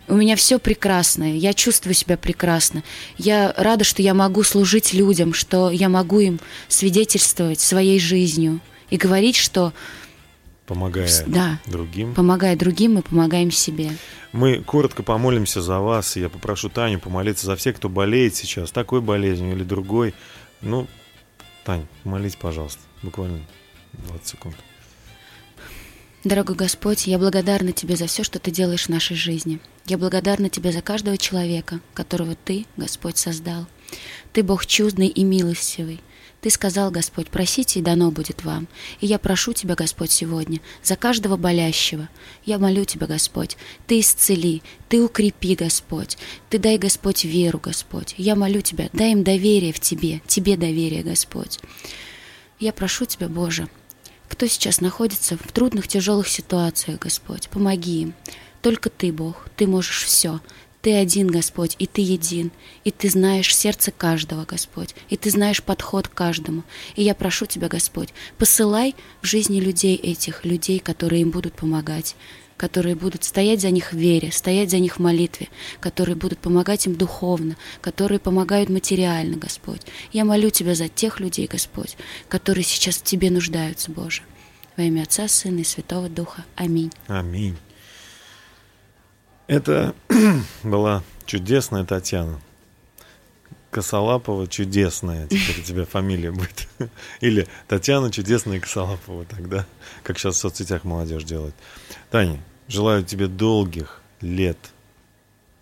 У 0.10 0.16
меня 0.16 0.36
все 0.38 0.58
прекрасно, 0.58 1.36
я 1.38 1.54
чувствую 1.54 1.94
себя 1.94 2.16
прекрасно. 2.16 2.82
Я 3.18 3.54
рада, 3.58 3.84
что 3.84 4.02
я 4.02 4.14
могу 4.14 4.42
служить 4.44 4.94
людям, 4.94 5.34
что 5.34 5.70
я 5.70 5.90
могу 5.90 6.20
им 6.22 6.40
свидетельствовать 6.70 7.60
своей 7.60 8.00
жизнью 8.00 8.62
и 8.90 8.96
говорить, 8.96 9.36
что 9.36 9.74
Помогая 10.68 11.10
да, 11.28 11.62
другим. 11.66 12.14
помогая 12.14 12.58
другим, 12.58 12.96
мы 12.96 13.02
помогаем 13.02 13.52
себе. 13.52 13.92
Мы 14.34 14.62
коротко 14.62 15.02
помолимся 15.02 15.62
за 15.62 15.80
вас. 15.80 16.18
Я 16.18 16.28
попрошу 16.28 16.70
Таню 16.70 17.00
помолиться 17.00 17.46
за 17.46 17.56
всех, 17.56 17.78
кто 17.78 17.88
болеет 17.88 18.36
сейчас, 18.36 18.72
такой 18.72 19.00
болезнью 19.00 19.54
или 19.54 19.64
другой. 19.64 20.14
Ну, 20.62 20.88
Тань, 21.64 21.88
молись, 22.04 22.36
пожалуйста, 22.36 22.82
буквально 23.02 23.40
20 23.94 24.28
секунд. 24.28 24.56
Дорогой 26.26 26.58
Господь, 26.58 27.08
я 27.08 27.18
благодарна 27.18 27.72
Тебе 27.72 27.96
за 27.96 28.08
все, 28.08 28.24
что 28.24 28.38
Ты 28.38 28.52
делаешь 28.52 28.88
в 28.88 28.90
нашей 28.90 29.16
жизни. 29.16 29.62
Я 29.86 29.98
благодарна 29.98 30.50
Тебе 30.50 30.74
за 30.74 30.82
каждого 30.82 31.18
человека, 31.18 31.80
которого 31.94 32.36
Ты, 32.36 32.66
Господь, 32.76 33.18
создал. 33.18 33.68
Ты 34.34 34.44
Бог 34.44 34.66
чудный 34.66 35.08
и 35.08 35.24
милостивый. 35.24 36.02
Ты 36.42 36.52
сказал, 36.52 36.92
Господь, 36.92 37.30
просите, 37.30 37.80
и 37.80 37.84
дано 37.84 38.12
будет 38.12 38.44
вам. 38.44 38.68
И 39.02 39.08
я 39.08 39.18
прошу 39.18 39.54
Тебя, 39.54 39.76
Господь, 39.76 40.12
сегодня 40.12 40.62
за 40.84 40.96
каждого 40.96 41.36
болящего. 41.36 42.10
Я 42.46 42.60
молю 42.60 42.86
Тебя, 42.86 43.08
Господь, 43.08 43.58
Ты 43.88 44.00
исцели, 44.00 44.62
Ты 44.88 45.02
укрепи, 45.02 45.56
Господь. 45.56 46.18
Ты 46.50 46.60
дай, 46.60 46.78
Господь, 46.78 47.24
веру, 47.24 47.60
Господь. 47.60 48.14
Я 48.18 48.36
молю 48.36 48.62
Тебя, 48.62 48.90
дай 48.94 49.14
им 49.14 49.24
доверие 49.24 49.74
в 49.74 49.80
Тебе, 49.80 50.22
Тебе 50.28 50.58
доверие, 50.58 51.02
Господь. 51.02 51.60
Я 52.60 52.72
прошу 52.72 53.06
Тебя, 53.06 53.30
Боже, 53.30 53.68
кто 54.28 54.46
сейчас 54.46 54.80
находится 54.80 55.38
в 55.38 55.52
трудных, 55.52 55.88
тяжелых 55.88 56.28
ситуациях, 56.28 57.00
Господь, 57.00 57.50
помоги 57.50 58.02
им. 58.02 58.14
Только 58.62 58.90
Ты, 58.90 59.12
Бог, 59.12 59.48
Ты 59.56 59.66
можешь 59.66 60.04
все. 60.04 60.40
Ты 60.88 60.96
один, 60.96 61.28
Господь, 61.28 61.76
и 61.80 61.86
Ты 61.86 62.00
един, 62.00 62.50
и 62.86 62.92
Ты 62.92 63.10
знаешь 63.10 63.54
сердце 63.54 63.92
каждого, 63.92 64.46
Господь, 64.46 64.96
и 65.10 65.18
Ты 65.18 65.30
знаешь 65.32 65.62
подход 65.62 66.08
к 66.08 66.14
каждому. 66.14 66.64
И 66.96 67.04
я 67.04 67.14
прошу 67.14 67.46
Тебя, 67.46 67.68
Господь, 67.68 68.14
посылай 68.38 68.96
в 69.22 69.26
жизни 69.26 69.60
людей 69.60 69.98
этих, 69.98 70.46
людей, 70.46 70.80
которые 70.80 71.24
им 71.24 71.32
будут 71.32 71.56
помогать, 71.56 72.16
которые 72.56 72.96
будут 72.96 73.26
стоять 73.26 73.60
за 73.60 73.70
них 73.70 73.92
в 73.92 73.98
вере, 73.98 74.32
стоять 74.32 74.72
за 74.72 74.80
них 74.80 74.96
в 74.96 75.02
молитве, 75.02 75.50
которые 75.82 76.16
будут 76.16 76.40
помогать 76.40 76.86
им 76.86 76.96
духовно, 76.96 77.58
которые 77.82 78.20
помогают 78.20 78.70
материально, 78.70 79.36
Господь. 79.36 79.82
Я 80.14 80.24
молю 80.24 80.52
Тебя 80.52 80.74
за 80.74 80.88
тех 80.88 81.20
людей, 81.20 81.48
Господь, 81.48 81.98
которые 82.30 82.64
сейчас 82.64 82.96
в 82.96 83.04
Тебе 83.04 83.30
нуждаются, 83.30 83.92
Боже. 83.92 84.22
Во 84.78 84.84
имя 84.84 85.02
Отца, 85.02 85.28
Сына 85.28 85.60
и 85.60 85.64
Святого 85.66 86.08
Духа. 86.08 86.46
Аминь. 86.56 86.94
Аминь. 87.08 87.58
Это 89.48 89.96
была 90.64 91.04
чудесная 91.26 91.86
Татьяна. 91.86 92.40
Косолапова 93.72 94.48
чудесная, 94.48 95.28
теперь 95.28 95.60
у 95.60 95.64
тебя 95.64 95.86
фамилия 95.86 96.32
будет. 96.32 96.68
Или 97.22 97.48
Татьяна 97.68 98.12
чудесная 98.12 98.60
Косолапова 98.60 99.26
тогда, 99.26 99.66
как 100.04 100.20
сейчас 100.20 100.36
в 100.36 100.40
соцсетях 100.40 100.84
молодежь 100.84 101.24
делает. 101.24 101.56
Таня, 102.10 102.42
желаю 102.68 103.04
тебе 103.04 103.28
долгих 103.28 104.02
лет 104.22 104.58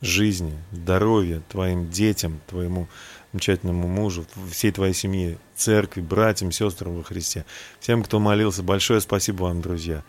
жизни, 0.02 0.58
здоровья 0.72 1.42
твоим 1.50 1.90
детям, 1.90 2.40
твоему 2.48 2.88
замечательному 3.34 3.88
мужу, 3.88 4.26
всей 4.50 4.72
твоей 4.72 4.94
семье, 4.94 5.38
церкви, 5.56 6.02
братьям, 6.02 6.52
сестрам 6.52 6.96
во 6.96 7.04
Христе. 7.04 7.46
Всем, 7.80 8.04
кто 8.04 8.20
молился, 8.20 8.64
большое 8.64 9.02
спасибо 9.02 9.44
вам, 9.44 9.62
друзья. 9.62 10.04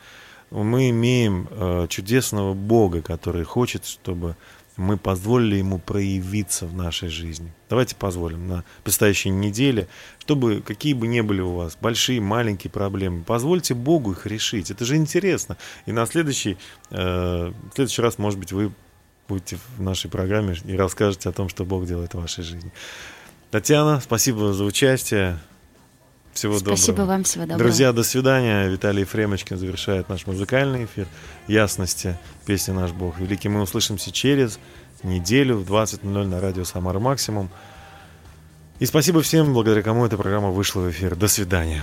Мы 0.51 0.91
имеем 0.91 1.49
э, 1.51 1.87
чудесного 1.89 2.55
Бога, 2.55 3.03
который 3.03 3.45
хочет, 3.45 3.85
чтобы 3.85 4.37
мы 4.77 4.99
позволили 4.99 5.57
Ему 5.57 5.79
проявиться 5.79 6.67
в 6.67 6.75
нашей 6.75 7.09
жизни. 7.09 7.53
Давайте 7.69 7.97
позволим 7.97 8.47
на 8.47 8.65
предстоящей 8.85 9.31
неделе, 9.31 9.89
чтобы 10.19 10.63
какие 10.65 10.93
бы 10.93 11.07
ни 11.07 11.21
были 11.21 11.41
у 11.41 11.55
вас 11.55 11.77
большие, 11.81 12.21
маленькие 12.21 12.71
проблемы, 12.71 13.25
позвольте 13.25 13.75
Богу 13.75 14.13
их 14.13 14.27
решить. 14.27 14.71
Это 14.71 14.85
же 14.85 14.97
интересно. 14.97 15.57
И 15.87 15.93
на 15.93 16.07
следующий, 16.07 16.59
э, 16.91 17.53
в 17.71 17.75
следующий 17.75 18.03
раз, 18.03 18.19
может 18.19 18.39
быть, 18.39 18.53
вы 18.53 18.73
будете 19.29 19.59
в 19.77 19.83
нашей 19.83 20.11
программе 20.11 20.55
и 20.65 20.77
расскажете 20.77 21.29
о 21.29 21.33
том, 21.33 21.49
что 21.49 21.65
Бог 21.65 21.87
делает 21.87 22.15
в 22.15 22.21
вашей 22.21 22.45
жизни. 22.45 22.71
Татьяна, 23.51 24.01
спасибо 24.01 24.53
за 24.53 24.65
участие. 24.65 25.39
Всего 26.37 26.59
Спасибо 26.59 26.99
доброго. 26.99 27.09
вам, 27.09 27.25
всего 27.25 27.45
доброго. 27.45 27.59
Друзья, 27.59 27.93
до 27.93 28.03
свидания. 28.03 28.69
Виталий 28.69 29.05
Фремочкин 29.05 29.57
завершает 29.57 30.11
наш 30.11 30.27
музыкальный 30.27 30.85
эфир. 30.85 31.07
Ясности. 31.49 32.19
Песня 32.45 32.75
«Наш 32.75 32.93
Бог». 32.93 33.19
Великий. 33.19 33.49
Мы 33.49 33.63
услышимся 33.63 34.13
через 34.13 34.59
неделю 35.03 35.57
в 35.57 35.73
20.00 35.73 36.27
на 36.27 36.39
радио 36.39 36.65
«Самара 36.65 36.99
Максимум». 36.99 37.49
И 38.81 38.85
спасибо 38.85 39.23
всем, 39.23 39.55
благодаря 39.55 39.81
кому 39.81 40.05
эта 40.05 40.19
программа 40.19 40.51
вышла 40.51 40.83
в 40.83 40.91
эфир. 40.91 41.17
До 41.17 41.27
свидания. 41.27 41.83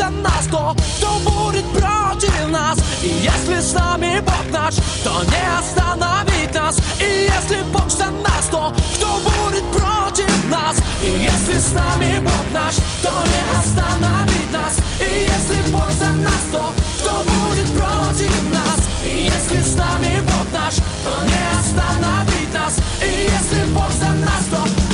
За 0.00 0.08
нас, 0.08 0.46
то 0.50 0.74
кто 0.96 1.10
будет 1.30 1.66
против 1.72 2.48
нас? 2.48 2.78
И 3.02 3.08
если 3.08 3.60
с 3.60 3.74
нами 3.74 4.20
Бог 4.20 4.44
наш, 4.50 4.74
то 5.04 5.12
не 5.32 5.44
остановит 5.58 6.54
нас. 6.54 6.78
И 6.98 7.28
если 7.28 7.62
Бог 7.70 7.90
за 7.90 8.06
нас, 8.06 8.44
то 8.50 8.72
кто 8.94 9.10
будет 9.28 9.64
против 9.72 10.32
нас? 10.50 10.76
И 11.02 11.10
если 11.30 11.58
с 11.58 11.72
нами 11.72 12.18
Бог 12.20 12.46
наш, 12.54 12.76
то 13.02 13.12
не 13.32 13.42
остановит 13.58 14.50
нас. 14.52 14.74
И 15.00 15.28
если 15.34 15.70
Бог 15.70 15.90
за 16.00 16.10
нас, 16.26 16.44
то 16.50 16.72
кто 17.00 17.12
будет 17.30 17.68
против 17.76 18.34
нас? 18.54 18.80
И 19.04 19.30
если 19.34 19.60
с 19.60 19.76
нами 19.76 20.20
Бог 20.22 20.46
наш, 20.52 20.74
то 21.04 21.12
не 21.30 21.42
остановит 21.60 22.54
нас. 22.54 22.74
И 23.02 23.10
если 23.36 23.64
Бог 23.74 23.90
за 24.00 24.10
нас, 24.24 24.44
то 24.50 24.89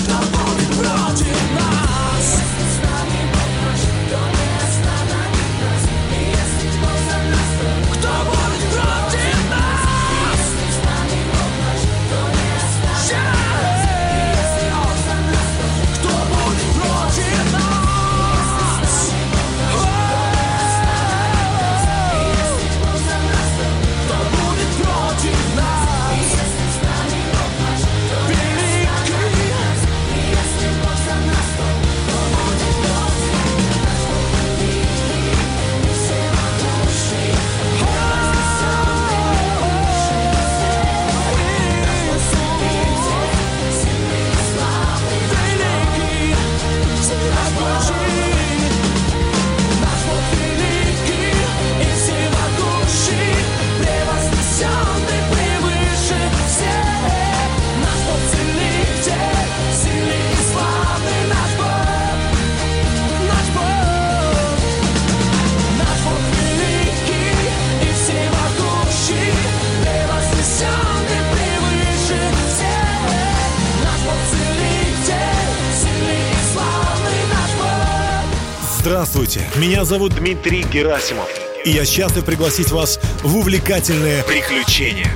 Здравствуйте, 78.87 79.41
меня 79.57 79.85
зовут 79.85 80.15
Дмитрий 80.15 80.63
Герасимов. 80.63 81.29
и 81.65 81.71
я 81.71 81.85
счастлив 81.85 82.25
пригласить 82.25 82.71
вас 82.71 83.01
в 83.25 83.37
увлекательное 83.37 84.23
Приключения. 84.23 85.11